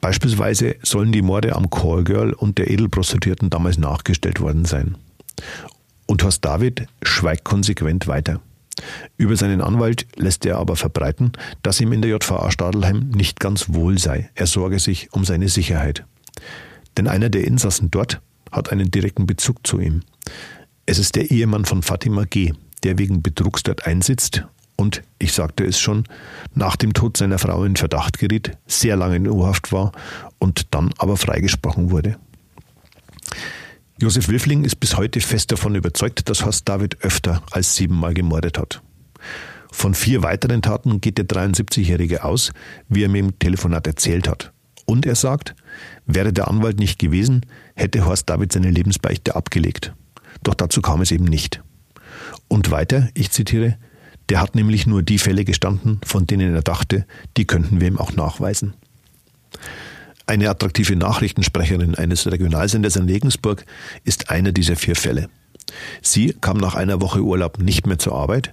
Beispielsweise 0.01 0.77
sollen 0.83 1.11
die 1.11 1.23
Morde 1.23 1.57
am 1.57 1.71
Callgirl 1.71 2.35
und 2.35 2.59
der 2.59 2.71
Edelprostituierten 2.71 3.49
damals 3.49 3.79
nachgestellt 3.79 4.41
worden 4.41 4.67
sein. 4.67 4.97
Und 6.07 6.23
Horst 6.23 6.45
David 6.45 6.87
schweigt 7.03 7.45
konsequent 7.45 8.07
weiter. 8.07 8.41
Über 9.17 9.37
seinen 9.37 9.61
Anwalt 9.61 10.07
lässt 10.17 10.45
er 10.47 10.59
aber 10.59 10.77
verbreiten, 10.77 11.33
dass 11.63 11.81
ihm 11.81 11.93
in 11.93 12.03
der 12.03 12.11
JVA 12.11 12.51
Stadelheim 12.51 13.11
nicht 13.11 13.41
ganz 13.41 13.67
wohl 13.69 13.99
sei. 13.99 14.31
Er 14.35 14.47
sorge 14.47 14.79
sich 14.79 15.13
um 15.13 15.25
seine 15.25 15.49
Sicherheit. 15.49 16.05
Denn 16.97 17.09
einer 17.09 17.31
der 17.31 17.45
Insassen 17.45 17.91
dort 17.91 18.21
hat 18.53 18.71
einen 18.71 18.91
direkten 18.91 19.27
Bezug 19.27 19.67
zu 19.67 19.81
ihm. 19.81 20.03
Es 20.85 20.99
ist 20.99 21.17
der 21.17 21.31
Ehemann 21.31 21.65
von 21.65 21.83
Fatima 21.83 22.25
G., 22.25 22.53
der 22.85 22.99
wegen 22.99 23.23
Betrugs 23.23 23.63
dort 23.63 23.87
einsitzt 23.87 24.45
und, 24.77 25.03
ich 25.19 25.33
sagte 25.33 25.65
es 25.65 25.81
schon, 25.81 26.05
nach 26.55 26.77
dem 26.77 26.93
Tod 26.93 27.17
seiner 27.17 27.39
Frau 27.39 27.65
in 27.65 27.77
Verdacht 27.77 28.19
geriet, 28.19 28.53
sehr 28.67 28.97
lange 28.97 29.17
in 29.17 29.29
U-Haft 29.29 29.73
war 29.73 29.93
und 30.39 30.75
dann 30.75 30.93
aber 30.99 31.17
freigesprochen 31.17 31.91
wurde. 31.91 32.17
Josef 33.99 34.29
Wilfling 34.29 34.65
ist 34.65 34.77
bis 34.77 34.99
heute 34.99 35.23
fest 35.23 35.53
davon 35.53 35.75
überzeugt, 35.75 36.29
dass 36.29 36.45
Horst 36.45 36.69
David 36.69 37.03
öfter 37.03 37.43
als 37.51 37.77
siebenmal 37.77 38.13
gemordet 38.13 38.59
hat. 38.59 38.83
Von 39.73 39.95
vier 39.95 40.23
weiteren 40.23 40.61
Taten 40.61 41.01
geht 41.01 41.17
der 41.17 41.27
73-Jährige 41.27 42.23
aus, 42.23 42.53
wie 42.91 43.05
er 43.05 43.09
mir 43.09 43.21
im 43.21 43.39
Telefonat 43.39 43.87
erzählt 43.87 44.29
hat. 44.29 44.53
Und 44.85 45.07
er 45.07 45.15
sagt, 45.15 45.55
wäre 46.05 46.35
der 46.35 46.49
Anwalt 46.49 46.79
nicht 46.79 46.99
gewesen, 46.99 47.47
hätte 47.75 48.05
Horst 48.05 48.29
David 48.29 48.53
seine 48.53 48.71
Lebensbeichte 48.71 49.35
abgelegt. 49.35 49.95
Doch 50.43 50.55
dazu 50.55 50.83
kam 50.83 51.01
es 51.01 51.11
eben 51.11 51.25
nicht. 51.25 51.63
Und 52.49 52.71
weiter, 52.71 53.09
ich 53.15 53.31
zitiere, 53.31 53.79
der 54.29 54.43
hat 54.43 54.55
nämlich 54.55 54.87
nur 54.87 55.03
die 55.03 55.19
Fälle 55.19 55.47
gestanden, 55.47 56.03
von 56.05 56.27
denen 56.27 56.55
er 56.55 56.63
dachte, 56.63 57.07
die 57.39 57.47
könnten 57.47 57.81
wir 57.81 57.89
ihm 57.89 57.99
auch 57.99 58.13
nachweisen. 58.13 58.75
Eine 60.29 60.51
attraktive 60.51 60.97
Nachrichtensprecherin 60.97 61.95
eines 61.95 62.27
Regionalsenders 62.27 62.97
in 62.97 63.05
Regensburg 63.05 63.65
ist 64.03 64.29
einer 64.29 64.51
dieser 64.51 64.75
vier 64.75 64.97
Fälle. 64.97 65.29
Sie 66.03 66.35
kam 66.41 66.57
nach 66.57 66.75
einer 66.75 67.01
Woche 67.01 67.23
Urlaub 67.23 67.59
nicht 67.59 67.87
mehr 67.87 67.99
zur 67.99 68.15
Arbeit 68.15 68.53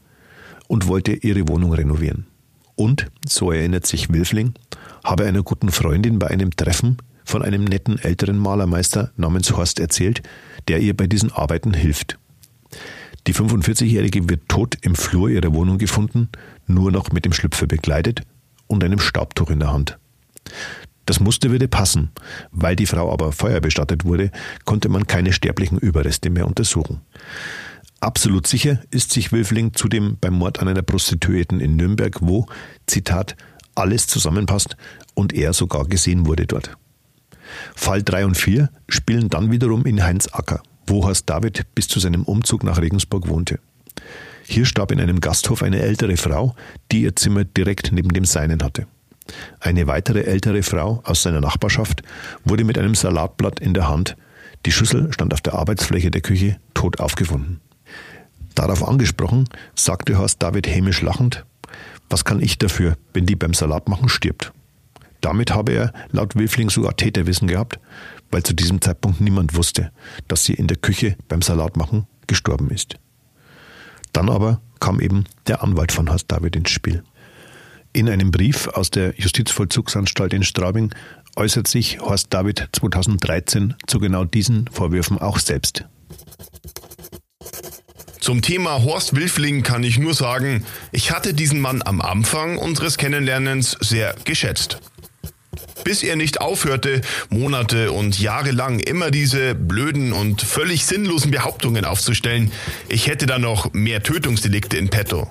und 0.67 0.87
wollte 0.87 1.13
ihre 1.13 1.47
Wohnung 1.47 1.73
renovieren. 1.73 2.27
Und, 2.75 3.07
so 3.27 3.51
erinnert 3.51 3.87
sich 3.87 4.11
Wilfling, 4.11 4.53
habe 5.03 5.25
einer 5.25 5.41
guten 5.41 5.69
Freundin 5.71 6.19
bei 6.19 6.27
einem 6.27 6.55
Treffen 6.55 6.97
von 7.25 7.41
einem 7.41 7.63
netten 7.63 7.97
älteren 7.97 8.37
Malermeister 8.37 9.11
namens 9.17 9.55
Horst 9.55 9.79
erzählt, 9.79 10.21
der 10.67 10.79
ihr 10.79 10.95
bei 10.95 11.07
diesen 11.07 11.31
Arbeiten 11.31 11.73
hilft. 11.73 12.19
Die 13.25 13.33
45-Jährige 13.33 14.29
wird 14.29 14.47
tot 14.47 14.77
im 14.81 14.93
Flur 14.93 15.29
ihrer 15.29 15.53
Wohnung 15.53 15.79
gefunden, 15.79 16.29
nur 16.67 16.91
noch 16.91 17.11
mit 17.11 17.25
dem 17.25 17.33
Schlüpfer 17.33 17.65
bekleidet 17.65 18.21
und 18.67 18.83
einem 18.83 18.99
Staubtuch 18.99 19.49
in 19.49 19.59
der 19.59 19.71
Hand. 19.71 19.97
Das 21.05 21.19
Muster 21.19 21.51
würde 21.51 21.67
passen. 21.67 22.11
Weil 22.51 22.75
die 22.75 22.85
Frau 22.85 23.11
aber 23.11 23.31
feuerbestattet 23.31 24.05
wurde, 24.05 24.31
konnte 24.65 24.89
man 24.89 25.07
keine 25.07 25.33
sterblichen 25.33 25.77
Überreste 25.77 26.29
mehr 26.29 26.47
untersuchen. 26.47 27.01
Absolut 27.99 28.47
sicher 28.47 28.81
ist 28.91 29.11
sich 29.11 29.31
Wilfling 29.31 29.73
zudem 29.73 30.17
beim 30.19 30.33
Mord 30.33 30.59
an 30.59 30.67
einer 30.67 30.81
Prostituierten 30.81 31.61
in 31.61 31.77
Nürnberg, 31.77 32.17
wo, 32.21 32.47
Zitat, 32.85 33.35
alles 33.75 34.07
zusammenpasst 34.07 34.75
und 35.13 35.33
er 35.33 35.53
sogar 35.53 35.85
gesehen 35.85 36.25
wurde 36.25 36.45
dort. 36.45 36.75
Fall 37.75 38.03
3 38.03 38.25
und 38.25 38.37
4 38.37 38.69
spielen 38.89 39.29
dann 39.29 39.51
wiederum 39.51 39.85
in 39.85 40.03
Heinz-Acker, 40.03 40.61
wo 40.85 41.05
Horst 41.05 41.29
David 41.29 41.65
bis 41.75 41.87
zu 41.87 41.99
seinem 41.99 42.23
Umzug 42.23 42.63
nach 42.63 42.81
Regensburg 42.81 43.27
wohnte. 43.29 43.59
Hier 44.45 44.65
starb 44.65 44.91
in 44.91 44.99
einem 44.99 45.21
Gasthof 45.21 45.63
eine 45.63 45.79
ältere 45.79 46.17
Frau, 46.17 46.55
die 46.91 47.03
ihr 47.03 47.15
Zimmer 47.15 47.45
direkt 47.45 47.91
neben 47.91 48.09
dem 48.09 48.25
seinen 48.25 48.63
hatte. 48.63 48.85
Eine 49.59 49.87
weitere 49.87 50.23
ältere 50.23 50.63
Frau 50.63 51.01
aus 51.05 51.23
seiner 51.23 51.41
Nachbarschaft 51.41 52.03
wurde 52.43 52.63
mit 52.63 52.77
einem 52.77 52.95
Salatblatt 52.95 53.59
in 53.59 53.73
der 53.73 53.87
Hand, 53.87 54.15
die 54.65 54.71
Schüssel 54.71 55.11
stand 55.11 55.33
auf 55.33 55.41
der 55.41 55.55
Arbeitsfläche 55.55 56.11
der 56.11 56.21
Küche, 56.21 56.57
tot 56.73 56.99
aufgefunden. 56.99 57.59
Darauf 58.55 58.87
angesprochen, 58.87 59.49
sagte 59.75 60.17
Horst 60.17 60.41
David 60.41 60.67
hämisch 60.67 61.01
lachend, 61.01 61.45
was 62.09 62.23
kann 62.23 62.41
ich 62.41 62.57
dafür, 62.57 62.95
wenn 63.13 63.25
die 63.25 63.35
beim 63.35 63.53
Salatmachen 63.53 64.09
stirbt? 64.09 64.53
Damit 65.21 65.53
habe 65.53 65.71
er 65.71 65.93
laut 66.11 66.35
Wilfling 66.35 66.69
sogar 66.69 66.95
Täterwissen 66.95 67.47
gehabt, 67.47 67.79
weil 68.29 68.43
zu 68.43 68.53
diesem 68.53 68.81
Zeitpunkt 68.81 69.21
niemand 69.21 69.55
wusste, 69.55 69.91
dass 70.27 70.43
sie 70.43 70.53
in 70.53 70.67
der 70.67 70.77
Küche 70.77 71.15
beim 71.27 71.41
Salatmachen 71.41 72.07
gestorben 72.27 72.69
ist. 72.69 72.99
Dann 74.11 74.29
aber 74.29 74.61
kam 74.79 74.99
eben 74.99 75.23
der 75.47 75.63
Anwalt 75.63 75.91
von 75.91 76.09
Horst 76.09 76.31
David 76.31 76.55
ins 76.55 76.69
Spiel. 76.69 77.03
In 77.93 78.09
einem 78.09 78.31
Brief 78.31 78.67
aus 78.67 78.89
der 78.89 79.13
Justizvollzugsanstalt 79.17 80.33
in 80.33 80.43
Straubing 80.43 80.93
äußert 81.35 81.67
sich 81.67 81.99
Horst 81.99 82.33
David 82.33 82.67
2013 82.71 83.75
zu 83.85 83.99
genau 83.99 84.25
diesen 84.25 84.67
Vorwürfen 84.67 85.19
auch 85.19 85.37
selbst. 85.37 85.85
Zum 88.19 88.41
Thema 88.41 88.81
Horst 88.83 89.15
Wilfling 89.15 89.61
kann 89.61 89.83
ich 89.83 89.99
nur 89.99 90.15
sagen, 90.15 90.65
ich 90.91 91.11
hatte 91.11 91.33
diesen 91.33 91.61
Mann 91.61 91.81
am 91.83 92.01
Anfang 92.01 92.57
unseres 92.57 92.97
Kennenlernens 92.97 93.77
sehr 93.79 94.15
geschätzt 94.23 94.79
bis 95.83 96.01
er 96.01 96.15
nicht 96.15 96.41
aufhörte, 96.41 97.01
Monate 97.29 97.91
und 97.91 98.19
Jahre 98.19 98.51
lang 98.51 98.79
immer 98.79 99.11
diese 99.11 99.53
blöden 99.53 100.13
und 100.13 100.41
völlig 100.41 100.85
sinnlosen 100.85 101.31
Behauptungen 101.31 101.85
aufzustellen, 101.85 102.51
ich 102.87 103.07
hätte 103.07 103.25
da 103.25 103.37
noch 103.37 103.73
mehr 103.73 104.01
Tötungsdelikte 104.01 104.77
in 104.77 104.89
petto. 104.89 105.27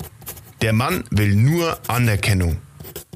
Der 0.63 0.73
Mann 0.73 1.03
will 1.11 1.35
nur 1.35 1.77
Anerkennung. 1.89 2.59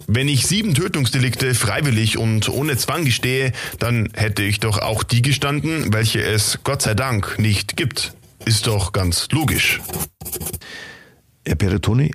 Wenn 0.08 0.28
ich 0.28 0.46
sieben 0.46 0.74
Tötungsdelikte 0.74 1.54
freiwillig 1.54 2.18
und 2.18 2.48
ohne 2.48 2.76
Zwang 2.76 3.04
gestehe, 3.04 3.52
dann 3.78 4.08
hätte 4.14 4.42
ich 4.42 4.58
doch 4.58 4.78
auch 4.78 5.04
die 5.04 5.22
gestanden, 5.22 5.92
welche 5.92 6.22
es 6.22 6.58
Gott 6.64 6.82
sei 6.82 6.94
Dank 6.94 7.38
nicht 7.38 7.76
gibt. 7.76 8.14
Ist 8.44 8.66
doch 8.66 8.92
ganz 8.92 9.28
logisch. 9.30 9.80
Herr 11.44 11.54
Peretoni, 11.54 12.10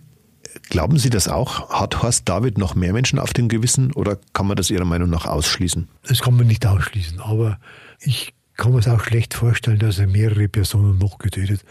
Glauben 0.69 0.97
Sie 0.97 1.09
das 1.09 1.27
auch? 1.27 1.69
Hat 1.69 2.01
Horst 2.01 2.29
David 2.29 2.57
noch 2.57 2.75
mehr 2.75 2.93
Menschen 2.93 3.19
auf 3.19 3.33
dem 3.33 3.49
Gewissen 3.49 3.91
oder 3.91 4.17
kann 4.33 4.47
man 4.47 4.55
das 4.55 4.69
Ihrer 4.69 4.85
Meinung 4.85 5.09
nach 5.09 5.25
ausschließen? 5.25 5.89
Das 6.03 6.21
kann 6.21 6.35
man 6.35 6.47
nicht 6.47 6.65
ausschließen, 6.65 7.19
aber 7.19 7.59
ich 7.99 8.33
kann 8.55 8.71
mir 8.71 8.79
es 8.79 8.87
auch 8.87 9.01
schlecht 9.01 9.33
vorstellen, 9.33 9.79
dass 9.79 9.99
er 9.99 10.07
mehrere 10.07 10.47
Personen 10.47 10.97
noch 10.97 11.17
getötet 11.17 11.63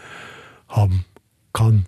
haben 0.67 1.05
kann. 1.53 1.85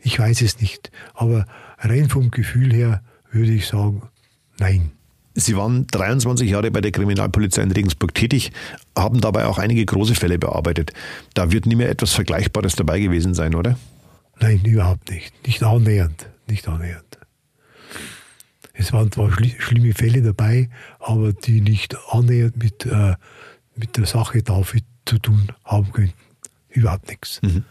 Ich 0.00 0.18
weiß 0.18 0.42
es 0.42 0.60
nicht, 0.60 0.90
aber 1.14 1.46
rein 1.78 2.08
vom 2.08 2.30
Gefühl 2.30 2.72
her 2.72 3.02
würde 3.30 3.52
ich 3.52 3.66
sagen, 3.66 4.02
nein. 4.58 4.92
Sie 5.34 5.56
waren 5.56 5.86
23 5.86 6.50
Jahre 6.50 6.70
bei 6.70 6.80
der 6.80 6.90
Kriminalpolizei 6.90 7.62
in 7.62 7.70
Regensburg 7.70 8.14
tätig, 8.14 8.52
haben 8.96 9.20
dabei 9.20 9.46
auch 9.46 9.58
einige 9.58 9.84
große 9.84 10.14
Fälle 10.14 10.38
bearbeitet. 10.38 10.92
Da 11.34 11.52
wird 11.52 11.66
nie 11.66 11.76
mehr 11.76 11.90
etwas 11.90 12.12
Vergleichbares 12.12 12.74
dabei 12.74 12.98
gewesen 12.98 13.34
sein, 13.34 13.54
oder? 13.54 13.78
Nein, 14.40 14.64
überhaupt 14.64 15.10
nicht. 15.10 15.46
Nicht 15.46 15.62
annähernd 15.62 16.26
nicht 16.50 16.68
annähernd. 16.68 17.18
Es 18.72 18.92
waren 18.92 19.10
zwar 19.10 19.30
schlimme 19.32 19.92
Fälle 19.92 20.22
dabei, 20.22 20.70
aber 21.00 21.32
die 21.32 21.60
nicht 21.60 21.96
annähernd 22.10 22.56
mit, 22.56 22.86
äh, 22.86 23.16
mit 23.74 23.96
der 23.96 24.06
Sache 24.06 24.42
David 24.42 24.84
zu 25.04 25.18
tun 25.18 25.48
haben 25.64 25.92
könnten. 25.92 26.14
Überhaupt 26.68 27.08
nichts. 27.08 27.40
Mhm. 27.42 27.64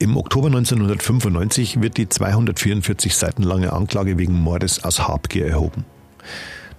Im 0.00 0.16
Oktober 0.16 0.46
1995 0.46 1.80
wird 1.80 1.96
die 1.96 2.08
244 2.08 3.16
Seiten 3.16 3.42
lange 3.42 3.72
Anklage 3.72 4.16
wegen 4.16 4.32
Mordes 4.32 4.84
aus 4.84 5.08
Habgier 5.08 5.46
erhoben. 5.46 5.84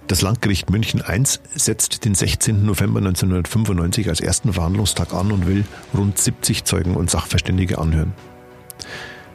Das 0.06 0.22
Landgericht 0.22 0.70
München 0.70 1.02
I 1.06 1.22
setzt 1.54 2.06
den 2.06 2.14
16. 2.14 2.64
November 2.64 3.00
1995 3.00 4.08
als 4.08 4.20
ersten 4.20 4.54
Verhandlungstag 4.54 5.12
an 5.12 5.32
und 5.32 5.46
will 5.46 5.66
rund 5.92 6.16
70 6.16 6.64
Zeugen 6.64 6.96
und 6.96 7.10
Sachverständige 7.10 7.76
anhören. 7.76 8.14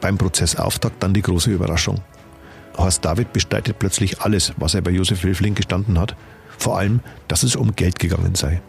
Beim 0.00 0.18
Prozessauftakt 0.18 1.00
dann 1.00 1.14
die 1.14 1.22
große 1.22 1.52
Überraschung. 1.52 2.00
Horst 2.76 3.04
David 3.04 3.32
bestreitet 3.32 3.78
plötzlich 3.78 4.20
alles, 4.20 4.52
was 4.56 4.74
er 4.74 4.82
bei 4.82 4.90
Josef 4.90 5.22
Wilfling 5.22 5.54
gestanden 5.54 5.96
hat, 6.00 6.16
vor 6.58 6.76
allem, 6.76 6.98
dass 7.28 7.44
es 7.44 7.54
um 7.54 7.76
Geld 7.76 8.00
gegangen 8.00 8.34
sei. 8.34 8.60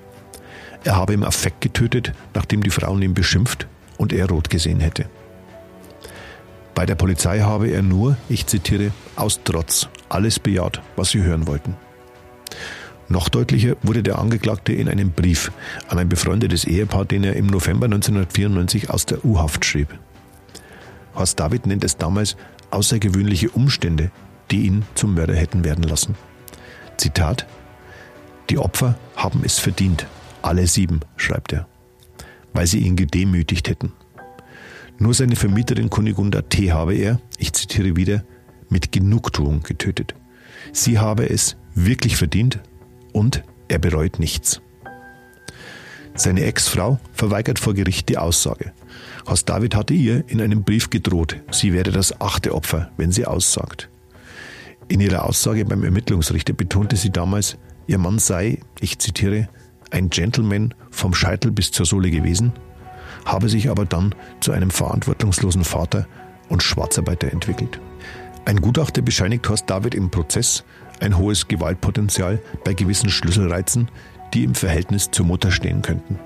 Er 0.83 0.95
habe 0.95 1.13
im 1.13 1.23
Affekt 1.23 1.61
getötet, 1.61 2.13
nachdem 2.35 2.61
die 2.61 2.69
Frauen 2.69 3.01
ihn 3.01 3.15
beschimpft 3.15 3.67
und 3.97 4.13
er 4.13 4.29
rot 4.29 4.49
gesehen 4.49 4.79
hätte. 4.79 5.05
Bei 6.77 6.85
der 6.85 6.95
Polizei 6.95 7.39
habe 7.39 7.69
er 7.69 7.81
nur, 7.81 8.17
ich 8.29 8.45
zitiere, 8.45 8.91
aus 9.15 9.39
Trotz 9.43 9.89
alles 10.09 10.39
bejaht, 10.39 10.81
was 10.95 11.09
sie 11.09 11.23
hören 11.23 11.47
wollten. 11.47 11.75
Noch 13.09 13.29
deutlicher 13.29 13.77
wurde 13.81 14.03
der 14.03 14.19
Angeklagte 14.19 14.73
in 14.73 14.87
einem 14.87 15.11
Brief 15.11 15.51
an 15.87 15.97
ein 15.97 16.09
befreundetes 16.09 16.65
Ehepaar, 16.65 17.05
den 17.05 17.23
er 17.23 17.35
im 17.35 17.47
November 17.47 17.85
1994 17.85 18.89
aus 18.89 19.05
der 19.05 19.23
U-Haft 19.25 19.65
schrieb. 19.65 19.97
Horst 21.15 21.39
David 21.39 21.65
nennt 21.65 21.83
es 21.83 21.97
damals 21.97 22.35
außergewöhnliche 22.69 23.49
Umstände, 23.49 24.11
die 24.51 24.67
ihn 24.67 24.83
zum 24.93 25.15
Mörder 25.15 25.35
hätten 25.35 25.63
werden 25.63 25.83
lassen. 25.83 26.15
Zitat 26.97 27.47
Die 28.49 28.59
Opfer 28.59 28.95
haben 29.15 29.41
es 29.43 29.57
verdient, 29.57 30.05
alle 30.41 30.67
sieben, 30.67 30.99
schreibt 31.15 31.53
er 31.53 31.67
weil 32.57 32.65
sie 32.65 32.79
ihn 32.79 32.95
gedemütigt 32.95 33.69
hätten. 33.69 33.93
Nur 34.97 35.13
seine 35.13 35.35
Vermieterin 35.35 35.91
Kunigunda 35.91 36.41
T. 36.41 36.71
habe 36.71 36.95
er, 36.95 37.21
ich 37.37 37.53
zitiere 37.53 37.95
wieder, 37.95 38.23
mit 38.67 38.91
Genugtuung 38.91 39.61
getötet. 39.61 40.15
Sie 40.73 40.97
habe 40.97 41.29
es 41.29 41.55
wirklich 41.75 42.17
verdient 42.17 42.59
und 43.13 43.43
er 43.67 43.77
bereut 43.77 44.17
nichts. 44.17 44.59
Seine 46.15 46.45
Ex-Frau 46.45 46.99
verweigert 47.13 47.59
vor 47.59 47.75
Gericht 47.75 48.09
die 48.09 48.17
Aussage. 48.17 48.73
Horst 49.27 49.47
David 49.47 49.75
hatte 49.75 49.93
ihr 49.93 50.23
in 50.27 50.41
einem 50.41 50.63
Brief 50.63 50.89
gedroht, 50.89 51.37
sie 51.51 51.73
werde 51.73 51.91
das 51.91 52.19
achte 52.19 52.55
Opfer, 52.55 52.89
wenn 52.97 53.11
sie 53.11 53.27
aussagt. 53.27 53.87
In 54.87 54.99
ihrer 54.99 55.25
Aussage 55.25 55.63
beim 55.63 55.83
Ermittlungsrichter 55.83 56.53
betonte 56.53 56.95
sie 56.95 57.11
damals, 57.11 57.55
ihr 57.85 57.99
Mann 57.99 58.17
sei, 58.17 58.61
ich 58.79 58.97
zitiere, 58.97 59.47
ein 59.91 60.09
Gentleman 60.09 60.73
vom 60.97 61.13
Scheitel 61.13 61.51
bis 61.51 61.71
zur 61.71 61.85
Sohle 61.85 62.09
gewesen, 62.09 62.53
habe 63.25 63.49
sich 63.49 63.69
aber 63.69 63.85
dann 63.85 64.15
zu 64.39 64.51
einem 64.51 64.71
verantwortungslosen 64.71 65.63
Vater 65.63 66.07
und 66.49 66.63
Schwarzarbeiter 66.63 67.31
entwickelt. 67.31 67.79
Ein 68.45 68.61
Gutachter 68.61 69.01
bescheinigt 69.01 69.47
Horst 69.49 69.69
David 69.69 69.93
im 69.93 70.09
Prozess 70.09 70.63
ein 70.99 71.17
hohes 71.17 71.47
Gewaltpotenzial 71.47 72.39
bei 72.63 72.73
gewissen 72.73 73.09
Schlüsselreizen, 73.09 73.89
die 74.33 74.43
im 74.43 74.55
Verhältnis 74.55 75.11
zur 75.11 75.25
Mutter 75.25 75.51
stehen 75.51 75.81
könnten. 75.81 76.19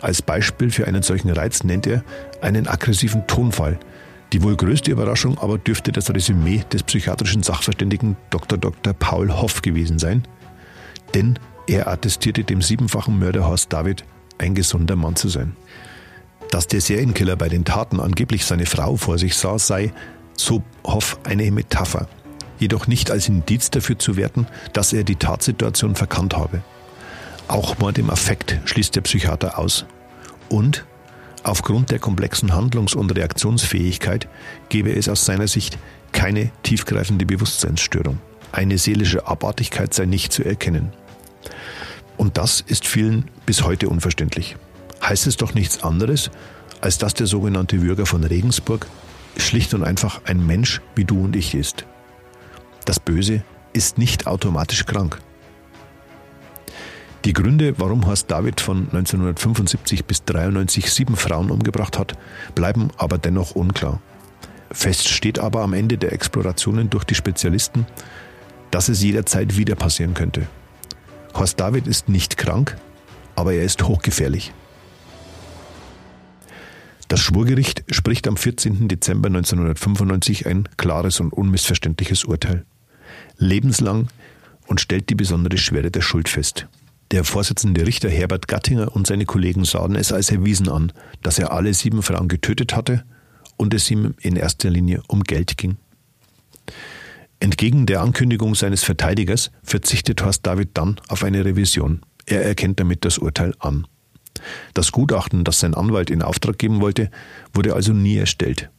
Als 0.00 0.22
Beispiel 0.22 0.70
für 0.70 0.86
einen 0.86 1.02
solchen 1.02 1.30
Reiz 1.30 1.64
nennt 1.64 1.86
er 1.86 2.04
einen 2.40 2.66
aggressiven 2.66 3.26
Tonfall. 3.26 3.78
Die 4.32 4.42
wohl 4.42 4.56
größte 4.56 4.90
Überraschung 4.90 5.38
aber 5.38 5.58
dürfte 5.58 5.92
das 5.92 6.12
Resümee 6.12 6.64
des 6.72 6.82
psychiatrischen 6.82 7.42
Sachverständigen 7.42 8.16
Dr. 8.30 8.58
Dr. 8.58 8.92
Paul 8.92 9.32
Hoff 9.32 9.62
gewesen 9.62 9.98
sein. 9.98 10.22
Denn 11.14 11.38
er 11.70 11.86
attestierte 11.86 12.42
dem 12.42 12.62
siebenfachen 12.62 13.18
Mörder 13.18 13.46
Horst 13.46 13.72
David, 13.72 14.04
ein 14.38 14.54
gesunder 14.54 14.96
Mann 14.96 15.14
zu 15.14 15.28
sein. 15.28 15.54
Dass 16.50 16.66
der 16.66 16.80
Serienkiller 16.80 17.36
bei 17.36 17.48
den 17.48 17.64
Taten 17.64 18.00
angeblich 18.00 18.44
seine 18.44 18.66
Frau 18.66 18.96
vor 18.96 19.18
sich 19.18 19.36
sah, 19.36 19.58
sei, 19.58 19.92
so 20.36 20.64
Hoff, 20.84 21.20
eine 21.22 21.48
Metapher, 21.52 22.08
jedoch 22.58 22.88
nicht 22.88 23.12
als 23.12 23.28
Indiz 23.28 23.70
dafür 23.70 23.98
zu 23.98 24.16
werten, 24.16 24.48
dass 24.72 24.92
er 24.92 25.04
die 25.04 25.14
Tatsituation 25.14 25.94
verkannt 25.94 26.36
habe. 26.36 26.62
Auch 27.46 27.78
Mord 27.78 27.98
im 27.98 28.10
Affekt 28.10 28.58
schließt 28.64 28.96
der 28.96 29.02
Psychiater 29.02 29.58
aus. 29.58 29.86
Und 30.48 30.84
aufgrund 31.44 31.92
der 31.92 32.00
komplexen 32.00 32.52
Handlungs- 32.52 32.94
und 32.94 33.14
Reaktionsfähigkeit 33.14 34.28
gebe 34.70 34.92
es 34.92 35.08
aus 35.08 35.24
seiner 35.24 35.46
Sicht 35.46 35.78
keine 36.10 36.50
tiefgreifende 36.64 37.26
Bewusstseinsstörung. 37.26 38.18
Eine 38.50 38.78
seelische 38.78 39.28
Abartigkeit 39.28 39.94
sei 39.94 40.06
nicht 40.06 40.32
zu 40.32 40.42
erkennen. 40.42 40.92
Und 42.20 42.36
das 42.36 42.60
ist 42.60 42.86
vielen 42.86 43.30
bis 43.46 43.64
heute 43.64 43.88
unverständlich. 43.88 44.54
Heißt 45.02 45.26
es 45.26 45.38
doch 45.38 45.54
nichts 45.54 45.82
anderes, 45.82 46.30
als 46.82 46.98
dass 46.98 47.14
der 47.14 47.26
sogenannte 47.26 47.80
Würger 47.80 48.04
von 48.04 48.22
Regensburg 48.22 48.86
schlicht 49.38 49.72
und 49.72 49.84
einfach 49.84 50.20
ein 50.26 50.46
Mensch 50.46 50.82
wie 50.94 51.06
du 51.06 51.24
und 51.24 51.34
ich 51.34 51.54
ist. 51.54 51.86
Das 52.84 53.00
Böse 53.00 53.42
ist 53.72 53.96
nicht 53.96 54.26
automatisch 54.26 54.84
krank. 54.84 55.18
Die 57.24 57.32
Gründe, 57.32 57.78
warum 57.78 58.04
Horst 58.04 58.30
David 58.30 58.60
von 58.60 58.80
1975 58.80 60.04
bis 60.04 60.20
1993 60.20 60.92
sieben 60.92 61.16
Frauen 61.16 61.50
umgebracht 61.50 61.98
hat, 61.98 62.18
bleiben 62.54 62.90
aber 62.98 63.16
dennoch 63.16 63.52
unklar. 63.52 63.98
Fest 64.70 65.08
steht 65.08 65.38
aber 65.38 65.62
am 65.62 65.72
Ende 65.72 65.96
der 65.96 66.12
Explorationen 66.12 66.90
durch 66.90 67.04
die 67.04 67.14
Spezialisten, 67.14 67.86
dass 68.70 68.90
es 68.90 69.02
jederzeit 69.02 69.56
wieder 69.56 69.74
passieren 69.74 70.12
könnte. 70.12 70.48
Horst 71.34 71.60
David 71.60 71.86
ist 71.86 72.08
nicht 72.08 72.36
krank, 72.36 72.76
aber 73.36 73.54
er 73.54 73.64
ist 73.64 73.82
hochgefährlich. 73.82 74.52
Das 77.08 77.20
Schwurgericht 77.20 77.82
spricht 77.90 78.28
am 78.28 78.36
14. 78.36 78.86
Dezember 78.86 79.26
1995 79.26 80.46
ein 80.46 80.68
klares 80.76 81.18
und 81.18 81.32
unmissverständliches 81.32 82.24
Urteil. 82.24 82.64
Lebenslang 83.36 84.08
und 84.68 84.80
stellt 84.80 85.10
die 85.10 85.16
besondere 85.16 85.58
Schwere 85.58 85.90
der 85.90 86.02
Schuld 86.02 86.28
fest. 86.28 86.68
Der 87.10 87.24
Vorsitzende 87.24 87.84
Richter 87.84 88.08
Herbert 88.08 88.46
Gattinger 88.46 88.94
und 88.94 89.08
seine 89.08 89.24
Kollegen 89.24 89.64
sahen 89.64 89.96
es 89.96 90.12
als 90.12 90.30
erwiesen 90.30 90.68
an, 90.68 90.92
dass 91.22 91.40
er 91.40 91.52
alle 91.52 91.74
sieben 91.74 92.04
Frauen 92.04 92.28
getötet 92.28 92.76
hatte 92.76 93.02
und 93.56 93.74
es 93.74 93.90
ihm 93.90 94.14
in 94.20 94.36
erster 94.36 94.70
Linie 94.70 95.02
um 95.08 95.24
Geld 95.24 95.56
ging. 95.56 95.78
Entgegen 97.40 97.86
der 97.86 98.02
Ankündigung 98.02 98.54
seines 98.54 98.84
Verteidigers 98.84 99.50
verzichtet 99.62 100.22
Horst 100.22 100.46
David 100.46 100.70
dann 100.74 101.00
auf 101.08 101.24
eine 101.24 101.44
Revision. 101.44 102.02
Er 102.26 102.44
erkennt 102.44 102.78
damit 102.78 103.04
das 103.06 103.18
Urteil 103.18 103.54
an. 103.58 103.86
Das 104.74 104.92
Gutachten, 104.92 105.42
das 105.44 105.60
sein 105.60 105.74
Anwalt 105.74 106.10
in 106.10 106.22
Auftrag 106.22 106.58
geben 106.58 106.80
wollte, 106.80 107.10
wurde 107.54 107.74
also 107.74 107.92
nie 107.92 108.16
erstellt. 108.16 108.70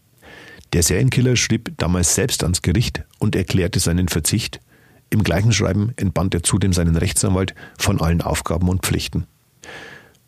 Der 0.73 0.83
Serienkiller 0.83 1.35
schrieb 1.35 1.73
damals 1.77 2.15
selbst 2.15 2.43
ans 2.43 2.61
Gericht 2.61 3.03
und 3.19 3.35
erklärte 3.35 3.79
seinen 3.79 4.07
Verzicht. 4.07 4.59
Im 5.09 5.23
gleichen 5.23 5.51
Schreiben 5.51 5.93
entband 5.97 6.33
er 6.33 6.43
zudem 6.43 6.71
seinen 6.71 6.95
Rechtsanwalt 6.95 7.53
von 7.77 7.99
allen 7.99 8.21
Aufgaben 8.21 8.69
und 8.69 8.83
Pflichten. 8.85 9.25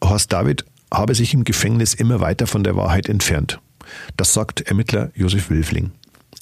Horst 0.04 0.34
David 0.34 0.66
habe 0.92 1.16
sich 1.16 1.34
im 1.34 1.44
Gefängnis 1.44 1.94
immer 1.94 2.20
weiter 2.20 2.46
von 2.46 2.64
der 2.64 2.76
Wahrheit 2.76 3.08
entfernt. 3.08 3.60
Das 4.18 4.34
sagt 4.34 4.62
Ermittler 4.62 5.12
Josef 5.16 5.50
Wilfling. 5.50 5.92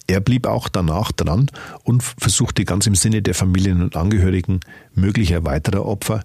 Er 0.07 0.19
blieb 0.19 0.47
auch 0.47 0.67
danach 0.67 1.11
dran 1.11 1.49
und 1.83 2.03
versuchte 2.03 2.65
ganz 2.65 2.87
im 2.87 2.95
Sinne 2.95 3.21
der 3.21 3.35
Familien 3.35 3.81
und 3.81 3.95
Angehörigen 3.95 4.59
möglicher 4.93 5.45
weiterer 5.45 5.85
Opfer 5.85 6.23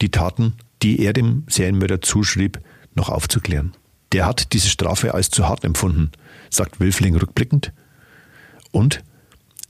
die 0.00 0.10
Taten, 0.10 0.54
die 0.82 1.00
er 1.00 1.12
dem 1.12 1.44
Serienmörder 1.48 2.00
zuschrieb, 2.00 2.60
noch 2.94 3.08
aufzuklären. 3.08 3.72
Der 4.12 4.26
hat 4.26 4.52
diese 4.52 4.68
Strafe 4.68 5.14
als 5.14 5.30
zu 5.30 5.48
hart 5.48 5.64
empfunden, 5.64 6.12
sagt 6.50 6.80
Wilfling 6.80 7.16
rückblickend. 7.16 7.72
Und 8.70 9.02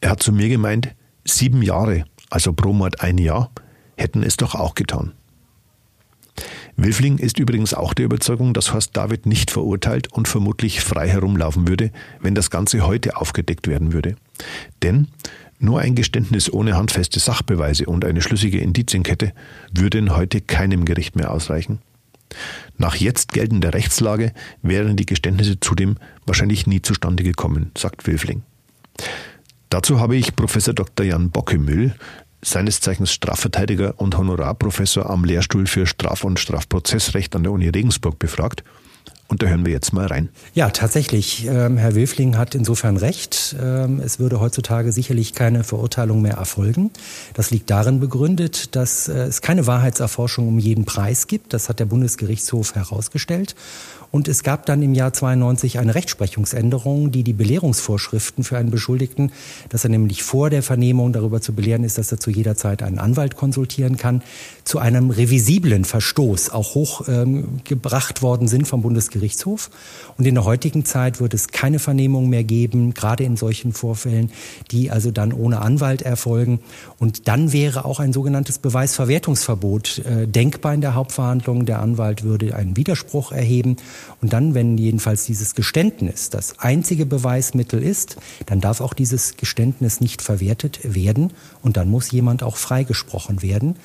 er 0.00 0.10
hat 0.10 0.22
zu 0.22 0.32
mir 0.32 0.48
gemeint, 0.48 0.94
sieben 1.24 1.62
Jahre, 1.62 2.04
also 2.30 2.52
pro 2.52 2.72
Mord 2.72 3.00
ein 3.00 3.18
Jahr, 3.18 3.50
hätten 3.96 4.22
es 4.22 4.36
doch 4.36 4.54
auch 4.54 4.74
getan. 4.74 5.12
Wilfling 6.76 7.18
ist 7.18 7.38
übrigens 7.38 7.72
auch 7.72 7.94
der 7.94 8.04
Überzeugung, 8.04 8.52
dass 8.52 8.72
Horst 8.72 8.96
David 8.96 9.26
nicht 9.26 9.50
verurteilt 9.50 10.12
und 10.12 10.28
vermutlich 10.28 10.80
frei 10.80 11.08
herumlaufen 11.08 11.68
würde, 11.68 11.90
wenn 12.20 12.34
das 12.34 12.50
Ganze 12.50 12.86
heute 12.86 13.16
aufgedeckt 13.16 13.66
werden 13.66 13.92
würde. 13.92 14.16
Denn 14.82 15.08
nur 15.58 15.80
ein 15.80 15.94
Geständnis 15.94 16.52
ohne 16.52 16.76
handfeste 16.76 17.18
Sachbeweise 17.18 17.86
und 17.86 18.04
eine 18.04 18.20
schlüssige 18.20 18.58
Indizienkette 18.58 19.32
würden 19.72 20.14
heute 20.14 20.40
keinem 20.40 20.84
Gericht 20.84 21.16
mehr 21.16 21.32
ausreichen. 21.32 21.78
Nach 22.76 22.96
jetzt 22.96 23.32
geltender 23.32 23.72
Rechtslage 23.72 24.32
wären 24.62 24.96
die 24.96 25.06
Geständnisse 25.06 25.58
zudem 25.60 25.96
wahrscheinlich 26.26 26.66
nie 26.66 26.82
zustande 26.82 27.22
gekommen, 27.22 27.70
sagt 27.76 28.06
Wilfling. 28.06 28.42
Dazu 29.70 29.98
habe 29.98 30.16
ich 30.16 30.36
Professor 30.36 30.74
Dr. 30.74 31.06
Jan 31.06 31.30
Bockemüll, 31.30 31.94
seines 32.42 32.80
Zeichens 32.80 33.12
Strafverteidiger 33.12 33.94
und 33.96 34.16
Honorarprofessor 34.16 35.08
am 35.08 35.24
Lehrstuhl 35.24 35.66
für 35.66 35.86
Straf- 35.86 36.24
und 36.24 36.38
Strafprozessrecht 36.38 37.34
an 37.34 37.42
der 37.42 37.52
Uni 37.52 37.68
Regensburg 37.68 38.18
befragt. 38.18 38.62
Und 39.28 39.42
da 39.42 39.48
hören 39.48 39.66
wir 39.66 39.72
jetzt 39.72 39.92
mal 39.92 40.06
rein. 40.06 40.28
Ja, 40.54 40.70
tatsächlich. 40.70 41.46
Ähm, 41.46 41.76
Herr 41.78 41.96
Wilfling 41.96 42.38
hat 42.38 42.54
insofern 42.54 42.96
recht. 42.96 43.56
Ähm, 43.60 44.00
es 44.00 44.20
würde 44.20 44.38
heutzutage 44.40 44.92
sicherlich 44.92 45.34
keine 45.34 45.64
Verurteilung 45.64 46.22
mehr 46.22 46.34
erfolgen. 46.34 46.92
Das 47.34 47.50
liegt 47.50 47.68
darin 47.70 47.98
begründet, 47.98 48.76
dass 48.76 49.08
äh, 49.08 49.24
es 49.24 49.40
keine 49.40 49.66
Wahrheitserforschung 49.66 50.46
um 50.46 50.60
jeden 50.60 50.84
Preis 50.84 51.26
gibt. 51.26 51.54
Das 51.54 51.68
hat 51.68 51.80
der 51.80 51.86
Bundesgerichtshof 51.86 52.76
herausgestellt. 52.76 53.56
Und 54.12 54.28
es 54.28 54.44
gab 54.44 54.64
dann 54.66 54.80
im 54.82 54.94
Jahr 54.94 55.12
92 55.12 55.80
eine 55.80 55.94
Rechtsprechungsänderung, 55.94 57.10
die 57.10 57.24
die 57.24 57.32
Belehrungsvorschriften 57.32 58.44
für 58.44 58.56
einen 58.56 58.70
Beschuldigten, 58.70 59.32
dass 59.68 59.84
er 59.84 59.90
nämlich 59.90 60.22
vor 60.22 60.48
der 60.48 60.62
Vernehmung 60.62 61.12
darüber 61.12 61.40
zu 61.40 61.52
belehren 61.52 61.82
ist, 61.82 61.98
dass 61.98 62.12
er 62.12 62.20
zu 62.20 62.30
jeder 62.30 62.56
Zeit 62.56 62.82
einen 62.82 62.98
Anwalt 62.98 63.36
konsultieren 63.36 63.96
kann, 63.96 64.22
zu 64.64 64.78
einem 64.78 65.10
revisiblen 65.10 65.84
Verstoß 65.84 66.50
auch 66.50 66.74
hochgebracht 66.74 68.18
ähm, 68.18 68.22
worden 68.22 68.48
sind 68.48 68.68
vom 68.68 68.82
Bundesgerichtshof. 68.82 69.15
Und 70.16 70.26
in 70.26 70.34
der 70.34 70.44
heutigen 70.44 70.84
Zeit 70.84 71.20
wird 71.20 71.34
es 71.34 71.48
keine 71.48 71.78
Vernehmung 71.78 72.28
mehr 72.28 72.44
geben, 72.44 72.94
gerade 72.94 73.24
in 73.24 73.36
solchen 73.36 73.72
Vorfällen, 73.72 74.30
die 74.70 74.90
also 74.90 75.10
dann 75.10 75.32
ohne 75.32 75.60
Anwalt 75.60 76.02
erfolgen. 76.02 76.60
Und 76.98 77.28
dann 77.28 77.52
wäre 77.52 77.84
auch 77.84 78.00
ein 78.00 78.12
sogenanntes 78.12 78.58
Beweisverwertungsverbot 78.58 79.98
äh, 79.98 80.26
denkbar 80.26 80.74
in 80.74 80.80
der 80.80 80.94
Hauptverhandlung. 80.94 81.66
Der 81.66 81.80
Anwalt 81.80 82.22
würde 82.22 82.54
einen 82.54 82.76
Widerspruch 82.76 83.32
erheben. 83.32 83.76
Und 84.20 84.32
dann, 84.32 84.54
wenn 84.54 84.78
jedenfalls 84.78 85.26
dieses 85.26 85.54
Geständnis 85.54 86.30
das 86.30 86.58
einzige 86.58 87.06
Beweismittel 87.06 87.82
ist, 87.82 88.16
dann 88.46 88.60
darf 88.60 88.80
auch 88.80 88.94
dieses 88.94 89.36
Geständnis 89.36 90.00
nicht 90.00 90.22
verwertet 90.22 90.80
werden. 90.82 91.32
Und 91.62 91.76
dann 91.76 91.90
muss 91.90 92.10
jemand 92.10 92.42
auch 92.42 92.56
freigesprochen 92.56 93.42
werden. 93.42 93.76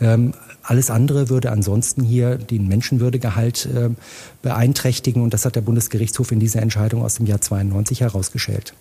Ähm, 0.00 0.34
alles 0.64 0.90
andere 0.90 1.28
würde 1.28 1.50
ansonsten 1.50 2.02
hier 2.02 2.36
den 2.36 2.68
Menschenwürdegehalt 2.68 3.66
äh, 3.66 3.90
beeinträchtigen 4.42 5.22
und 5.22 5.32
das 5.32 5.44
hat 5.44 5.56
der 5.56 5.60
Bundesgerichtshof 5.60 6.32
in 6.32 6.40
dieser 6.40 6.60
Entscheidung 6.60 7.02
aus 7.02 7.14
dem 7.14 7.26
Jahr 7.26 7.40
92 7.40 8.00
herausgestellt. 8.00 8.74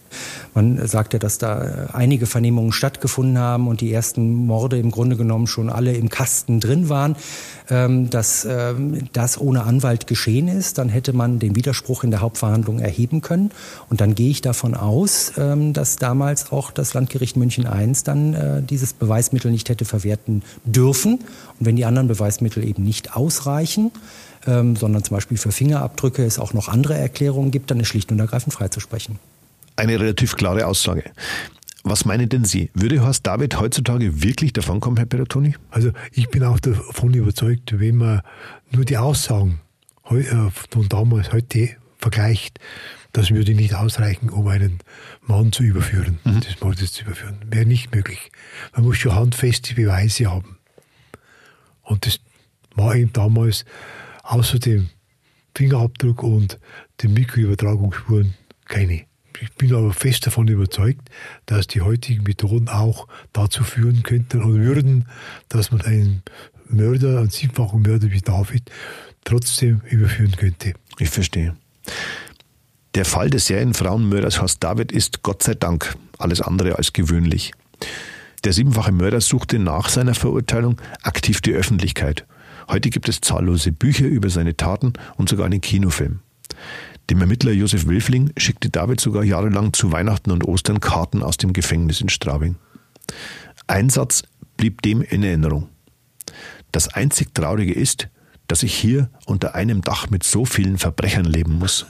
Man 0.54 0.86
sagte, 0.88 1.20
dass 1.20 1.38
da 1.38 1.90
einige 1.94 2.26
Vernehmungen 2.26 2.72
stattgefunden 2.72 3.38
haben 3.38 3.68
und 3.68 3.80
die 3.82 3.94
ersten 3.94 4.34
Morde 4.48 4.78
im 4.78 4.92
Grunde 4.92 5.16
genommen 5.16 5.48
schon 5.48 5.70
alle 5.70 5.94
im 5.94 6.10
Kasten 6.10 6.60
drin 6.60 6.90
waren, 6.90 7.16
ähm, 7.70 8.10
dass 8.10 8.46
ähm, 8.46 9.08
das 9.14 9.40
ohne 9.40 9.64
Anwalt 9.64 10.08
geschehen 10.08 10.48
ist. 10.48 10.78
Dann 10.78 10.90
hätte 10.90 11.14
man 11.14 11.40
den 11.40 11.56
Widerspruch 11.56 12.04
in 12.04 12.12
der 12.12 12.22
Hauptverhandlung 12.22 12.80
erheben 12.80 13.22
können 13.22 13.52
und 13.90 14.02
dann 14.02 14.16
gehe 14.16 14.30
ich 14.30 14.42
davon 14.42 14.74
aus, 14.74 15.34
ähm, 15.38 15.74
dass 15.74 15.96
damals 15.96 16.52
auch 16.52 16.72
das 16.72 16.94
Landgericht 16.94 17.38
München 17.38 17.66
I 17.66 17.92
dann 18.04 18.34
äh, 18.34 18.62
dieses 18.64 18.94
Beweismittel 18.94 19.52
nicht 19.52 19.70
hätte 19.70 19.86
verwerten 19.86 20.44
dürfen. 20.66 21.20
Und 21.60 21.66
wenn 21.66 21.76
die 21.76 21.86
anderen 21.86 22.08
Beweismittel 22.08 22.68
eben 22.68 22.84
nicht 22.84 23.16
ausreichen, 23.16 23.92
ähm, 24.46 24.76
sondern 24.76 25.04
zum 25.04 25.16
Beispiel 25.18 25.38
für 25.38 25.52
Fingerabdrücke 25.52 26.24
es 26.24 26.40
auch 26.40 26.54
noch 26.54 26.68
andere 26.68 26.98
Erklärungen 26.98 27.52
gibt, 27.52 27.72
dann 27.72 27.80
ist 27.80 27.88
schlicht 27.88 28.12
und 28.12 28.20
ergreifend 28.20 28.54
freizusprechen. 28.54 29.20
Eine 29.76 30.00
relativ 30.00 30.36
klare 30.36 30.68
Aussage. 30.68 31.04
Was 31.84 32.06
meinen 32.06 32.30
denn 32.30 32.46
Sie? 32.46 32.70
Würde 32.74 33.02
Horst 33.04 33.26
David 33.26 33.60
heutzutage 33.60 34.22
wirklich 34.22 34.54
davonkommen, 34.54 34.98
Herr 34.98 35.08
Peratoni? 35.08 35.56
Also 35.72 35.92
ich 36.12 36.30
bin 36.30 36.44
auch 36.44 36.60
davon 36.60 37.14
überzeugt, 37.14 37.80
wenn 37.80 37.98
man 37.98 38.22
nur 38.70 38.86
die 38.86 38.98
Aussagen 38.98 39.62
äh, 40.10 40.24
von 40.70 40.90
damals 40.90 41.34
heute 41.34 41.70
vergleicht, 41.98 42.60
das 43.14 43.32
würde 43.32 43.54
nicht 43.54 43.74
ausreichen, 43.74 44.30
um 44.30 44.48
einen 44.48 44.80
Mann 45.22 45.52
zu 45.52 45.64
überführen, 45.64 46.20
mhm. 46.24 46.40
des 46.42 46.62
Mordes 46.62 46.94
zu 46.94 47.04
überführen. 47.04 47.38
Wäre 47.50 47.66
nicht 47.66 47.94
möglich. 47.94 48.32
Man 48.74 48.86
muss 48.86 48.98
schon 48.98 49.16
handfeste 49.16 49.74
Beweise 49.74 50.32
haben. 50.32 50.58
Und 51.82 52.06
das 52.06 52.20
war 52.76 52.96
eben 52.96 53.12
damals 53.12 53.66
außer 54.32 54.60
dem 54.60 54.90
Fingerabdruck 55.56 56.24
und 56.24 56.58
den 57.02 57.14
Mikroübertragungsspuren 57.14 58.34
keine. 58.66 59.04
Ich 59.42 59.52
bin 59.56 59.74
aber 59.74 59.92
fest 59.92 60.26
davon 60.26 60.48
überzeugt, 60.48 61.10
dass 61.46 61.68
die 61.68 61.82
heutigen 61.82 62.24
Methoden 62.24 62.70
auch 62.70 63.08
dazu 63.34 63.64
führen 63.64 64.04
könnten 64.04 64.44
oder 64.44 64.60
würden, 64.60 65.08
dass 65.50 65.72
man 65.72 65.82
einen 65.82 66.24
Mörder, 66.70 67.20
einen 67.20 67.30
siebenfachen 67.30 67.82
Mörder 67.82 68.12
wie 68.12 68.22
David, 68.22 68.72
trotzdem 69.24 69.82
überführen 69.90 70.36
könnte. 70.38 70.74
Ich 71.00 71.10
verstehe. 71.10 71.56
Der 72.96 73.06
Fall 73.06 73.30
des 73.30 73.48
Serienfrauenmörders 73.48 74.42
Horst 74.42 74.64
David 74.64 74.92
ist 74.92 75.24
Gott 75.24 75.44
sei 75.44 75.56
Dank 75.56 75.98
alles 76.18 76.42
andere 76.42 76.78
als 76.78 76.94
gewöhnlich. 76.94 77.52
Der 78.44 78.54
siebenfache 78.54 78.92
Mörder 78.92 79.22
suchte 79.22 79.60
nach 79.60 79.90
seiner 79.90 80.14
Verurteilung 80.14 80.80
aktiv 81.02 81.42
die 81.42 81.54
Öffentlichkeit. 81.54 82.26
Heute 82.70 82.90
gibt 82.90 83.10
es 83.10 83.22
zahllose 83.22 83.72
Bücher 83.72 84.06
über 84.06 84.30
seine 84.30 84.56
Taten 84.56 84.94
und 85.18 85.30
sogar 85.30 85.46
einen 85.46 85.62
Kinofilm. 85.62 86.20
Dem 87.10 87.20
Ermittler 87.20 87.52
Josef 87.52 87.88
Wilfling 87.88 88.32
schickte 88.38 88.70
David 88.70 89.00
sogar 89.00 89.24
jahrelang 89.24 89.74
zu 89.74 89.92
Weihnachten 89.92 90.32
und 90.32 90.46
Ostern 90.48 90.80
Karten 90.80 91.24
aus 91.24 91.38
dem 91.38 91.54
Gefängnis 91.54 92.02
in 92.02 92.10
Straubing. 92.10 92.56
Ein 93.68 93.90
Satz 93.90 94.24
blieb 94.58 94.82
dem 94.82 95.02
in 95.02 95.24
Erinnerung. 95.24 95.68
Das 96.72 96.88
einzig 96.88 97.34
Traurige 97.34 97.74
ist, 97.74 98.08
dass 98.48 98.64
ich 98.64 98.74
hier 98.74 99.10
unter 99.26 99.56
einem 99.56 99.82
Dach 99.82 100.10
mit 100.10 100.24
so 100.24 100.46
vielen 100.46 100.78
Verbrechern 100.78 101.26
leben 101.26 101.58
muss. 101.60 101.86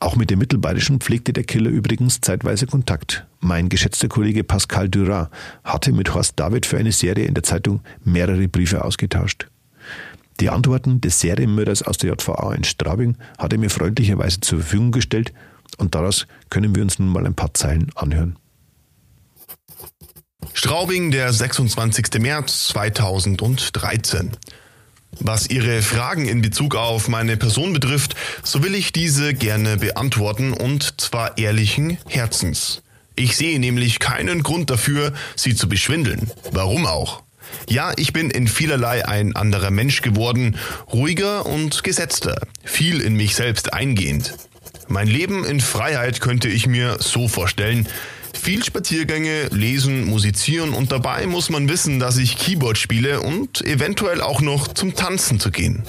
Auch 0.00 0.14
mit 0.14 0.30
dem 0.30 0.38
Mittelbayerischen 0.38 1.00
pflegte 1.00 1.32
der 1.32 1.44
Killer 1.44 1.70
übrigens 1.70 2.20
zeitweise 2.20 2.66
Kontakt. 2.66 3.26
Mein 3.40 3.68
geschätzter 3.68 4.08
Kollege 4.08 4.44
Pascal 4.44 4.88
Duras 4.88 5.28
hatte 5.64 5.92
mit 5.92 6.14
Horst 6.14 6.38
David 6.38 6.66
für 6.66 6.78
eine 6.78 6.92
Serie 6.92 7.24
in 7.24 7.34
der 7.34 7.42
Zeitung 7.42 7.80
mehrere 8.04 8.46
Briefe 8.46 8.84
ausgetauscht. 8.84 9.48
Die 10.40 10.50
Antworten 10.50 11.00
des 11.00 11.18
Serienmörders 11.18 11.82
aus 11.82 11.98
der 11.98 12.10
JVA 12.10 12.54
in 12.54 12.62
Straubing 12.62 13.16
hat 13.38 13.52
er 13.52 13.58
mir 13.58 13.70
freundlicherweise 13.70 14.40
zur 14.40 14.60
Verfügung 14.60 14.92
gestellt 14.92 15.32
und 15.78 15.96
daraus 15.96 16.26
können 16.48 16.76
wir 16.76 16.82
uns 16.82 17.00
nun 17.00 17.08
mal 17.08 17.26
ein 17.26 17.34
paar 17.34 17.54
Zeilen 17.54 17.90
anhören. 17.96 18.36
Straubing, 20.54 21.10
der 21.10 21.32
26. 21.32 22.20
März 22.20 22.68
2013. 22.68 24.36
Was 25.12 25.48
Ihre 25.48 25.82
Fragen 25.82 26.26
in 26.26 26.42
Bezug 26.42 26.76
auf 26.76 27.08
meine 27.08 27.36
Person 27.36 27.72
betrifft, 27.72 28.14
so 28.42 28.62
will 28.62 28.74
ich 28.74 28.92
diese 28.92 29.34
gerne 29.34 29.76
beantworten 29.76 30.52
und 30.52 31.00
zwar 31.00 31.38
ehrlichen 31.38 31.98
Herzens. 32.06 32.82
Ich 33.16 33.36
sehe 33.36 33.58
nämlich 33.58 33.98
keinen 33.98 34.42
Grund 34.42 34.70
dafür, 34.70 35.12
Sie 35.34 35.56
zu 35.56 35.68
beschwindeln. 35.68 36.30
Warum 36.52 36.86
auch? 36.86 37.22
Ja, 37.68 37.92
ich 37.96 38.12
bin 38.12 38.30
in 38.30 38.46
vielerlei 38.46 39.06
ein 39.08 39.34
anderer 39.34 39.70
Mensch 39.70 40.02
geworden, 40.02 40.56
ruhiger 40.92 41.46
und 41.46 41.82
gesetzter, 41.82 42.40
viel 42.62 43.00
in 43.00 43.14
mich 43.14 43.34
selbst 43.34 43.72
eingehend. 43.72 44.34
Mein 44.86 45.08
Leben 45.08 45.44
in 45.44 45.60
Freiheit 45.60 46.20
könnte 46.20 46.48
ich 46.48 46.66
mir 46.66 46.96
so 47.00 47.28
vorstellen. 47.28 47.88
Viel 48.40 48.64
Spaziergänge, 48.64 49.48
lesen, 49.48 50.04
musizieren 50.04 50.72
und 50.72 50.90
dabei 50.90 51.26
muss 51.26 51.50
man 51.50 51.68
wissen, 51.68 51.98
dass 51.98 52.16
ich 52.16 52.38
Keyboard 52.38 52.78
spiele 52.78 53.20
und 53.20 53.60
eventuell 53.66 54.22
auch 54.22 54.40
noch 54.40 54.68
zum 54.68 54.94
Tanzen 54.94 55.38
zu 55.38 55.50
gehen. 55.50 55.82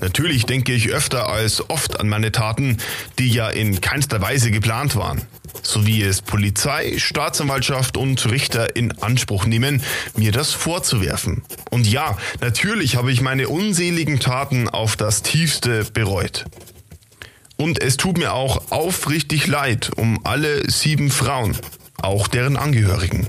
Natürlich 0.00 0.46
denke 0.46 0.72
ich 0.72 0.90
öfter 0.90 1.28
als 1.28 1.68
oft 1.68 2.00
an 2.00 2.08
meine 2.08 2.32
Taten, 2.32 2.78
die 3.18 3.28
ja 3.28 3.50
in 3.50 3.80
keinster 3.80 4.22
Weise 4.22 4.50
geplant 4.50 4.96
waren. 4.96 5.22
So 5.62 5.86
wie 5.86 6.02
es 6.02 6.22
Polizei, 6.22 6.94
Staatsanwaltschaft 6.98 7.96
und 7.96 8.30
Richter 8.30 8.76
in 8.76 8.92
Anspruch 9.02 9.44
nehmen, 9.44 9.82
mir 10.16 10.32
das 10.32 10.52
vorzuwerfen. 10.52 11.42
Und 11.70 11.86
ja, 11.86 12.16
natürlich 12.40 12.96
habe 12.96 13.12
ich 13.12 13.20
meine 13.20 13.48
unseligen 13.48 14.20
Taten 14.20 14.68
auf 14.68 14.96
das 14.96 15.22
tiefste 15.22 15.84
bereut. 15.92 16.44
Und 17.60 17.82
es 17.82 17.96
tut 17.96 18.18
mir 18.18 18.32
auch 18.34 18.70
aufrichtig 18.70 19.48
leid 19.48 19.90
um 19.96 20.24
alle 20.24 20.70
sieben 20.70 21.10
Frauen, 21.10 21.56
auch 22.00 22.28
deren 22.28 22.56
Angehörigen. 22.56 23.26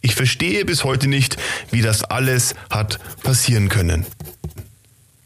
Ich 0.00 0.16
verstehe 0.16 0.64
bis 0.64 0.82
heute 0.82 1.06
nicht, 1.06 1.36
wie 1.70 1.80
das 1.80 2.02
alles 2.02 2.54
hat 2.70 2.98
passieren 3.22 3.68
können. 3.68 4.04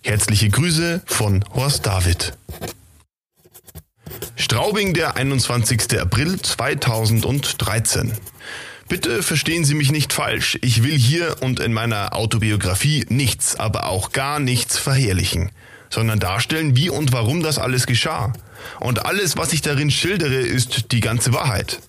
Herzliche 0.03 0.51
Grüße 0.51 1.03
von 1.07 1.45
Horst 1.55 1.87
David. 1.87 2.35
Straubing, 4.37 4.93
der 4.95 5.17
21. 5.17 5.99
April 5.99 6.41
2013. 6.41 8.13
Bitte 8.89 9.23
verstehen 9.23 9.65
Sie 9.65 9.75
mich 9.75 9.93
nicht 9.93 10.13
falsch. 10.13 10.59
Ich 10.63 10.83
will 10.83 10.97
hier 10.99 11.37
und 11.43 11.61
in 11.61 11.73
meiner 11.73 12.15
Autobiografie 12.15 13.07
nichts, 13.09 13.57
aber 13.57 13.87
auch 13.87 14.13
gar 14.13 14.41
nichts 14.41 14.79
verherrlichen, 14.79 15.51
sondern 15.91 16.21
darstellen, 16.21 16.77
wie 16.77 16.89
und 16.89 17.13
warum 17.13 17.43
das 17.43 17.59
alles 17.59 17.87
geschah. 17.87 18.33
Und 18.79 19.05
alles, 19.05 19.37
was 19.37 19.53
ich 19.53 19.61
darin 19.61 19.91
schildere, 19.91 20.37
ist 20.37 20.93
die 20.93 21.01
ganze 21.01 21.33
Wahrheit. 21.33 21.81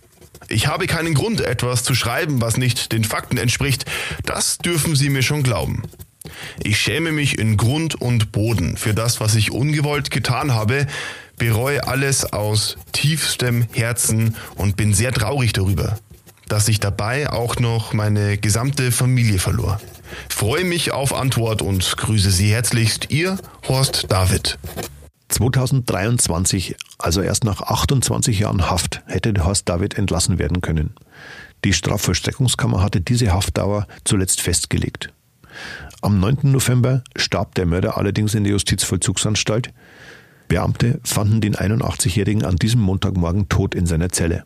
Ich 0.47 0.67
habe 0.67 0.87
keinen 0.87 1.13
Grund, 1.13 1.39
etwas 1.39 1.83
zu 1.83 1.95
schreiben, 1.95 2.41
was 2.41 2.57
nicht 2.57 2.91
den 2.91 3.03
Fakten 3.03 3.37
entspricht. 3.37 3.85
Das 4.25 4.57
dürfen 4.57 4.95
Sie 4.95 5.09
mir 5.09 5.21
schon 5.21 5.43
glauben. 5.43 5.83
Ich 6.61 6.79
schäme 6.79 7.11
mich 7.11 7.39
in 7.39 7.57
Grund 7.57 7.95
und 7.95 8.31
Boden 8.31 8.77
für 8.77 8.93
das, 8.93 9.19
was 9.19 9.35
ich 9.35 9.51
ungewollt 9.51 10.11
getan 10.11 10.53
habe, 10.53 10.87
bereue 11.37 11.87
alles 11.87 12.25
aus 12.33 12.77
tiefstem 12.91 13.65
Herzen 13.73 14.35
und 14.55 14.77
bin 14.77 14.93
sehr 14.93 15.11
traurig 15.11 15.53
darüber, 15.53 15.97
dass 16.47 16.67
ich 16.67 16.79
dabei 16.79 17.29
auch 17.29 17.57
noch 17.57 17.93
meine 17.93 18.37
gesamte 18.37 18.91
Familie 18.91 19.39
verlor. 19.39 19.81
Freue 20.29 20.63
mich 20.63 20.91
auf 20.91 21.13
Antwort 21.13 21.61
und 21.61 21.97
grüße 21.97 22.31
Sie 22.31 22.51
herzlichst, 22.51 23.11
Ihr 23.11 23.37
Horst 23.67 24.05
David. 24.09 24.57
2023, 25.29 26.75
also 26.97 27.21
erst 27.21 27.43
nach 27.43 27.61
28 27.61 28.39
Jahren 28.39 28.69
Haft, 28.69 29.01
hätte 29.05 29.33
Horst 29.45 29.69
David 29.69 29.97
entlassen 29.97 30.39
werden 30.39 30.61
können. 30.61 30.93
Die 31.63 31.73
Strafvollstreckungskammer 31.73 32.81
hatte 32.81 33.01
diese 33.01 33.31
Haftdauer 33.31 33.87
zuletzt 34.03 34.41
festgelegt. 34.41 35.13
Am 36.01 36.19
9. 36.19 36.39
November 36.43 37.03
starb 37.15 37.55
der 37.55 37.65
Mörder 37.65 37.97
allerdings 37.97 38.33
in 38.33 38.43
der 38.43 38.53
Justizvollzugsanstalt. 38.53 39.71
Beamte 40.47 40.99
fanden 41.03 41.39
den 41.39 41.55
81-Jährigen 41.55 42.43
an 42.43 42.55
diesem 42.55 42.81
Montagmorgen 42.81 43.47
tot 43.47 43.75
in 43.75 43.85
seiner 43.85 44.09
Zelle. 44.09 44.43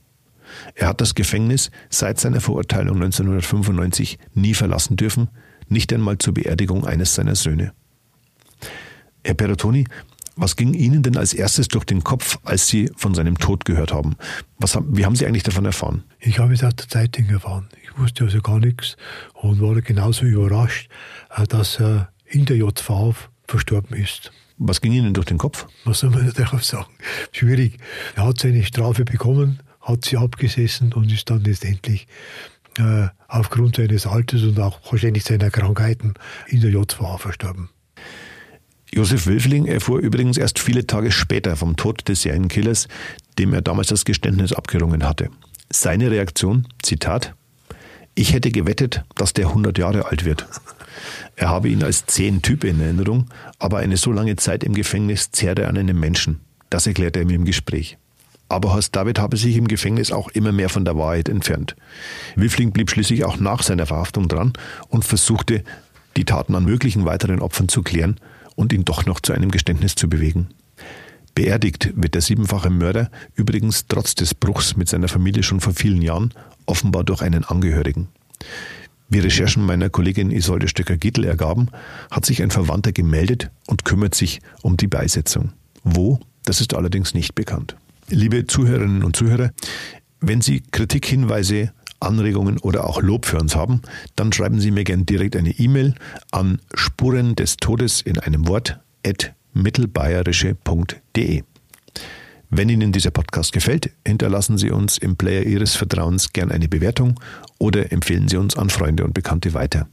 Er 0.76 0.90
hat 0.90 1.02
das 1.02 1.16
Gefängnis 1.16 1.72
seit 1.90 2.20
seiner 2.20 2.42
Verurteilung 2.42 2.98
1995 2.98 4.20
nie 4.34 4.54
verlassen 4.54 4.98
dürfen, 4.98 5.30
nicht 5.70 5.92
einmal 5.94 6.18
zur 6.18 6.34
Beerdigung 6.34 6.86
eines 6.86 7.16
seiner 7.16 7.36
Söhne. 7.36 7.74
Herr 9.24 9.34
Peratoni, 9.34 9.86
was 10.36 10.58
ging 10.58 10.74
Ihnen 10.74 11.02
denn 11.02 11.16
als 11.18 11.34
erstes 11.34 11.70
durch 11.70 11.86
den 11.86 12.04
Kopf, 12.04 12.38
als 12.44 12.68
Sie 12.68 12.92
von 12.98 13.16
seinem 13.16 13.38
Tod 13.38 13.64
gehört 13.64 13.94
haben? 13.94 14.18
Was, 14.60 14.78
wie 14.90 15.06
haben 15.06 15.16
Sie 15.16 15.26
eigentlich 15.26 15.44
davon 15.44 15.66
erfahren? 15.66 16.04
Ich 16.20 16.40
habe 16.40 16.54
es 16.54 16.64
aus 16.64 16.76
der 16.76 16.90
Zeitung 16.90 17.26
erfahren. 17.30 17.70
Ich 17.84 17.98
wusste 17.98 18.26
also 18.26 18.42
gar 18.42 18.60
nichts 18.60 18.98
und 19.34 19.62
war 19.62 19.80
genauso 19.82 20.26
überrascht, 20.26 20.90
äh, 21.36 21.48
dass 21.48 21.80
er 21.80 22.10
in 22.26 22.46
der 22.46 22.58
JV 22.58 23.16
verstorben 23.48 23.96
ist. 23.98 24.32
Was 24.58 24.82
ging 24.82 24.92
Ihnen 24.92 25.14
durch 25.14 25.26
den 25.26 25.38
Kopf? 25.38 25.68
Was 25.86 26.00
soll 26.00 26.10
man 26.10 26.32
darauf 26.36 26.66
sagen? 26.66 26.94
Schwierig. 27.32 27.78
Er 28.16 28.26
hat 28.26 28.40
seine 28.40 28.64
Strafe 28.64 29.06
bekommen, 29.06 29.60
hat 29.82 30.04
sie 30.04 30.18
abgesessen 30.18 30.94
und 30.94 31.12
ist 31.12 31.30
dann 31.30 31.44
letztendlich 31.44 32.08
äh, 32.78 33.08
aufgrund 33.28 33.78
seines 33.78 34.08
Alters 34.08 34.44
und 34.44 34.60
auch 34.60 34.80
wahrscheinlich 34.92 35.24
seiner 35.24 35.50
Krankheiten 35.50 36.14
in 36.48 36.62
der 36.62 36.72
JVA 36.72 37.18
verstorben. 37.18 37.70
Josef 38.94 39.28
Wölfling 39.28 39.66
erfuhr 39.66 40.00
übrigens 40.00 40.38
erst 40.38 40.60
viele 40.60 40.88
Tage 40.88 41.12
später 41.12 41.56
vom 41.56 41.76
Tod 41.76 42.08
des 42.08 42.22
Serienkillers, 42.22 42.88
dem 43.38 43.54
er 43.54 43.62
damals 43.62 43.88
das 43.88 44.06
Geständnis 44.06 44.54
abgerungen 44.54 45.04
hatte. 45.04 45.30
Seine 45.70 46.12
Reaktion, 46.12 46.68
Zitat, 46.82 47.34
ich 48.14 48.32
hätte 48.32 48.52
gewettet, 48.52 49.04
dass 49.16 49.34
der 49.34 49.48
100 49.48 49.78
Jahre 49.78 50.06
alt 50.06 50.24
wird. 50.24 50.48
Er 51.36 51.50
habe 51.50 51.68
ihn 51.68 51.84
als 51.84 52.06
zehn 52.06 52.42
Typ 52.42 52.64
in 52.64 52.80
Erinnerung, 52.80 53.26
aber 53.60 53.80
eine 53.80 53.98
so 53.98 54.14
lange 54.14 54.38
Zeit 54.38 54.64
im 54.64 54.74
Gefängnis 54.74 55.32
zehre 55.32 55.68
an 55.68 55.78
einem 55.78 56.00
Menschen. 56.00 56.40
Das 56.70 56.88
erklärte 56.88 57.20
er 57.20 57.26
mir 57.26 57.36
im 57.36 57.44
Gespräch. 57.44 57.98
Aber 58.56 58.72
Horst 58.72 58.96
David 58.96 59.20
habe 59.20 59.36
sich 59.36 59.58
im 59.58 59.68
Gefängnis 59.68 60.14
auch 60.14 60.30
immer 60.30 60.54
mehr 60.54 60.70
von 60.70 60.86
der 60.86 60.96
Wahrheit 60.96 61.28
entfernt. 61.28 61.76
Wiffling 62.38 62.72
blieb 62.72 62.90
schließlich 62.90 63.26
auch 63.26 63.38
nach 63.38 63.62
seiner 63.62 63.86
Verhaftung 63.86 64.30
dran 64.30 64.54
und 64.88 65.04
versuchte, 65.04 65.66
die 66.16 66.24
Taten 66.24 66.56
an 66.56 66.64
möglichen 66.64 67.04
weiteren 67.04 67.42
Opfern 67.42 67.68
zu 67.68 67.84
klären 67.84 68.18
und 68.56 68.72
ihn 68.72 68.86
doch 68.86 69.06
noch 69.06 69.20
zu 69.20 69.34
einem 69.34 69.52
Geständnis 69.52 69.96
zu 69.96 70.08
bewegen. 70.08 70.48
Beerdigt 71.36 71.92
wird 71.98 72.14
der 72.14 72.22
siebenfache 72.22 72.70
Mörder 72.70 73.12
übrigens 73.36 73.88
trotz 73.90 74.16
des 74.16 74.34
Bruchs 74.34 74.78
mit 74.78 74.88
seiner 74.88 75.10
Familie 75.10 75.44
schon 75.44 75.60
vor 75.60 75.74
vielen 75.74 76.02
Jahren, 76.02 76.34
offenbar 76.66 77.04
durch 77.04 77.22
einen 77.22 77.44
Angehörigen. 77.44 78.08
Wie 79.10 79.20
Recherchen 79.20 79.66
meiner 79.66 79.90
Kollegin 79.90 80.32
Isolde 80.32 80.70
Stöcker-Gittel 80.70 81.26
ergaben, 81.26 81.68
hat 82.10 82.26
sich 82.26 82.42
ein 82.42 82.52
Verwandter 82.52 82.94
gemeldet 82.94 83.52
und 83.68 83.84
kümmert 83.84 84.16
sich 84.16 84.40
um 84.62 84.78
die 84.78 84.88
Beisetzung. 84.88 85.52
Wo? 85.84 86.22
Das 86.46 86.62
ist 86.62 86.74
allerdings 86.74 87.14
nicht 87.14 87.36
bekannt. 87.36 87.76
Liebe 88.10 88.46
Zuhörerinnen 88.46 89.04
und 89.04 89.16
Zuhörer, 89.16 89.52
wenn 90.20 90.42
Sie 90.42 90.62
Kritik, 90.72 91.08
Hinweise, 91.08 91.72
Anregungen 92.00 92.60
oder 92.60 92.88
auch 92.88 93.02
Lob 93.02 93.26
für 93.26 93.40
uns 93.40 93.56
haben, 93.56 93.82
dann 94.16 94.32
schreiben 94.32 94.60
Sie 94.60 94.70
mir 94.70 94.84
gerne 94.84 95.06
direkt 95.06 95.36
eine 95.36 95.50
E-Mail 95.52 95.96
an 96.32 96.62
Spuren 96.76 97.36
des 97.36 97.58
Todes 97.58 98.02
in 98.02 98.20
einem 98.20 98.48
Wort 98.48 98.80
at 99.06 99.34
mittelbayerische.de. 99.54 101.44
Wenn 102.52 102.70
Ihnen 102.70 102.92
dieser 102.92 103.10
Podcast 103.12 103.52
gefällt, 103.54 103.90
hinterlassen 104.06 104.60
Sie 104.60 104.70
uns 104.70 105.00
im 105.00 105.16
Player 105.16 105.42
Ihres 105.44 105.76
Vertrauens 105.76 106.32
gern 106.32 106.52
eine 106.52 106.68
Bewertung 106.68 107.20
oder 107.58 107.92
empfehlen 107.92 108.28
Sie 108.28 108.38
uns 108.38 108.56
an 108.56 108.70
Freunde 108.70 109.04
und 109.04 109.16
Bekannte 109.16 109.56
weiter. 109.56 109.88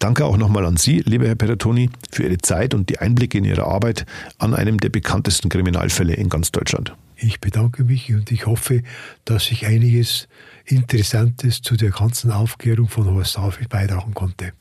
Danke 0.00 0.24
auch 0.24 0.38
nochmal 0.38 0.64
an 0.64 0.78
Sie, 0.78 1.00
lieber 1.00 1.26
Herr 1.26 1.34
Peratoni, 1.34 1.90
für 2.10 2.24
Ihre 2.24 2.38
Zeit 2.38 2.72
und 2.72 2.88
die 2.88 2.98
Einblicke 2.98 3.36
in 3.36 3.44
Ihre 3.44 3.66
Arbeit 3.66 4.06
an 4.38 4.54
einem 4.54 4.78
der 4.78 4.88
bekanntesten 4.88 5.50
Kriminalfälle 5.50 6.14
in 6.14 6.30
ganz 6.30 6.50
Deutschland. 6.50 6.94
Ich 7.16 7.38
bedanke 7.38 7.84
mich 7.84 8.10
und 8.14 8.32
ich 8.32 8.46
hoffe, 8.46 8.82
dass 9.26 9.50
ich 9.50 9.66
einiges 9.66 10.26
Interessantes 10.64 11.60
zu 11.60 11.76
der 11.76 11.90
ganzen 11.90 12.30
Aufklärung 12.30 12.88
von 12.88 13.04
Horst 13.14 13.36
David 13.36 13.68
beitragen 13.68 14.14
konnte. 14.14 14.52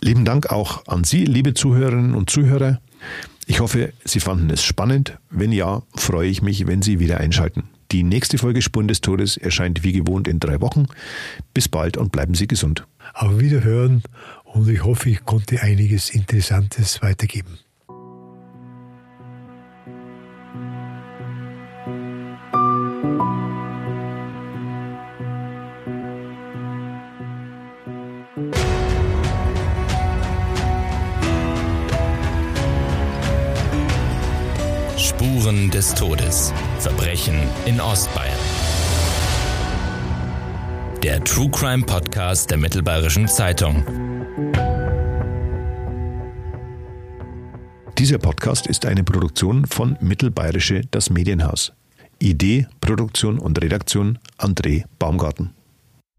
Lieben 0.00 0.24
Dank 0.24 0.52
auch 0.52 0.86
an 0.86 1.02
Sie, 1.02 1.24
liebe 1.24 1.54
Zuhörerinnen 1.54 2.14
und 2.14 2.30
Zuhörer. 2.30 2.80
Ich 3.48 3.58
hoffe, 3.58 3.92
Sie 4.04 4.20
fanden 4.20 4.50
es 4.50 4.62
spannend. 4.62 5.18
Wenn 5.28 5.50
ja, 5.50 5.82
freue 5.96 6.28
ich 6.28 6.40
mich, 6.40 6.68
wenn 6.68 6.82
Sie 6.82 7.00
wieder 7.00 7.18
einschalten. 7.18 7.64
Die 7.92 8.02
nächste 8.02 8.38
Folge 8.38 8.62
Spuren 8.62 8.88
des 8.88 9.00
Todes 9.00 9.36
erscheint 9.36 9.84
wie 9.84 9.92
gewohnt 9.92 10.26
in 10.26 10.40
drei 10.40 10.60
Wochen. 10.60 10.86
Bis 11.54 11.68
bald 11.68 11.96
und 11.96 12.10
bleiben 12.10 12.34
Sie 12.34 12.48
gesund. 12.48 12.84
Auf 13.14 13.38
Wiederhören 13.38 14.02
und 14.56 14.68
ich 14.70 14.82
hoffe, 14.82 15.10
ich 15.10 15.24
konnte 15.24 15.60
einiges 15.60 16.08
Interessantes 16.10 17.02
weitergeben. 17.02 17.58
Spuren 34.96 35.70
des 35.70 35.94
Todes. 35.94 36.52
Verbrechen 36.78 37.42
in 37.66 37.80
Ostbayern. 37.80 38.32
Der 41.02 41.22
True 41.22 41.50
Crime 41.50 41.84
Podcast 41.84 42.50
der 42.50 42.58
Mittelbayerischen 42.58 43.28
Zeitung. 43.28 44.05
Dieser 47.98 48.18
Podcast 48.18 48.66
ist 48.66 48.84
eine 48.84 49.04
Produktion 49.04 49.64
von 49.64 49.96
Mittelbayerische 50.02 50.82
Das 50.90 51.08
Medienhaus. 51.08 51.72
Idee, 52.18 52.66
Produktion 52.82 53.38
und 53.38 53.60
Redaktion 53.62 54.18
André 54.36 54.84
Baumgarten. 54.98 55.54